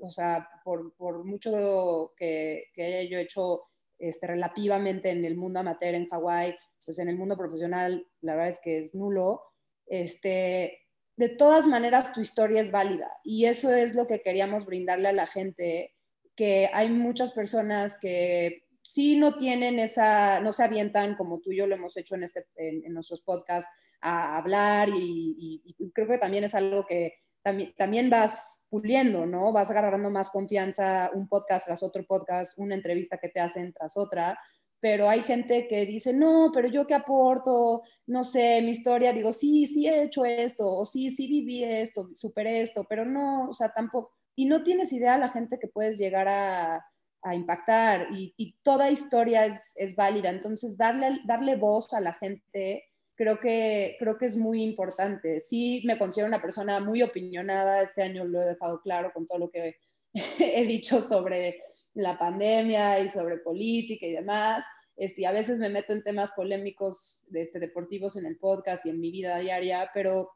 o 0.00 0.10
sea, 0.10 0.48
por, 0.64 0.96
por 0.96 1.24
mucho 1.24 2.12
que, 2.16 2.64
que 2.74 2.82
haya 2.82 3.08
yo 3.08 3.18
hecho 3.18 3.62
este, 3.98 4.26
relativamente 4.26 5.10
en 5.10 5.24
el 5.24 5.36
mundo 5.36 5.60
amateur 5.60 5.94
en 5.94 6.08
Hawái, 6.08 6.56
pues 6.84 6.98
en 6.98 7.08
el 7.08 7.16
mundo 7.16 7.36
profesional 7.36 8.06
la 8.20 8.34
verdad 8.34 8.50
es 8.50 8.60
que 8.60 8.78
es 8.78 8.94
nulo. 8.94 9.42
Este, 9.86 10.80
de 11.16 11.28
todas 11.28 11.66
maneras 11.66 12.12
tu 12.12 12.20
historia 12.20 12.60
es 12.60 12.70
válida 12.70 13.10
y 13.22 13.44
eso 13.44 13.72
es 13.72 13.94
lo 13.94 14.06
que 14.06 14.20
queríamos 14.22 14.66
brindarle 14.66 15.08
a 15.08 15.12
la 15.12 15.26
gente, 15.26 15.93
que 16.34 16.68
hay 16.72 16.90
muchas 16.90 17.32
personas 17.32 17.98
que 18.00 18.64
sí 18.82 19.16
no 19.16 19.36
tienen 19.36 19.78
esa, 19.78 20.40
no 20.40 20.52
se 20.52 20.62
avientan 20.62 21.16
como 21.16 21.40
tú 21.40 21.52
y 21.52 21.56
yo 21.58 21.66
lo 21.66 21.74
hemos 21.74 21.96
hecho 21.96 22.14
en, 22.14 22.24
este, 22.24 22.46
en, 22.56 22.92
nuestros 22.92 23.22
podcasts 23.22 23.70
a 24.00 24.36
hablar 24.36 24.90
y, 24.94 25.74
creo 25.94 26.06
que 26.06 26.18
también 26.18 26.44
es 26.44 26.54
algo 26.54 26.84
que 26.86 27.14
también, 27.42 27.74
también 27.76 28.10
vas 28.10 28.62
puliendo, 28.68 29.26
¿no? 29.26 29.52
Vas 29.52 29.70
agarrando 29.70 30.10
más 30.10 30.30
confianza 30.30 31.10
un 31.14 31.28
podcast 31.28 31.66
tras 31.66 31.82
otro 31.82 32.04
podcast, 32.06 32.58
una 32.58 32.74
entrevista 32.74 33.18
que 33.18 33.28
te 33.28 33.40
hacen 33.40 33.72
tras 33.72 33.96
otra, 33.96 34.38
pero 34.84 35.08
hay 35.08 35.22
gente 35.22 35.66
que 35.66 35.86
dice, 35.86 36.12
no, 36.12 36.50
pero 36.52 36.68
yo 36.68 36.86
qué 36.86 36.92
aporto, 36.92 37.82
no 38.06 38.22
sé, 38.22 38.60
mi 38.60 38.70
historia, 38.70 39.14
digo, 39.14 39.32
sí, 39.32 39.64
sí 39.64 39.86
he 39.86 40.02
hecho 40.02 40.26
esto, 40.26 40.70
o 40.70 40.84
sí, 40.84 41.08
sí 41.08 41.26
viví 41.26 41.64
esto, 41.64 42.10
superé 42.12 42.60
esto, 42.60 42.84
pero 42.86 43.06
no, 43.06 43.48
o 43.48 43.54
sea, 43.54 43.72
tampoco, 43.72 44.12
y 44.36 44.46
no 44.46 44.62
tienes 44.62 44.92
idea 44.92 45.18
la 45.18 45.28
gente 45.28 45.58
que 45.58 45.68
puedes 45.68 45.98
llegar 45.98 46.28
a, 46.28 46.86
a 47.22 47.34
impactar 47.34 48.08
y, 48.12 48.56
toda 48.62 48.90
historia 48.90 49.46
es, 49.46 49.72
es, 49.76 49.94
válida. 49.94 50.30
Entonces, 50.30 50.76
darle, 50.76 51.20
darle 51.26 51.56
voz 51.56 51.92
a 51.94 52.00
la 52.00 52.14
gente 52.14 52.84
creo 53.14 53.38
que, 53.38 53.96
creo 53.98 54.18
que 54.18 54.26
es 54.26 54.36
muy 54.36 54.62
importante. 54.62 55.40
Sí, 55.40 55.82
me 55.86 55.98
considero 55.98 56.28
una 56.28 56.42
persona 56.42 56.80
muy 56.80 57.02
opinionada. 57.02 57.82
Este 57.82 58.02
año 58.02 58.24
lo 58.24 58.40
he 58.40 58.46
dejado 58.46 58.80
claro 58.82 59.12
con 59.12 59.26
todo 59.26 59.38
lo 59.38 59.50
que 59.50 59.76
he 60.38 60.64
dicho 60.66 61.00
sobre 61.00 61.62
la 61.94 62.18
pandemia 62.18 63.00
y 63.00 63.08
sobre 63.08 63.38
política 63.38 64.06
y 64.06 64.12
demás. 64.12 64.64
Este, 64.96 65.26
a 65.26 65.32
veces 65.32 65.58
me 65.58 65.70
meto 65.70 65.92
en 65.92 66.04
temas 66.04 66.32
polémicos 66.32 67.24
este, 67.32 67.58
deportivos 67.58 68.16
en 68.16 68.26
el 68.26 68.38
podcast 68.38 68.86
y 68.86 68.90
en 68.90 69.00
mi 69.00 69.10
vida 69.10 69.38
diaria, 69.38 69.90
pero 69.92 70.30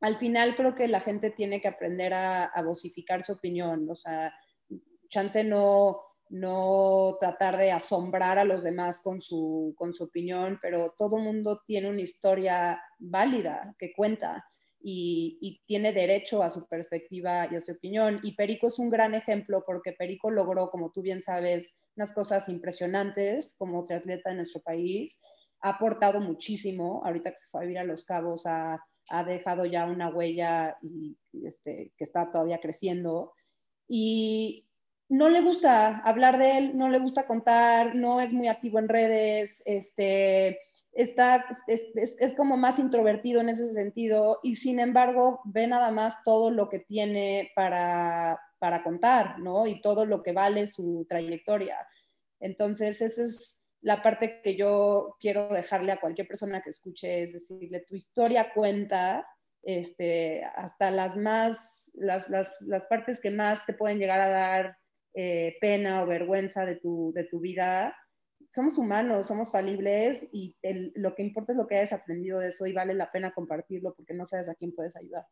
al 0.00 0.16
final 0.16 0.56
creo 0.56 0.74
que 0.74 0.88
la 0.88 1.00
gente 1.00 1.30
tiene 1.30 1.60
que 1.60 1.68
aprender 1.68 2.14
a, 2.14 2.44
a 2.44 2.62
vocificar 2.62 3.22
su 3.22 3.32
opinión. 3.32 3.88
O 3.90 3.96
sea, 3.96 4.32
chance 5.08 5.44
no, 5.44 6.00
no 6.30 7.16
tratar 7.20 7.56
de 7.56 7.72
asombrar 7.72 8.38
a 8.38 8.44
los 8.44 8.62
demás 8.62 9.02
con 9.02 9.20
su, 9.20 9.74
con 9.76 9.92
su 9.92 10.04
opinión, 10.04 10.58
pero 10.62 10.94
todo 10.96 11.18
mundo 11.18 11.62
tiene 11.66 11.90
una 11.90 12.00
historia 12.00 12.80
válida 12.98 13.74
que 13.78 13.92
cuenta 13.92 14.44
y, 14.82 15.60
tiene 15.66 15.92
derecho 15.92 16.42
a 16.42 16.48
su 16.48 16.66
perspectiva 16.66 17.48
y 17.50 17.56
a 17.56 17.60
su 17.60 17.72
opinión. 17.72 18.20
Y 18.22 18.34
Perico 18.34 18.68
es 18.68 18.78
un 18.78 18.90
gran 18.90 19.14
ejemplo 19.14 19.64
porque 19.66 19.92
Perico 19.92 20.30
logró, 20.30 20.70
como 20.70 20.90
tú 20.90 21.02
bien 21.02 21.20
sabes, 21.20 21.76
unas 21.96 22.12
cosas 22.12 22.48
impresionantes 22.48 23.56
como 23.58 23.84
triatleta 23.84 24.30
en 24.30 24.38
nuestro 24.38 24.62
país. 24.62 25.20
Ha 25.60 25.70
aportado 25.70 26.20
muchísimo. 26.20 27.02
Ahorita 27.04 27.30
que 27.30 27.36
se 27.36 27.48
fue 27.48 27.60
a 27.60 27.64
vivir 27.64 27.78
a 27.78 27.84
Los 27.84 28.04
Cabos, 28.04 28.46
ha, 29.10 29.24
dejado 29.24 29.66
ya 29.66 29.84
una 29.84 30.08
huella 30.08 30.78
y, 30.82 31.16
este, 31.44 31.92
que 31.96 32.04
está 32.04 32.30
todavía 32.32 32.60
creciendo. 32.60 33.32
Y, 33.88 34.66
no 35.10 35.28
le 35.28 35.40
gusta 35.40 35.98
hablar 35.98 36.38
de 36.38 36.56
él, 36.56 36.78
no 36.78 36.88
le 36.88 37.00
gusta 37.00 37.26
contar, 37.26 37.96
no 37.96 38.20
es 38.20 38.32
muy 38.32 38.46
activo 38.46 38.78
en 38.78 38.88
redes, 38.88 39.60
este, 39.64 40.60
está, 40.92 41.44
es, 41.66 42.34
como 42.36 42.56
más 42.56 42.78
introvertido 42.78 43.40
en 43.40 43.48
ese 43.48 43.72
sentido 43.74 44.38
y 44.44 44.54
sin 44.56 44.78
embargo 44.78 45.40
ve 45.44 45.66
nada 45.66 45.90
más 45.90 46.22
todo 46.22 46.50
lo 46.50 46.68
que 46.68 46.78
tiene 46.78 47.50
para, 47.56 48.40
para 48.60 48.84
contar, 48.84 49.40
¿no? 49.40 49.66
Y 49.66 49.80
todo 49.80 50.06
lo 50.06 50.22
que 50.22 50.32
vale 50.32 50.68
su 50.68 51.04
trayectoria. 51.08 51.76
Entonces, 52.38 53.02
esa 53.02 53.22
es 53.22 53.59
la 53.82 54.02
parte 54.02 54.40
que 54.42 54.56
yo 54.56 55.16
quiero 55.20 55.48
dejarle 55.48 55.92
a 55.92 56.00
cualquier 56.00 56.26
persona 56.26 56.62
que 56.62 56.70
escuche, 56.70 57.22
es 57.22 57.32
decirle, 57.32 57.80
tu 57.80 57.94
historia 57.94 58.52
cuenta, 58.52 59.26
este, 59.62 60.44
hasta 60.44 60.90
las 60.90 61.16
más, 61.16 61.90
las, 61.94 62.28
las, 62.28 62.60
las 62.62 62.84
partes 62.84 63.20
que 63.20 63.30
más 63.30 63.64
te 63.66 63.74
pueden 63.74 63.98
llegar 63.98 64.20
a 64.20 64.28
dar 64.28 64.76
eh, 65.14 65.56
pena 65.60 66.02
o 66.02 66.06
vergüenza 66.06 66.64
de 66.64 66.76
tu, 66.76 67.12
de 67.14 67.24
tu 67.24 67.40
vida, 67.40 67.96
somos 68.50 68.78
humanos, 68.78 69.28
somos 69.28 69.50
falibles 69.50 70.28
y 70.32 70.56
lo 70.94 71.14
que 71.14 71.22
importa 71.22 71.52
es 71.52 71.58
lo 71.58 71.66
que 71.66 71.76
hayas 71.76 71.92
aprendido 71.92 72.40
de 72.40 72.48
eso 72.48 72.66
y 72.66 72.72
vale 72.72 72.94
la 72.94 73.10
pena 73.10 73.32
compartirlo 73.32 73.94
porque 73.94 74.12
no 74.12 74.26
sabes 74.26 74.48
a 74.48 74.54
quién 74.54 74.74
puedes 74.74 74.96
ayudar. 74.96 75.24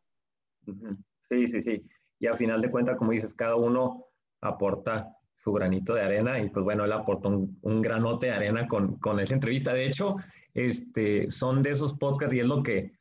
Sí, 1.29 1.47
sí, 1.47 1.61
sí. 1.61 1.85
Y 2.19 2.27
al 2.27 2.37
final 2.37 2.61
de 2.61 2.71
cuentas, 2.71 2.97
como 2.97 3.11
dices, 3.11 3.33
cada 3.33 3.55
uno 3.55 4.05
aporta 4.41 5.18
su 5.41 5.53
granito 5.53 5.93
de 5.93 6.01
arena 6.01 6.39
y 6.39 6.49
pues 6.49 6.63
bueno, 6.63 6.85
él 6.85 6.91
aportó 6.91 7.29
un, 7.29 7.81
granote 7.81 8.27
de 8.27 8.33
arena 8.33 8.67
con, 8.67 8.97
con, 8.97 9.19
esa 9.19 9.33
entrevista. 9.33 9.73
De 9.73 9.85
hecho, 9.85 10.15
este, 10.53 11.29
son 11.29 11.61
de 11.61 11.71
esos 11.71 11.93
podcasts 11.93 12.33
y 12.33 12.39
es 12.39 12.45
lo 12.45 12.61
que 12.63 12.91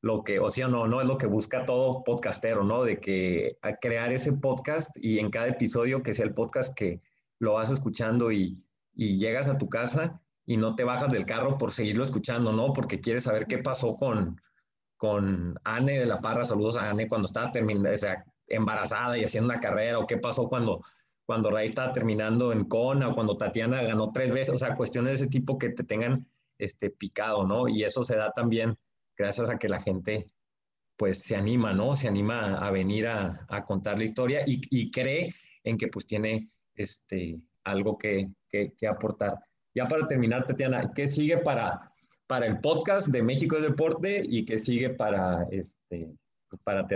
lo 0.00 0.22
que, 0.22 0.38
o 0.38 0.48
sea, 0.48 0.68
no, 0.68 0.86
no 0.86 1.00
es 1.00 1.08
lo 1.08 1.18
que 1.18 1.26
busca 1.26 1.64
todo 1.64 2.04
podcastero, 2.04 2.62
¿no? 2.62 2.84
De 2.84 3.00
que 3.00 3.58
crear 3.80 4.12
ese 4.12 4.34
podcast 4.34 4.96
y 4.96 5.18
en 5.18 5.28
cada 5.28 5.48
episodio 5.48 6.04
que 6.04 6.14
sea 6.14 6.24
el 6.24 6.34
podcast 6.34 6.72
que 6.76 7.02
lo 7.40 7.54
vas 7.54 7.70
escuchando 7.70 8.30
y, 8.30 8.64
y 8.94 9.18
llegas 9.18 9.48
a 9.48 9.58
tu 9.58 9.68
casa 9.68 10.20
y 10.46 10.56
no 10.56 10.76
te 10.76 10.84
bajas 10.84 11.10
del 11.10 11.26
carro 11.26 11.58
por 11.58 11.72
seguirlo 11.72 12.04
escuchando, 12.04 12.52
¿no? 12.52 12.72
Porque 12.72 13.00
quieres 13.00 13.24
saber 13.24 13.46
qué 13.46 13.58
pasó 13.58 13.96
con, 13.96 14.40
con 14.96 15.58
Anne 15.64 15.98
de 15.98 16.06
la 16.06 16.20
Parra, 16.20 16.44
saludos 16.44 16.76
a 16.76 16.88
Anne 16.88 17.08
cuando 17.08 17.26
estaba 17.26 17.50
terminando, 17.52 17.90
o 17.90 17.96
sea, 17.96 18.24
embarazada 18.46 19.18
y 19.18 19.24
haciendo 19.24 19.52
una 19.52 19.60
carrera, 19.60 19.98
o 19.98 20.06
qué 20.06 20.16
pasó 20.16 20.48
cuando, 20.48 20.80
cuando 21.28 21.50
Ray 21.50 21.66
estaba 21.66 21.92
terminando 21.92 22.54
en 22.54 22.64
Kona, 22.64 23.12
cuando 23.12 23.36
Tatiana 23.36 23.82
ganó 23.82 24.10
tres 24.12 24.32
veces, 24.32 24.54
o 24.54 24.56
sea, 24.56 24.74
cuestiones 24.74 25.10
de 25.10 25.14
ese 25.26 25.30
tipo 25.30 25.58
que 25.58 25.68
te 25.68 25.84
tengan 25.84 26.26
este, 26.56 26.88
picado, 26.88 27.46
¿no? 27.46 27.68
Y 27.68 27.84
eso 27.84 28.02
se 28.02 28.16
da 28.16 28.32
también 28.32 28.78
gracias 29.14 29.50
a 29.50 29.58
que 29.58 29.68
la 29.68 29.78
gente 29.78 30.32
pues 30.96 31.22
se 31.22 31.36
anima, 31.36 31.74
¿no? 31.74 31.94
Se 31.94 32.08
anima 32.08 32.54
a, 32.54 32.70
venir 32.70 33.08
a, 33.08 33.46
contar 33.66 33.98
la 33.98 34.04
historia 34.04 34.40
y, 34.46 34.90
cree 34.90 35.28
en 35.64 35.76
que 35.76 35.88
pues 35.88 36.06
tiene 36.06 36.48
este, 36.74 37.38
algo 37.62 37.98
que, 37.98 38.30
aportar. 38.88 39.34
Ya 39.74 39.86
para 39.86 40.06
terminar, 40.06 40.46
Tatiana, 40.46 40.92
¿qué 40.94 41.06
sigue 41.06 41.36
para, 41.36 41.92
para 42.26 42.46
el 42.46 42.58
podcast 42.60 43.08
de 43.08 43.22
México 43.22 43.56
es 43.56 43.64
Deporte 43.64 44.22
y 44.26 44.46
qué 44.46 44.58
sigue 44.58 44.88
para, 44.88 45.46
este, 45.50 46.10
para 46.64 46.86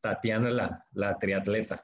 Tatiana, 0.00 0.50
la, 0.50 0.84
la 0.90 1.16
triatleta? 1.20 1.80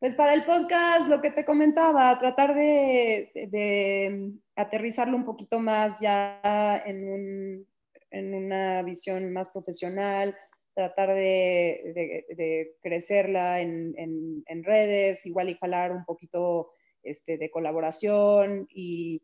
Pues 0.00 0.14
para 0.14 0.32
el 0.32 0.46
podcast, 0.46 1.08
lo 1.08 1.20
que 1.20 1.30
te 1.30 1.44
comentaba, 1.44 2.16
tratar 2.16 2.54
de, 2.54 4.32
aterrizarlo 4.56 5.14
un 5.14 5.26
poquito 5.26 5.60
más 5.60 6.00
ya 6.00 6.82
en 6.86 7.66
una 8.10 8.82
visión 8.82 9.30
más 9.30 9.50
profesional, 9.50 10.34
tratar 10.74 11.14
de, 11.14 12.72
crecerla 12.82 13.60
en, 13.60 14.64
redes, 14.64 15.26
igual 15.26 15.50
y 15.50 15.56
jalar 15.56 15.92
un 15.92 16.06
poquito 16.06 16.70
este, 17.02 17.36
de 17.36 17.50
colaboración 17.50 18.66
y, 18.70 19.22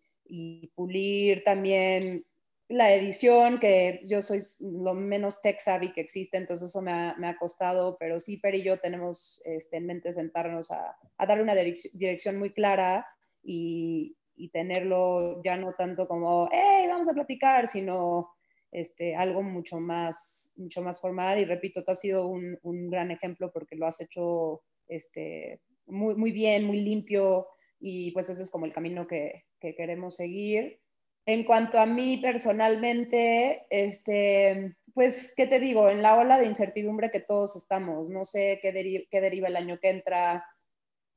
pulir 0.74 1.42
también 1.42 2.26
la 2.68 2.92
edición, 2.92 3.60
que 3.60 4.00
yo 4.04 4.22
soy 4.22 4.40
lo 4.60 4.94
menos 4.94 5.40
tech 5.40 5.60
savvy 5.60 5.92
que 5.92 6.00
existe, 6.00 6.36
entonces 6.36 6.70
eso 6.70 6.82
me 6.82 6.90
ha, 6.90 7.36
costado, 7.38 7.96
pero 7.98 8.18
sí, 8.18 8.38
Fer 8.38 8.56
y 8.56 8.62
yo 8.62 8.78
tenemos 8.78 9.40
este, 9.44 9.76
en 9.76 9.86
mente 9.86 10.12
sentarnos 10.12 10.70
a, 10.72 10.96
darle 11.18 11.44
una 11.44 11.54
dirección 11.54 12.38
muy 12.38 12.52
clara 12.52 13.06
y, 13.42 14.16
tenerlo 14.52 15.42
ya 15.42 15.56
no 15.56 15.74
tanto 15.74 16.06
como, 16.06 16.48
hey, 16.52 16.86
vamos 16.88 17.08
a 17.08 17.14
platicar, 17.14 17.68
sino 17.68 18.28
este, 18.70 19.14
algo 19.14 19.42
mucho 19.42 19.80
más, 19.80 20.52
mucho 20.56 20.82
más 20.82 21.00
formal. 21.00 21.38
Y 21.38 21.46
repito, 21.46 21.82
tú 21.82 21.92
has 21.92 22.00
sido 22.00 22.26
un, 22.28 22.58
gran 22.90 23.10
ejemplo 23.10 23.50
porque 23.50 23.76
lo 23.76 23.86
has 23.86 24.00
hecho 24.00 24.62
este, 24.88 25.62
muy, 25.86 26.16
muy 26.16 26.32
bien, 26.32 26.64
muy 26.64 26.82
limpio 26.82 27.46
y 27.80 28.10
pues 28.10 28.28
ese 28.28 28.42
es 28.42 28.50
como 28.50 28.66
el 28.66 28.72
camino 28.74 29.06
que 29.06 29.44
queremos 29.58 30.16
seguir. 30.16 30.80
En 31.26 31.44
cuanto 31.44 31.78
a 31.78 31.86
mí 31.86 32.18
personalmente, 32.18 33.66
este, 33.68 34.76
pues, 34.94 35.34
¿qué 35.36 35.46
te 35.46 35.60
digo? 35.60 35.88
En 35.88 36.00
la 36.00 36.16
ola 36.16 36.38
de 36.38 36.46
incertidumbre 36.46 37.10
que 37.10 37.20
todos 37.20 37.56
estamos, 37.56 38.08
no 38.08 38.24
sé 38.24 38.60
qué, 38.62 39.06
qué 39.10 39.20
deriva 39.20 39.48
el 39.48 39.56
año 39.56 39.78
que 39.80 39.90
entra, 39.90 40.46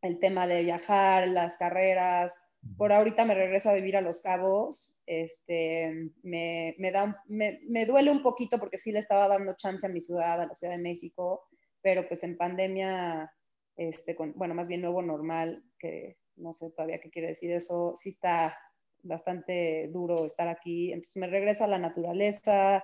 el 0.01 0.19
tema 0.19 0.47
de 0.47 0.63
viajar, 0.63 1.27
las 1.27 1.57
carreras, 1.57 2.41
por 2.77 2.91
ahorita 2.91 3.25
me 3.25 3.35
regreso 3.35 3.69
a 3.69 3.73
vivir 3.73 3.95
a 3.95 4.01
Los 4.01 4.21
Cabos. 4.21 4.95
Este, 5.05 6.11
me, 6.23 6.75
me, 6.77 6.91
da, 6.91 7.23
me, 7.27 7.59
me, 7.67 7.85
duele 7.85 8.11
un 8.11 8.21
poquito 8.21 8.59
porque 8.59 8.77
sí 8.77 8.91
le 8.91 8.99
estaba 8.99 9.27
dando 9.27 9.55
chance 9.55 9.85
a 9.85 9.89
mi 9.89 10.01
ciudad, 10.01 10.41
a 10.41 10.45
la 10.45 10.53
Ciudad 10.53 10.73
de 10.73 10.81
México, 10.81 11.47
pero 11.81 12.07
pues 12.07 12.23
en 12.23 12.37
pandemia, 12.37 13.33
este, 13.75 14.15
con, 14.15 14.33
bueno, 14.33 14.53
más 14.53 14.67
bien 14.67 14.81
nuevo 14.81 15.01
normal, 15.01 15.63
que 15.79 16.17
no 16.35 16.53
sé 16.53 16.69
todavía 16.71 16.99
qué 16.99 17.09
quiere 17.09 17.29
decir 17.29 17.51
eso, 17.51 17.93
sí 17.95 18.09
está 18.09 18.57
bastante 19.03 19.89
duro 19.91 20.25
estar 20.25 20.47
aquí. 20.47 20.91
Entonces 20.91 21.17
me 21.17 21.27
regreso 21.27 21.63
a 21.63 21.67
la 21.67 21.79
naturaleza, 21.79 22.83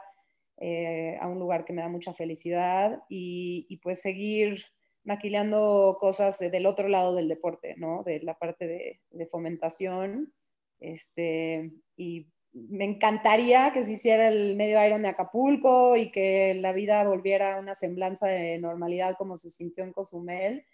eh, 0.57 1.17
a 1.19 1.27
un 1.27 1.39
lugar 1.39 1.65
que 1.65 1.73
me 1.73 1.81
da 1.81 1.89
mucha 1.89 2.13
felicidad 2.13 3.03
y, 3.09 3.65
y 3.69 3.77
pues 3.77 4.01
seguir 4.01 4.65
maquilando 5.05 5.97
cosas 5.99 6.39
del 6.39 6.65
otro 6.65 6.89
lado 6.89 7.15
del 7.15 7.29
deporte, 7.29 7.75
¿no? 7.77 8.03
De 8.03 8.19
la 8.21 8.37
parte 8.37 8.67
de, 8.67 9.27
fomentación. 9.27 10.33
Este, 10.79 11.71
y 11.95 12.27
me 12.51 12.85
encantaría 12.85 13.71
que 13.73 13.83
se 13.83 13.93
hiciera 13.93 14.27
el 14.27 14.55
medio 14.55 14.83
Iron 14.85 15.03
de 15.03 15.09
Acapulco 15.09 15.95
y 15.95 16.11
que 16.11 16.55
la 16.55 16.73
vida 16.73 17.07
volviera 17.07 17.55
a 17.55 17.59
una 17.59 17.75
semblanza 17.75 18.27
de 18.27 18.57
normalidad 18.57 19.15
como 19.17 19.37
se 19.37 19.49
sintió 19.49 19.83
en 19.83 19.93
Cozumel. 19.93 20.65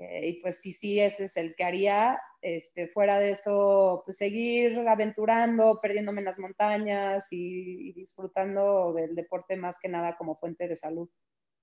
Eh, 0.00 0.28
y 0.28 0.32
pues 0.40 0.60
sí, 0.60 0.70
sí, 0.72 1.00
ese 1.00 1.24
es 1.24 1.36
el 1.36 1.54
que 1.56 1.64
haría. 1.64 2.20
Este, 2.40 2.86
fuera 2.86 3.18
de 3.18 3.32
eso, 3.32 4.02
pues 4.04 4.16
seguir 4.16 4.78
aventurando, 4.88 5.80
perdiéndome 5.82 6.20
en 6.20 6.26
las 6.26 6.38
montañas 6.38 7.26
y, 7.32 7.88
y 7.88 7.92
disfrutando 7.94 8.92
del 8.92 9.16
deporte 9.16 9.56
más 9.56 9.76
que 9.82 9.88
nada 9.88 10.16
como 10.16 10.36
fuente 10.36 10.68
de 10.68 10.76
salud. 10.76 11.08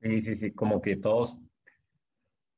Sí, 0.02 0.22
sí, 0.22 0.36
sí, 0.36 0.52
como 0.52 0.82
que 0.82 0.98
todos, 0.98 1.42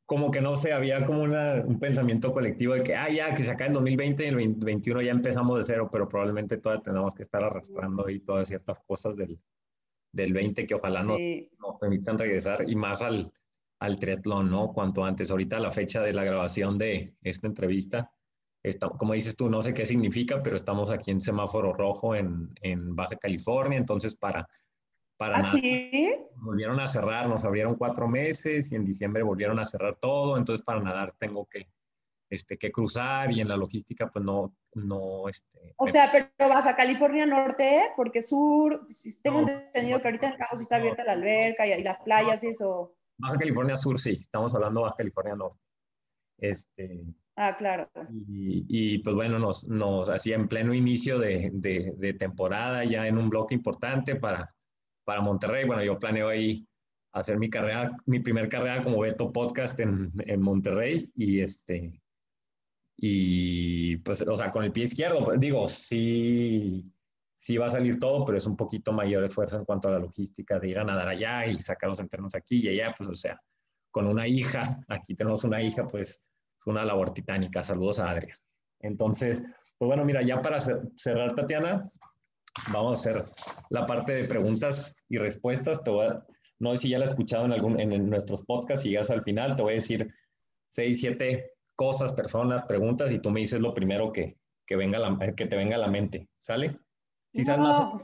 como 0.05 0.31
que 0.31 0.41
no 0.41 0.55
sé, 0.55 0.73
había 0.73 1.05
como 1.05 1.21
una- 1.21 1.63
un 1.65 1.77
pensamiento 1.79 2.33
colectivo 2.33 2.73
de 2.73 2.81
que, 2.81 2.95
ah, 2.95 3.09
ya, 3.09 3.33
que 3.33 3.43
se 3.43 3.51
acaba 3.51 3.67
el 3.67 3.73
2020 3.73 4.23
y 4.23 4.27
el 4.29 4.33
2021 4.35 5.01
ya 5.03 5.11
empezamos 5.11 5.59
de 5.59 5.65
cero, 5.65 5.89
pero 5.91 6.07
probablemente 6.09 6.57
todavía 6.57 6.81
tenemos 6.83 7.13
que 7.13 7.23
estar 7.23 7.43
arrastrando 7.43 8.07
ahí 8.07 8.19
todas 8.21 8.47
ciertas 8.47 8.81
cosas 8.87 9.15
del, 9.15 9.37
del 10.11 10.33
20 10.33 10.65
que 10.65 10.73
ojalá 10.75 11.03
nos, 11.03 11.17
Sí. 11.17 11.51
nos 11.59 11.77
permitan 11.79 12.17
regresar 12.17 12.67
y 12.67 12.75
más 12.75 13.01
al, 13.03 13.31
al 13.79 13.99
triatlón, 13.99 14.49
¿no? 14.49 14.73
Cuanto 14.73 15.05
antes. 15.05 15.31
Ahorita 15.31 15.59
la 15.59 15.71
fecha 15.71 16.01
de 16.01 16.13
la 16.13 16.23
grabación 16.23 16.77
de 16.77 17.15
esta 17.21 17.47
entrevista, 17.47 18.11
está, 18.63 18.89
como 18.89 19.13
dices 19.13 19.35
tú, 19.35 19.49
no 19.49 19.61
sé 19.61 19.73
qué 19.73 19.85
significa, 19.85 20.41
pero 20.41 20.55
estamos 20.55 20.89
aquí 20.89 21.11
en 21.11 21.21
semáforo 21.21 21.73
rojo 21.73 22.15
en, 22.15 22.49
en 22.61 22.95
Baja 22.95 23.15
California, 23.17 23.77
entonces 23.77 24.15
para, 24.15 24.47
para 25.17 25.37
¿Ah, 25.37 25.41
nada 25.41 25.53
sí? 25.59 26.13
volvieron 26.35 26.79
a 26.79 26.87
cerrar, 26.87 27.27
nos 27.27 27.45
abrieron 27.45 27.75
cuatro 27.75 28.07
meses 28.07 28.71
y 28.71 28.75
en 28.75 28.85
diciembre 28.85 29.23
volvieron 29.23 29.59
a 29.59 29.65
cerrar 29.65 29.95
todo, 29.95 30.37
entonces 30.37 30.65
para 30.65 30.81
nadar 30.81 31.15
tengo 31.17 31.45
que, 31.45 31.67
este, 32.29 32.57
que 32.57 32.71
cruzar 32.71 33.31
y 33.31 33.41
en 33.41 33.47
la 33.47 33.57
logística 33.57 34.09
pues 34.09 34.25
no, 34.25 34.53
no, 34.73 35.29
este, 35.29 35.73
O 35.77 35.87
sea, 35.87 36.11
pero 36.11 36.29
Baja 36.49 36.75
California 36.75 37.25
Norte, 37.25 37.83
porque 37.95 38.21
sur, 38.21 38.85
sí 38.89 39.21
tengo 39.21 39.41
No, 39.41 39.49
entendido 39.49 40.01
que 40.01 40.07
ahorita 40.07 40.27
en 40.29 40.37
Cabo 40.37 40.57
sí 40.57 40.63
está 40.63 40.75
abierta 40.77 41.05
la 41.05 41.13
alberca 41.13 41.65
y, 41.65 41.71
y 41.71 41.83
las 41.83 41.99
playas 42.01 42.43
y 42.43 42.47
eso. 42.47 42.96
Baja 43.17 43.37
California 43.37 43.75
Sur, 43.75 43.99
sí, 43.99 44.11
estamos 44.11 44.53
hablando 44.55 44.81
de 44.81 44.83
Baja 44.85 44.97
California 44.97 45.35
Norte. 45.35 45.59
Este, 46.39 47.05
Ah, 47.39 47.55
claro. 47.55 47.87
y, 48.09 48.65
y, 48.67 48.97
pues 48.99 49.15
bueno, 49.15 49.37
nos, 49.37 49.67
nos 49.67 50.09
hacía 50.09 50.35
en 50.35 50.47
pleno 50.47 50.73
inicio 50.73 51.19
de, 51.19 51.51
de, 51.53 51.93
de 51.95 52.13
temporada, 52.13 52.83
ya 52.83 53.05
en 53.07 53.17
un 53.17 53.29
bloque 53.29 53.53
importante 53.53 54.15
para, 54.15 54.49
para 55.03 55.21
Monterrey. 55.21 55.65
Bueno, 55.65 55.83
yo 55.83 55.99
planeo 55.99 56.29
ahí 56.29 56.67
hacer 57.13 57.37
mi 57.37 57.47
carrera, 57.49 57.91
mi 58.07 58.21
primer 58.21 58.49
carrera 58.49 58.81
como 58.81 58.99
Beto 59.01 59.31
Podcast 59.31 59.79
en, 59.79 60.11
en 60.25 60.41
Monterrey 60.41 61.11
y 61.15 61.41
este, 61.41 62.01
y 62.97 63.97
pues, 63.97 64.23
o 64.23 64.35
sea, 64.35 64.51
con 64.51 64.63
el 64.63 64.71
pie 64.71 64.85
izquierdo, 64.85 65.23
pues, 65.23 65.39
digo, 65.39 65.67
sí, 65.67 66.91
sí 67.37 67.55
va 67.55 67.67
a 67.67 67.69
salir 67.69 67.99
todo, 67.99 68.25
pero 68.25 68.39
es 68.39 68.47
un 68.47 68.57
poquito 68.57 68.91
mayor 68.91 69.23
esfuerzo 69.23 69.57
en 69.59 69.65
cuanto 69.65 69.87
a 69.87 69.91
la 69.91 69.99
logística 69.99 70.59
de 70.59 70.69
ir 70.69 70.79
a 70.79 70.83
nadar 70.83 71.07
allá 71.07 71.45
y 71.45 71.59
sacar 71.59 71.87
los 71.87 71.99
entrenos 71.99 72.33
aquí 72.33 72.57
y 72.57 72.69
allá, 72.69 72.95
pues, 72.97 73.09
o 73.09 73.13
sea, 73.13 73.39
con 73.91 74.07
una 74.07 74.27
hija, 74.27 74.61
aquí 74.89 75.15
tenemos 75.15 75.43
una 75.43 75.61
hija, 75.61 75.85
pues, 75.85 76.27
es 76.59 76.65
una 76.65 76.83
labor 76.83 77.11
titánica. 77.11 77.63
Saludos 77.63 77.99
a 77.99 78.09
Adria. 78.09 78.35
Entonces, 78.79 79.43
pues 79.77 79.87
bueno, 79.87 80.03
mira, 80.03 80.23
ya 80.23 80.41
para 80.41 80.57
cer- 80.57 80.91
cerrar, 80.95 81.35
Tatiana, 81.35 81.91
vamos 82.73 83.05
a 83.05 83.09
hacer 83.09 83.23
la 83.69 83.85
parte 83.85 84.15
de 84.15 84.27
preguntas 84.27 85.05
y 85.07 85.19
respuestas. 85.19 85.83
Te 85.83 85.91
voy 85.91 86.07
no 86.59 86.71
sé 86.71 86.77
si 86.77 86.89
ya 86.89 86.97
la 86.97 87.05
has 87.05 87.11
escuchado 87.11 87.45
en, 87.45 87.53
algún, 87.53 87.79
en, 87.79 88.09
nuestros 88.09 88.43
podcasts, 88.43 88.81
si 88.81 88.89
llegas 88.89 89.11
al 89.11 89.21
final, 89.21 89.55
te 89.55 89.61
voy 89.61 89.73
a 89.73 89.75
decir 89.75 90.11
seis, 90.69 90.99
siete 90.99 91.51
cosas, 91.75 92.13
personas, 92.13 92.65
preguntas, 92.65 93.11
y 93.11 93.19
tú 93.19 93.29
me 93.29 93.41
dices 93.41 93.59
lo 93.61 93.75
primero 93.75 94.11
que, 94.11 94.39
que, 94.65 94.75
venga 94.75 94.99
que 95.35 95.45
te 95.45 95.55
venga 95.55 95.75
a 95.75 95.79
la 95.79 95.87
mente. 95.87 96.29
¿Sale? 96.39 96.79
Quizás 97.37 97.57
más, 97.59 97.77
No. 97.79 97.97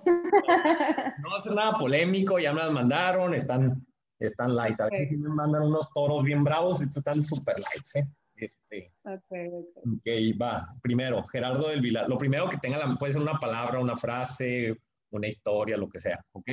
no 1.19 1.29
va 1.31 1.38
a 1.38 1.41
ser 1.41 1.53
nada 1.53 1.73
polémico, 1.77 2.39
ya 2.39 2.53
me 2.53 2.61
las 2.61 2.71
mandaron, 2.71 3.34
están, 3.34 3.86
están 4.19 4.55
light. 4.55 4.79
A 4.79 4.86
veces 4.89 5.09
sí 5.09 5.17
me 5.17 5.29
mandan 5.29 5.63
unos 5.63 5.91
toros 5.93 6.23
bien 6.23 6.43
bravos, 6.43 6.81
estos 6.81 6.97
están 6.97 7.21
super 7.21 7.55
lights, 7.55 7.95
¿eh? 7.95 8.07
Este, 8.36 8.91
Ok, 9.03 9.31
ok. 9.51 9.77
ok, 9.77 10.07
va. 10.41 10.67
Primero, 10.81 11.23
Gerardo 11.27 11.69
del 11.69 11.81
Vilar. 11.81 12.09
Lo 12.09 12.17
primero 12.17 12.49
que 12.49 12.57
tenga, 12.57 12.77
la, 12.77 12.95
puede 12.95 13.13
ser 13.13 13.21
una 13.21 13.39
palabra, 13.39 13.79
una 13.79 13.95
frase, 13.95 14.79
una 15.11 15.27
historia, 15.27 15.77
lo 15.77 15.88
que 15.89 15.99
sea, 15.99 16.23
¿ok? 16.31 16.49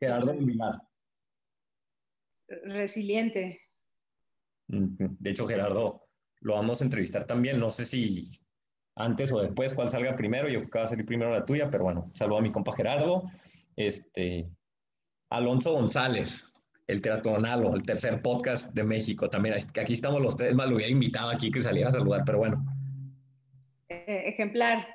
Gerardo 0.00 0.32
del 0.32 0.44
Vilar. 0.46 0.80
Resiliente. 2.48 3.60
De 4.68 5.30
hecho, 5.30 5.46
Gerardo, 5.46 6.08
lo 6.40 6.54
vamos 6.54 6.80
a 6.80 6.84
entrevistar 6.84 7.24
también. 7.24 7.58
No 7.58 7.68
sé 7.70 7.84
si 7.84 8.30
antes 8.96 9.30
o 9.30 9.40
después, 9.40 9.74
cuál 9.74 9.88
salga 9.88 10.16
primero. 10.16 10.48
Yo 10.48 10.60
creo 10.60 10.70
que 10.70 10.78
va 10.78 10.84
a 10.84 10.88
salir 10.88 11.06
primero 11.06 11.30
la 11.30 11.44
tuya, 11.44 11.70
pero 11.70 11.84
bueno, 11.84 12.10
saludo 12.14 12.38
a 12.38 12.42
mi 12.42 12.50
compa 12.50 12.74
Gerardo. 12.74 13.22
Este, 13.76 14.50
Alonso 15.30 15.72
González, 15.72 16.54
el 16.86 17.02
Teatronalo, 17.02 17.74
el 17.74 17.82
tercer 17.82 18.22
podcast 18.22 18.74
de 18.74 18.84
México 18.84 19.28
también. 19.28 19.54
Aquí 19.54 19.92
estamos 19.92 20.22
los 20.22 20.36
tres, 20.36 20.54
más 20.54 20.68
lo 20.68 20.76
hubiera 20.76 20.90
invitado 20.90 21.30
aquí 21.30 21.50
que 21.50 21.60
saliera 21.60 21.90
a 21.90 21.92
saludar, 21.92 22.22
pero 22.24 22.38
bueno. 22.38 22.64
Eh, 23.88 24.28
ejemplar. 24.28 24.86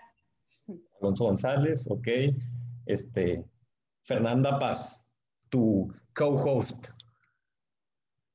Alonso 1.00 1.26
González, 1.26 1.86
ok. 1.90 2.08
Este, 2.88 3.46
Fernanda 4.04 4.58
Paz, 4.58 5.08
tu 5.50 5.94
co-host. 6.16 6.88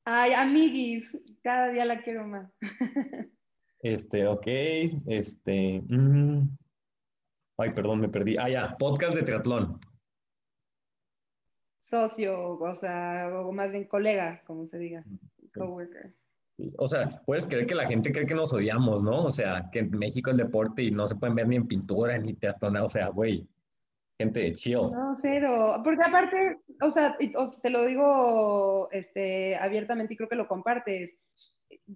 Ay, 0.04 0.32
amiguis, 0.32 1.18
cada 1.42 1.70
día 1.70 1.84
la 1.84 2.00
quiero 2.02 2.24
más. 2.28 2.52
Este, 3.80 4.26
ok, 4.26 4.46
este. 5.06 5.82
mm, 5.88 6.48
ay, 7.58 7.70
perdón, 7.74 8.00
me 8.00 8.08
perdí. 8.08 8.36
Ah, 8.38 8.48
ya, 8.48 8.76
podcast 8.78 9.14
de 9.14 9.22
triatlón. 9.22 9.78
Socio, 11.78 12.58
o 12.58 12.74
sea, 12.74 13.30
o 13.32 13.52
más 13.52 13.70
bien 13.70 13.84
colega, 13.84 14.42
como 14.46 14.66
se 14.66 14.78
diga. 14.78 15.04
Coworker. 15.54 16.14
O 16.78 16.86
sea, 16.86 17.08
puedes 17.26 17.46
creer 17.46 17.66
que 17.66 17.74
la 17.74 17.86
gente 17.86 18.10
cree 18.10 18.26
que 18.26 18.34
nos 18.34 18.52
odiamos, 18.52 19.02
¿no? 19.02 19.24
O 19.24 19.32
sea, 19.32 19.68
que 19.70 19.80
en 19.80 19.90
México 19.90 20.30
el 20.30 20.38
deporte 20.38 20.82
y 20.82 20.90
no 20.90 21.06
se 21.06 21.16
pueden 21.16 21.36
ver 21.36 21.48
ni 21.48 21.56
en 21.56 21.68
pintura 21.68 22.16
ni 22.18 22.32
triatlón. 22.32 22.78
O 22.78 22.88
sea, 22.88 23.08
güey, 23.08 23.46
gente 24.18 24.40
de 24.40 24.52
chill. 24.54 24.90
No, 24.90 25.14
cero. 25.20 25.80
Porque 25.84 26.02
aparte, 26.02 26.58
o 26.82 26.90
sea, 26.90 27.16
te 27.62 27.70
lo 27.70 27.84
digo 27.84 28.88
este, 28.90 29.56
abiertamente 29.56 30.14
y 30.14 30.16
creo 30.16 30.28
que 30.28 30.36
lo 30.36 30.48
compartes. 30.48 31.14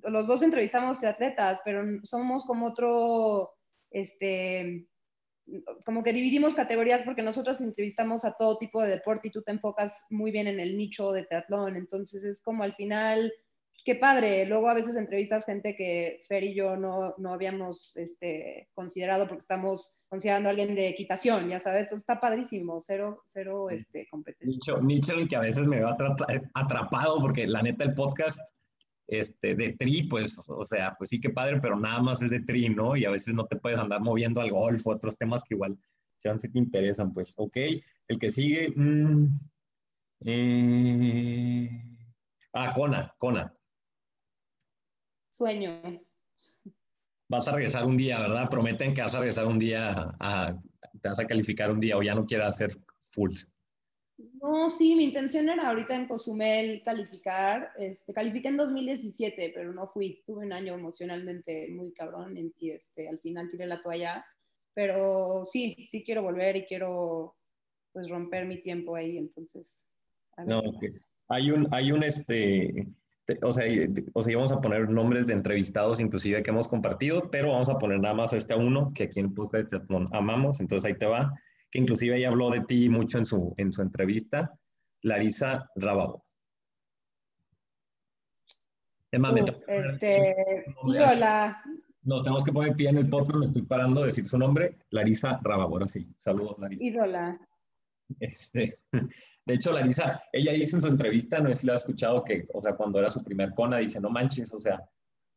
Los 0.04 0.26
dos 0.26 0.42
entrevistamos 0.42 0.98
triatletas, 0.98 1.62
pero 1.64 1.84
somos 2.04 2.44
como 2.44 2.66
otro, 2.66 3.54
este, 3.90 4.86
como 5.84 6.04
que 6.04 6.12
dividimos 6.12 6.54
categorías 6.54 7.02
porque 7.02 7.22
nosotros 7.22 7.60
entrevistamos 7.60 8.24
a 8.24 8.32
todo 8.32 8.56
tipo 8.58 8.80
de 8.82 8.90
deporte 8.90 9.28
y 9.28 9.30
tú 9.32 9.42
te 9.42 9.50
enfocas 9.50 10.04
muy 10.10 10.30
bien 10.30 10.46
en 10.46 10.60
el 10.60 10.76
nicho 10.76 11.10
de 11.12 11.24
triatlón. 11.24 11.76
Entonces 11.76 12.22
es 12.24 12.40
como 12.40 12.62
al 12.62 12.74
final, 12.76 13.32
qué 13.84 13.96
padre. 13.96 14.46
Luego 14.46 14.68
a 14.68 14.74
veces 14.74 14.94
entrevistas 14.94 15.44
gente 15.44 15.74
que 15.74 16.22
Fer 16.28 16.44
y 16.44 16.54
yo 16.54 16.76
no, 16.76 17.14
no 17.18 17.32
habíamos 17.32 17.90
este, 17.96 18.68
considerado 18.74 19.26
porque 19.26 19.40
estamos 19.40 19.96
considerando 20.06 20.48
a 20.48 20.50
alguien 20.50 20.74
de 20.76 20.88
equitación, 20.88 21.48
ya 21.48 21.58
sabes. 21.58 21.82
Entonces 21.82 22.02
está 22.02 22.20
padrísimo, 22.20 22.78
cero, 22.80 23.24
cero 23.26 23.70
este, 23.70 24.06
competencia. 24.08 24.46
Nicho, 24.48 24.82
nicho 24.82 25.12
en 25.14 25.18
el 25.20 25.28
que 25.28 25.36
a 25.36 25.40
veces 25.40 25.66
me 25.66 25.78
veo 25.78 25.88
atrapa- 25.88 26.48
atrapado 26.54 27.20
porque 27.20 27.46
la 27.48 27.62
neta 27.62 27.82
el 27.82 27.94
podcast 27.94 28.40
este, 29.10 29.56
de 29.56 29.72
tri, 29.72 30.04
pues, 30.04 30.40
o 30.46 30.64
sea, 30.64 30.94
pues 30.96 31.10
sí 31.10 31.18
que 31.20 31.30
padre, 31.30 31.60
pero 31.60 31.78
nada 31.78 32.00
más 32.00 32.22
es 32.22 32.30
de 32.30 32.40
tri, 32.40 32.68
¿no? 32.68 32.96
Y 32.96 33.04
a 33.04 33.10
veces 33.10 33.34
no 33.34 33.44
te 33.46 33.56
puedes 33.56 33.78
andar 33.78 34.00
moviendo 34.00 34.40
al 34.40 34.50
golf 34.52 34.86
o 34.86 34.92
otros 34.92 35.18
temas 35.18 35.42
que 35.42 35.54
igual 35.56 35.76
chance 36.18 36.48
te 36.48 36.58
interesan, 36.58 37.12
pues, 37.12 37.34
ok. 37.36 37.56
El 38.06 38.18
que 38.20 38.30
sigue, 38.30 38.72
mm, 38.74 39.38
eh, 40.26 41.68
ah, 42.52 42.72
Kona, 42.72 43.12
Kona. 43.18 43.52
Sueño. 45.30 45.80
Vas 47.28 47.48
a 47.48 47.52
regresar 47.52 47.86
un 47.86 47.96
día, 47.96 48.20
¿verdad? 48.20 48.48
Prometen 48.48 48.94
que 48.94 49.02
vas 49.02 49.14
a 49.14 49.18
regresar 49.18 49.46
un 49.46 49.58
día, 49.58 49.90
a, 49.90 50.16
a- 50.20 50.62
te 51.00 51.08
vas 51.08 51.18
a 51.18 51.26
calificar 51.26 51.70
un 51.70 51.80
día 51.80 51.96
o 51.96 52.02
ya 52.02 52.14
no 52.14 52.26
quieras 52.26 52.48
hacer 52.50 52.70
full. 53.02 53.32
No, 54.42 54.70
sí, 54.70 54.94
mi 54.96 55.04
intención 55.04 55.48
era 55.48 55.68
ahorita 55.68 55.94
en 55.94 56.06
Cozumel 56.08 56.82
calificar. 56.84 57.70
Este, 57.76 58.14
califiqué 58.14 58.48
en 58.48 58.56
2017, 58.56 59.52
pero 59.54 59.72
no 59.72 59.88
fui. 59.88 60.22
Tuve 60.26 60.46
un 60.46 60.52
año 60.52 60.74
emocionalmente 60.74 61.68
muy 61.70 61.92
cabrón 61.92 62.36
y 62.58 62.70
este, 62.70 63.08
al 63.08 63.18
final 63.20 63.50
tiré 63.50 63.66
la 63.66 63.82
toalla. 63.82 64.24
Pero 64.72 65.44
sí, 65.44 65.86
sí 65.90 66.02
quiero 66.04 66.22
volver 66.22 66.56
y 66.56 66.64
quiero 66.64 67.36
pues 67.92 68.08
romper 68.08 68.46
mi 68.46 68.62
tiempo 68.62 68.94
ahí, 68.96 69.18
entonces. 69.18 69.84
a 70.36 70.44
ver 70.44 70.48
No, 70.54 70.62
qué 70.62 70.68
ok. 70.68 70.80
pasa. 70.84 71.00
Hay 71.28 71.50
un, 71.50 71.68
hay 71.72 71.92
un, 71.92 72.02
este, 72.04 72.86
te- 73.24 73.38
o 73.42 73.52
sea, 73.52 73.64
o 74.14 74.22
sea, 74.22 74.32
íbamos 74.32 74.52
a 74.52 74.60
poner 74.60 74.88
nombres 74.88 75.26
de 75.26 75.34
entrevistados 75.34 76.00
inclusive 76.00 76.42
que 76.42 76.50
hemos 76.50 76.66
compartido, 76.66 77.30
pero 77.30 77.50
vamos 77.52 77.68
a 77.68 77.78
poner 77.78 78.00
nada 78.00 78.14
más 78.14 78.32
este 78.32 78.54
a 78.54 78.56
uno 78.56 78.92
que 78.94 79.04
aquí 79.04 79.20
en 79.20 79.34
Podcast 79.34 79.72
amamos, 80.12 80.60
entonces 80.60 80.88
ahí 80.90 80.98
te 80.98 81.06
va, 81.06 81.32
que 81.70 81.78
inclusive 81.78 82.16
ella 82.16 82.28
habló 82.28 82.50
de 82.50 82.60
ti 82.62 82.88
mucho 82.88 83.18
en 83.18 83.24
su, 83.24 83.54
en 83.56 83.72
su 83.72 83.82
entrevista, 83.82 84.58
Larisa 85.02 85.70
Rábago. 85.76 86.24
Es 89.10 89.18
más, 89.20 89.32
poner- 89.32 89.64
este, 89.66 90.64
ídola, 90.86 91.62
nos 92.02 92.22
tenemos 92.22 92.44
que 92.44 92.52
poner 92.52 92.74
pie 92.76 92.88
en 92.90 92.98
el 92.98 93.08
podcast, 93.08 93.38
me 93.38 93.44
estoy 93.46 93.62
parando 93.62 94.00
de 94.00 94.06
decir 94.06 94.26
su 94.26 94.38
nombre, 94.38 94.78
Larisa 94.90 95.40
Rábago, 95.42 95.74
ahora 95.74 95.88
sí, 95.88 96.08
saludos 96.16 96.58
Larisa. 96.58 96.84
ídola. 96.84 97.40
Este, 98.20 98.78
de 98.92 99.54
hecho, 99.54 99.72
Larisa, 99.72 100.22
ella 100.32 100.52
dice 100.52 100.76
en 100.76 100.82
su 100.82 100.88
entrevista, 100.88 101.40
no 101.40 101.48
sé 101.48 101.60
si 101.60 101.66
lo 101.66 101.72
ha 101.72 101.76
escuchado, 101.76 102.24
que, 102.24 102.46
o 102.54 102.62
sea, 102.62 102.74
cuando 102.76 102.98
era 103.00 103.10
su 103.10 103.22
primer 103.24 103.52
cona, 103.54 103.78
dice, 103.78 104.00
no 104.00 104.10
manches, 104.10 104.52
o 104.54 104.58
sea, 104.58 104.80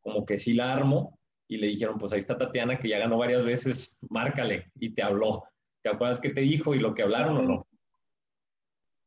como 0.02 0.26
que 0.26 0.38
sí 0.38 0.54
la 0.54 0.72
armo 0.74 1.20
y 1.48 1.58
le 1.58 1.68
dijeron, 1.68 1.98
pues 1.98 2.14
ahí 2.14 2.20
está 2.20 2.38
Tatiana 2.38 2.78
que 2.78 2.90
ya 2.90 3.00
ganó 3.00 3.18
varias 3.18 3.44
veces, 3.44 4.00
márcale 4.10 4.72
y 4.80 4.92
te 4.94 5.02
habló. 5.04 5.44
¿Te 5.84 5.90
acuerdas 5.90 6.20
qué 6.20 6.30
te 6.30 6.42
dijo 6.42 6.74
y 6.74 6.80
lo 6.80 6.96
que 6.96 7.04
hablaron 7.04 7.38
o 7.38 7.42
no? 7.42 7.68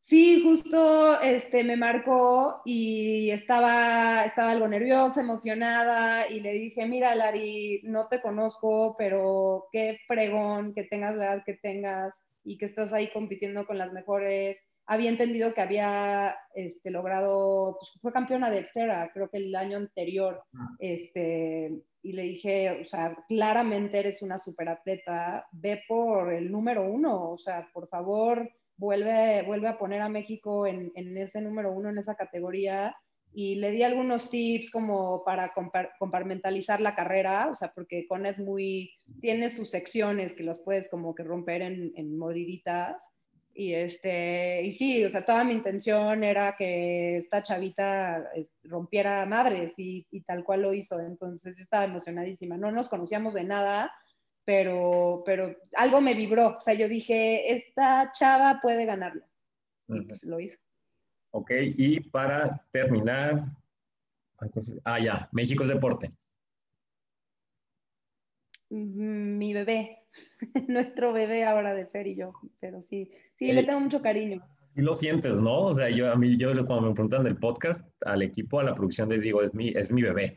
Sí, 0.01 0.41
justo 0.45 1.21
este, 1.21 1.65
me 1.65 1.77
marcó 1.77 2.61
y 2.65 3.31
estaba, 3.31 4.25
estaba 4.25 4.53
algo 4.53 4.69
nerviosa, 4.69 5.21
emocionada 5.21 6.31
y 6.31 6.39
le 6.39 6.53
dije, 6.53 6.87
mira 6.87 7.17
Lari, 7.17 7.81
no 7.83 8.07
te 8.09 8.21
conozco, 8.21 8.95
pero 8.97 9.67
qué 9.73 9.99
fregón 10.07 10.75
que 10.75 10.85
tengas 10.85 11.17
la 11.17 11.25
edad 11.25 11.43
que 11.45 11.55
tengas 11.55 12.23
y 12.45 12.57
que 12.57 12.67
estás 12.67 12.93
ahí 12.93 13.11
compitiendo 13.11 13.67
con 13.67 13.79
las 13.79 13.93
mejores. 13.93 14.63
Había 14.87 15.11
entendido 15.11 15.53
que 15.55 15.63
había 15.63 16.37
este, 16.55 16.93
logrado, 16.93 17.77
pues 17.81 17.91
fue 18.01 18.13
campeona 18.13 18.49
de 18.49 18.61
Extera, 18.61 19.11
creo 19.13 19.29
que 19.29 19.39
el 19.39 19.57
año 19.57 19.77
anterior, 19.77 20.45
este, 20.79 21.83
y 22.07 22.13
le 22.13 22.23
dije, 22.23 22.71
o 22.81 22.85
sea, 22.85 23.17
claramente 23.27 23.99
eres 23.99 24.23
una 24.23 24.39
superatleta, 24.39 25.45
ve 25.51 25.83
por 25.89 26.33
el 26.33 26.53
número 26.53 26.89
uno, 26.89 27.33
o 27.33 27.39
sea, 27.39 27.69
por 27.73 27.89
favor 27.89 28.49
vuelve, 28.77 29.43
vuelve 29.43 29.67
a 29.67 29.77
poner 29.77 30.01
a 30.03 30.09
México 30.09 30.69
en, 30.69 30.93
en 30.95 31.17
ese 31.17 31.41
número 31.41 31.73
uno, 31.73 31.91
en 31.91 31.99
esa 31.99 32.15
categoría. 32.15 32.97
Y 33.33 33.57
le 33.57 33.73
di 33.73 33.83
algunos 33.83 34.31
tips 34.31 34.71
como 34.71 35.25
para 35.25 35.53
compartimentalizar 35.99 36.81
la 36.81 36.95
carrera, 36.95 37.49
o 37.51 37.57
sea, 37.57 37.73
porque 37.75 38.07
Con 38.07 38.25
es 38.25 38.39
muy, 38.39 38.93
tiene 39.21 39.49
sus 39.49 39.71
secciones 39.71 40.35
que 40.35 40.45
las 40.45 40.61
puedes 40.61 40.89
como 40.89 41.13
que 41.13 41.25
romper 41.25 41.63
en, 41.63 41.93
en 41.97 42.17
mordiditas. 42.17 43.16
Y, 43.59 43.73
este, 43.73 44.63
y 44.65 44.75
sí, 44.75 45.03
o 45.03 45.11
sea, 45.11 45.25
toda 45.25 45.43
mi 45.43 45.55
intención 45.55 46.23
era 46.23 46.55
que 46.59 47.17
esta 47.17 47.43
chavita 47.43 48.31
rompiera 48.65 49.25
madres 49.25 49.79
y, 49.79 50.07
y, 50.11 50.21
tal 50.21 50.45
cual 50.45 50.61
lo 50.61 50.75
hizo. 50.75 51.01
Entonces 51.01 51.59
estaba 51.59 51.87
emocionadísima. 51.87 52.59
No 52.59 52.71
nos 52.71 52.91
conocíamos 52.91 53.33
de 53.33 53.45
nada, 53.45 53.91
pero, 54.45 55.23
pero 55.25 55.57
algo 55.75 56.03
me 56.03 56.13
vibró. 56.13 56.57
O 56.59 56.61
sea, 56.61 56.75
yo 56.75 56.87
dije, 56.87 57.57
esta 57.57 58.13
chava 58.13 58.61
puede 58.61 58.85
ganarlo. 58.85 59.25
Y 59.89 60.03
pues 60.03 60.25
lo 60.25 60.39
hizo. 60.39 60.59
Ok, 61.31 61.51
y 61.55 62.01
para 62.01 62.63
terminar, 62.71 63.47
ah, 64.85 65.01
ya, 65.01 65.31
México 65.33 65.63
es 65.63 65.71
deporte. 65.71 66.11
Mm, 68.69 69.39
mi 69.39 69.55
bebé, 69.55 70.06
nuestro 70.69 71.13
bebé 71.13 71.45
ahora 71.45 71.75
de 71.75 71.87
Fer 71.87 72.07
y 72.07 72.17
yo, 72.17 72.33
pero 72.61 72.83
sí, 72.83 73.11
sí, 73.35 73.53
le 73.53 73.63
tengo 73.63 73.81
mucho 73.81 74.03
cariño. 74.03 74.43
Sí 74.69 74.83
lo 74.83 74.95
sientes, 74.95 75.41
¿no? 75.41 75.59
O 75.59 75.75
sea, 75.75 75.89
yo 75.89 76.11
a 76.11 76.17
mí, 76.17 76.37
yo 76.37 76.49
cuando 76.67 76.89
me 76.89 76.95
preguntan 76.95 77.23
del 77.23 77.39
podcast, 77.39 77.87
al 78.05 78.23
equipo, 78.23 78.61
a 78.61 78.65
la 78.65 78.75
producción 78.75 79.09
les 79.09 79.23
digo, 79.23 79.43
es 79.43 79.55
mi, 79.55 79.71
es 79.71 79.91
mi 79.91 80.03
bebé. 80.03 80.35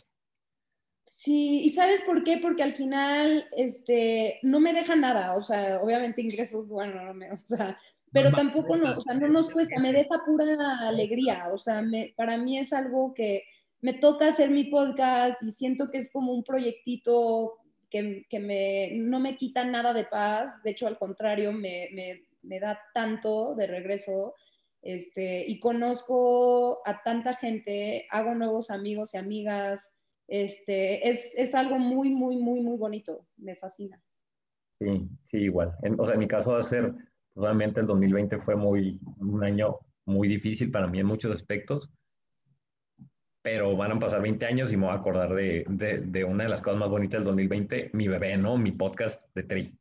Sí, 1.20 1.60
¿y 1.64 1.70
sabes 1.72 2.02
por 2.02 2.24
qué? 2.24 2.38
Porque 2.42 2.64
al 2.64 2.74
final 2.74 3.46
este, 3.58 4.40
no 4.42 4.62
me 4.62 4.72
deja 4.72 4.96
nada, 4.96 5.36
o 5.36 5.42
sea, 5.42 5.82
obviamente 5.82 6.22
ingresos, 6.22 6.70
bueno, 6.70 7.04
no 7.04 7.14
me, 7.14 7.30
o 7.32 7.38
sea, 7.38 7.78
pero 8.14 8.32
tampoco 8.32 8.78
no, 8.78 8.98
o 8.98 9.02
sea, 9.02 9.14
no 9.16 9.28
nos 9.28 9.50
cuesta, 9.50 9.80
me 9.82 9.92
deja 9.92 10.24
pura 10.26 10.80
alegría, 10.88 11.50
o 11.54 11.58
sea, 11.58 11.82
me, 11.82 12.14
para 12.16 12.38
mí 12.38 12.58
es 12.58 12.72
algo 12.72 13.14
que 13.14 13.44
me 13.82 13.94
toca 13.94 14.30
hacer 14.30 14.50
mi 14.50 14.66
podcast 14.66 15.42
y 15.44 15.52
siento 15.52 15.90
que 15.92 16.00
es 16.00 16.12
como 16.12 16.34
un 16.34 16.44
proyectito 16.44 17.58
que, 17.90 18.26
que 18.30 18.40
me, 18.40 18.92
no 18.94 19.20
me 19.20 19.36
quita 19.36 19.64
nada 19.64 19.94
de 19.94 20.06
paz, 20.06 20.62
de 20.64 20.72
hecho 20.72 20.88
al 20.88 20.98
contrario, 20.98 21.52
me, 21.52 21.90
me, 21.94 22.24
me 22.44 22.60
da 22.60 22.80
tanto 22.94 23.56
de 23.56 23.68
regreso. 23.68 24.36
Este, 24.82 25.46
y 25.46 25.60
conozco 25.60 26.82
a 26.86 27.04
tanta 27.04 27.34
gente, 27.34 28.08
hago 28.10 28.34
nuevos 28.34 28.72
amigos 28.72 29.14
y 29.14 29.18
amigas, 29.18 29.92
este, 30.28 31.10
es, 31.10 31.20
es, 31.36 31.56
algo 31.56 31.80
muy, 31.80 32.10
muy, 32.12 32.38
muy, 32.38 32.62
muy 32.62 32.78
bonito. 32.78 33.26
Me 33.38 33.56
fascina. 33.56 34.02
Sí, 34.80 35.10
sí, 35.24 35.38
igual. 35.40 35.76
En, 35.82 36.00
o 36.00 36.06
sea, 36.06 36.14
en 36.14 36.20
mi 36.20 36.28
caso 36.28 36.54
va 36.54 36.60
a 36.60 36.64
ser, 36.64 36.94
realmente 37.36 37.82
el 37.82 37.88
2020 37.88 38.38
fue 38.38 38.56
muy, 38.56 39.00
un 39.18 39.44
año 39.44 39.80
muy 40.06 40.28
difícil 40.28 40.72
para 40.72 40.88
mí 40.88 41.00
en 41.00 41.08
muchos 41.08 41.32
aspectos, 41.32 41.92
pero 43.42 43.76
van 43.76 43.94
a 43.94 44.00
pasar 44.00 44.22
20 44.22 44.46
años 44.46 44.72
y 44.72 44.78
me 44.78 44.86
voy 44.86 44.96
a 44.96 45.00
acordar 45.00 45.34
de, 45.34 45.66
de, 45.68 46.00
de 46.00 46.24
una 46.24 46.44
de 46.44 46.50
las 46.50 46.62
cosas 46.62 46.80
más 46.80 46.90
bonitas 46.90 47.20
del 47.20 47.26
2020, 47.26 47.92
mi 47.94 48.08
bebé, 48.08 48.38
¿no? 48.38 48.58
Mi 48.58 48.72
podcast 48.72 49.34
de 49.36 49.44
Tri. 49.44 49.78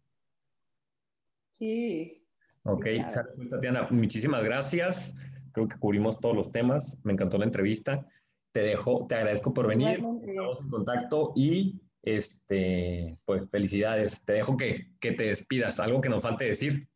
Sí. 1.52 2.24
Ok, 2.62 2.86
sí, 3.34 3.48
Tatiana, 3.48 3.88
muchísimas 3.90 4.44
gracias. 4.44 5.14
Creo 5.52 5.68
que 5.68 5.78
cubrimos 5.78 6.20
todos 6.20 6.36
los 6.36 6.52
temas. 6.52 6.98
Me 7.02 7.12
encantó 7.12 7.38
la 7.38 7.46
entrevista 7.46 8.04
te 8.52 8.62
dejo, 8.62 9.06
te 9.08 9.14
agradezco 9.14 9.52
por 9.54 9.66
venir, 9.66 10.02
estamos 10.26 10.60
en 10.60 10.68
contacto 10.68 11.32
y 11.36 11.80
este, 12.02 13.20
pues 13.24 13.48
felicidades. 13.50 14.24
Te 14.24 14.34
dejo 14.34 14.56
que, 14.56 14.90
que 15.00 15.12
te 15.12 15.24
despidas, 15.24 15.80
algo 15.80 16.00
que 16.00 16.08
nos 16.08 16.22
falte 16.22 16.46
decir. 16.46 16.88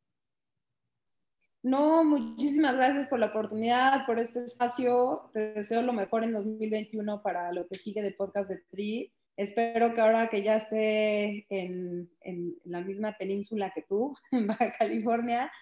No, 1.62 2.02
muchísimas 2.02 2.76
gracias 2.76 3.06
por 3.06 3.20
la 3.20 3.26
oportunidad, 3.26 4.04
por 4.04 4.18
este 4.18 4.42
espacio. 4.42 5.30
Te 5.32 5.52
deseo 5.52 5.82
lo 5.82 5.92
mejor 5.92 6.24
en 6.24 6.32
2021 6.32 7.22
para 7.22 7.52
lo 7.52 7.68
que 7.68 7.78
sigue 7.78 8.02
de 8.02 8.10
Podcast 8.10 8.50
de 8.50 8.58
Tri. 8.68 9.12
Espero 9.36 9.94
que 9.94 10.00
ahora 10.00 10.28
que 10.28 10.42
ya 10.42 10.56
esté 10.56 11.46
en, 11.48 12.10
en 12.20 12.56
la 12.64 12.80
misma 12.80 13.16
península 13.16 13.72
que 13.72 13.82
tú, 13.82 14.12
en 14.32 14.48
Baja 14.48 14.74
California, 14.76 15.52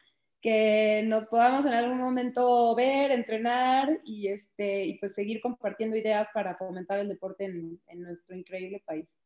que 0.40 1.02
nos 1.06 1.26
podamos 1.26 1.66
en 1.66 1.74
algún 1.74 1.98
momento 1.98 2.74
ver, 2.74 3.10
entrenar 3.10 4.00
y, 4.04 4.28
este, 4.28 4.86
y 4.86 4.98
pues 4.98 5.14
seguir 5.14 5.42
compartiendo 5.42 5.96
ideas 5.96 6.28
para 6.32 6.56
fomentar 6.56 6.98
el 6.98 7.08
deporte 7.08 7.44
en, 7.44 7.78
en 7.88 8.00
nuestro 8.00 8.34
increíble 8.34 8.82
país. 8.86 9.19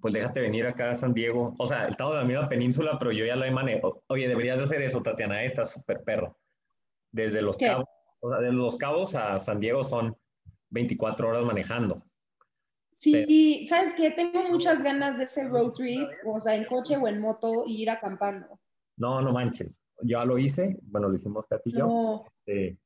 Pues 0.00 0.14
déjate 0.14 0.40
venir 0.40 0.66
acá 0.66 0.90
a 0.90 0.94
San 0.94 1.14
Diego. 1.14 1.54
O 1.58 1.66
sea, 1.66 1.86
estado 1.86 2.12
de 2.12 2.18
la 2.18 2.24
misma 2.24 2.48
península, 2.48 2.96
pero 2.98 3.12
yo 3.12 3.24
ya 3.24 3.36
lo 3.36 3.44
he 3.44 3.50
manejado. 3.50 4.02
Oye, 4.08 4.28
deberías 4.28 4.58
de 4.58 4.64
hacer 4.64 4.82
eso, 4.82 5.02
Tatiana, 5.02 5.42
eh, 5.42 5.46
estás 5.46 5.72
súper 5.72 6.02
perro. 6.04 6.32
Desde 7.10 7.42
los 7.42 7.56
cabos, 7.56 7.86
o 8.20 8.30
sea, 8.30 8.40
desde 8.40 8.54
los 8.54 8.76
cabos 8.76 9.14
a 9.14 9.38
San 9.38 9.60
Diego 9.60 9.84
son 9.84 10.16
24 10.70 11.28
horas 11.28 11.44
manejando. 11.44 11.96
Sí, 12.92 13.66
sabes 13.68 13.94
que 13.94 14.12
tengo 14.12 14.48
muchas 14.48 14.82
ganas 14.82 15.18
de 15.18 15.24
hacer 15.24 15.50
road 15.50 15.72
trip, 15.74 16.08
o 16.24 16.40
sea, 16.40 16.54
en 16.54 16.64
coche 16.64 16.96
o 16.96 17.06
en 17.06 17.20
moto 17.20 17.64
y 17.66 17.82
ir 17.82 17.90
acampando. 17.90 18.58
No, 18.96 19.20
no 19.20 19.32
manches 19.32 19.84
ya 20.02 20.24
lo 20.24 20.38
hice, 20.38 20.78
bueno, 20.82 21.08
lo 21.08 21.14
hicimos 21.14 21.46
Catillo. 21.46 21.86
No. 21.86 22.24
Este, 22.44 22.78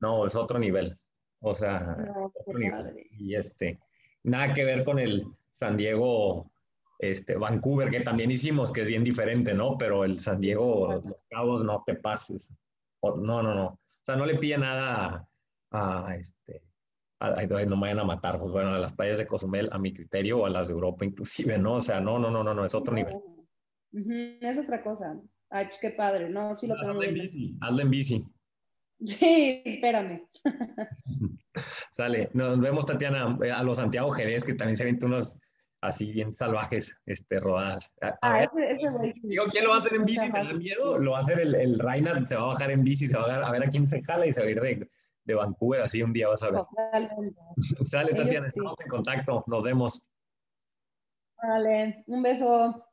no, 0.00 0.26
es 0.26 0.36
otro 0.36 0.58
nivel. 0.58 0.98
O 1.40 1.54
sea, 1.54 1.96
otro 2.16 2.58
nivel. 2.58 3.06
Y 3.10 3.34
este, 3.34 3.80
nada 4.22 4.52
que 4.52 4.64
ver 4.64 4.84
con 4.84 4.98
el 4.98 5.26
San 5.54 5.76
Diego, 5.76 6.50
este, 6.98 7.36
Vancouver, 7.36 7.90
que 7.90 8.00
también 8.00 8.30
hicimos, 8.30 8.72
que 8.72 8.80
es 8.80 8.88
bien 8.88 9.04
diferente, 9.04 9.54
¿no? 9.54 9.78
Pero 9.78 10.04
el 10.04 10.18
San 10.18 10.40
Diego, 10.40 10.92
Los 10.92 11.24
Cabos, 11.30 11.64
no 11.64 11.82
te 11.86 11.94
pases. 11.94 12.52
no, 13.02 13.42
no, 13.42 13.54
no. 13.54 13.66
O 13.66 14.04
sea, 14.04 14.16
no 14.16 14.26
le 14.26 14.36
pide 14.36 14.58
nada 14.58 15.26
a, 15.70 16.16
este, 16.16 16.62
entonces 17.38 17.68
no 17.68 17.76
me 17.76 17.82
vayan 17.82 18.00
a 18.00 18.04
matar, 18.04 18.38
pues 18.38 18.50
bueno, 18.50 18.70
a 18.70 18.78
las 18.78 18.94
playas 18.94 19.18
de 19.18 19.26
Cozumel, 19.26 19.68
a 19.72 19.78
mi 19.78 19.92
criterio, 19.92 20.40
o 20.40 20.46
a 20.46 20.50
las 20.50 20.68
de 20.68 20.74
Europa 20.74 21.04
inclusive, 21.04 21.56
¿no? 21.58 21.76
O 21.76 21.80
sea, 21.80 22.00
no, 22.00 22.18
no, 22.18 22.30
no, 22.30 22.42
no, 22.42 22.52
no, 22.52 22.64
es 22.64 22.74
otro 22.74 22.94
nivel. 22.94 23.14
Es 24.40 24.58
otra 24.58 24.82
cosa. 24.82 25.16
Ay, 25.50 25.66
pues 25.66 25.78
qué 25.80 25.90
padre, 25.92 26.28
¿no? 26.28 26.56
Sí 26.56 26.66
lo 26.66 26.74
tengo 26.74 26.90
Hazlo 26.90 27.02
en 27.04 27.14
bici, 27.14 27.56
hazlo 27.60 27.82
en 27.82 27.90
bici. 27.90 28.24
Sí, 29.04 29.62
espérame. 29.64 30.28
Sale, 31.92 32.30
nos 32.32 32.58
vemos, 32.60 32.86
Tatiana, 32.86 33.38
a 33.54 33.62
los 33.62 33.76
Santiago 33.76 34.10
Jerez, 34.10 34.44
que 34.44 34.54
también 34.54 34.76
se 34.76 34.84
ven 34.84 34.98
unos 35.04 35.38
así 35.86 36.12
bien 36.12 36.32
salvajes, 36.32 36.96
este, 37.06 37.38
rodadas. 37.40 37.94
ah, 38.22 38.42
ese, 38.42 38.72
ese 38.72 39.14
Digo, 39.22 39.44
¿quién 39.50 39.64
lo 39.64 39.70
va 39.70 39.76
a 39.76 39.78
hacer 39.78 39.94
en 39.94 40.04
bici? 40.04 40.30
¿Te 40.30 40.38
da 40.38 40.52
miedo? 40.52 40.98
Lo 40.98 41.12
va 41.12 41.18
a 41.18 41.20
hacer 41.20 41.40
el, 41.40 41.54
el 41.54 41.76
se 42.26 42.36
va 42.36 42.42
a 42.42 42.46
bajar 42.46 42.70
en 42.70 42.82
bici, 42.82 43.08
se 43.08 43.16
va 43.16 43.24
a, 43.24 43.48
a 43.48 43.52
ver 43.52 43.64
a 43.64 43.68
quién 43.68 43.86
se 43.86 44.02
jala 44.02 44.26
y 44.26 44.32
se 44.32 44.40
va 44.40 44.46
a 44.46 44.50
ir 44.50 44.60
de, 44.60 44.88
de 45.24 45.34
Vancouver, 45.34 45.82
así 45.82 46.02
un 46.02 46.12
día 46.12 46.28
vas 46.28 46.42
a 46.42 46.50
ver. 46.50 46.60
Totalmente. 46.60 47.40
Sale, 47.84 48.14
Tatiana, 48.14 48.46
estamos 48.46 48.74
en 48.80 48.88
contacto, 48.88 49.44
nos 49.46 49.62
vemos. 49.62 50.10
Vale, 51.42 52.04
un 52.06 52.22
beso. 52.22 52.86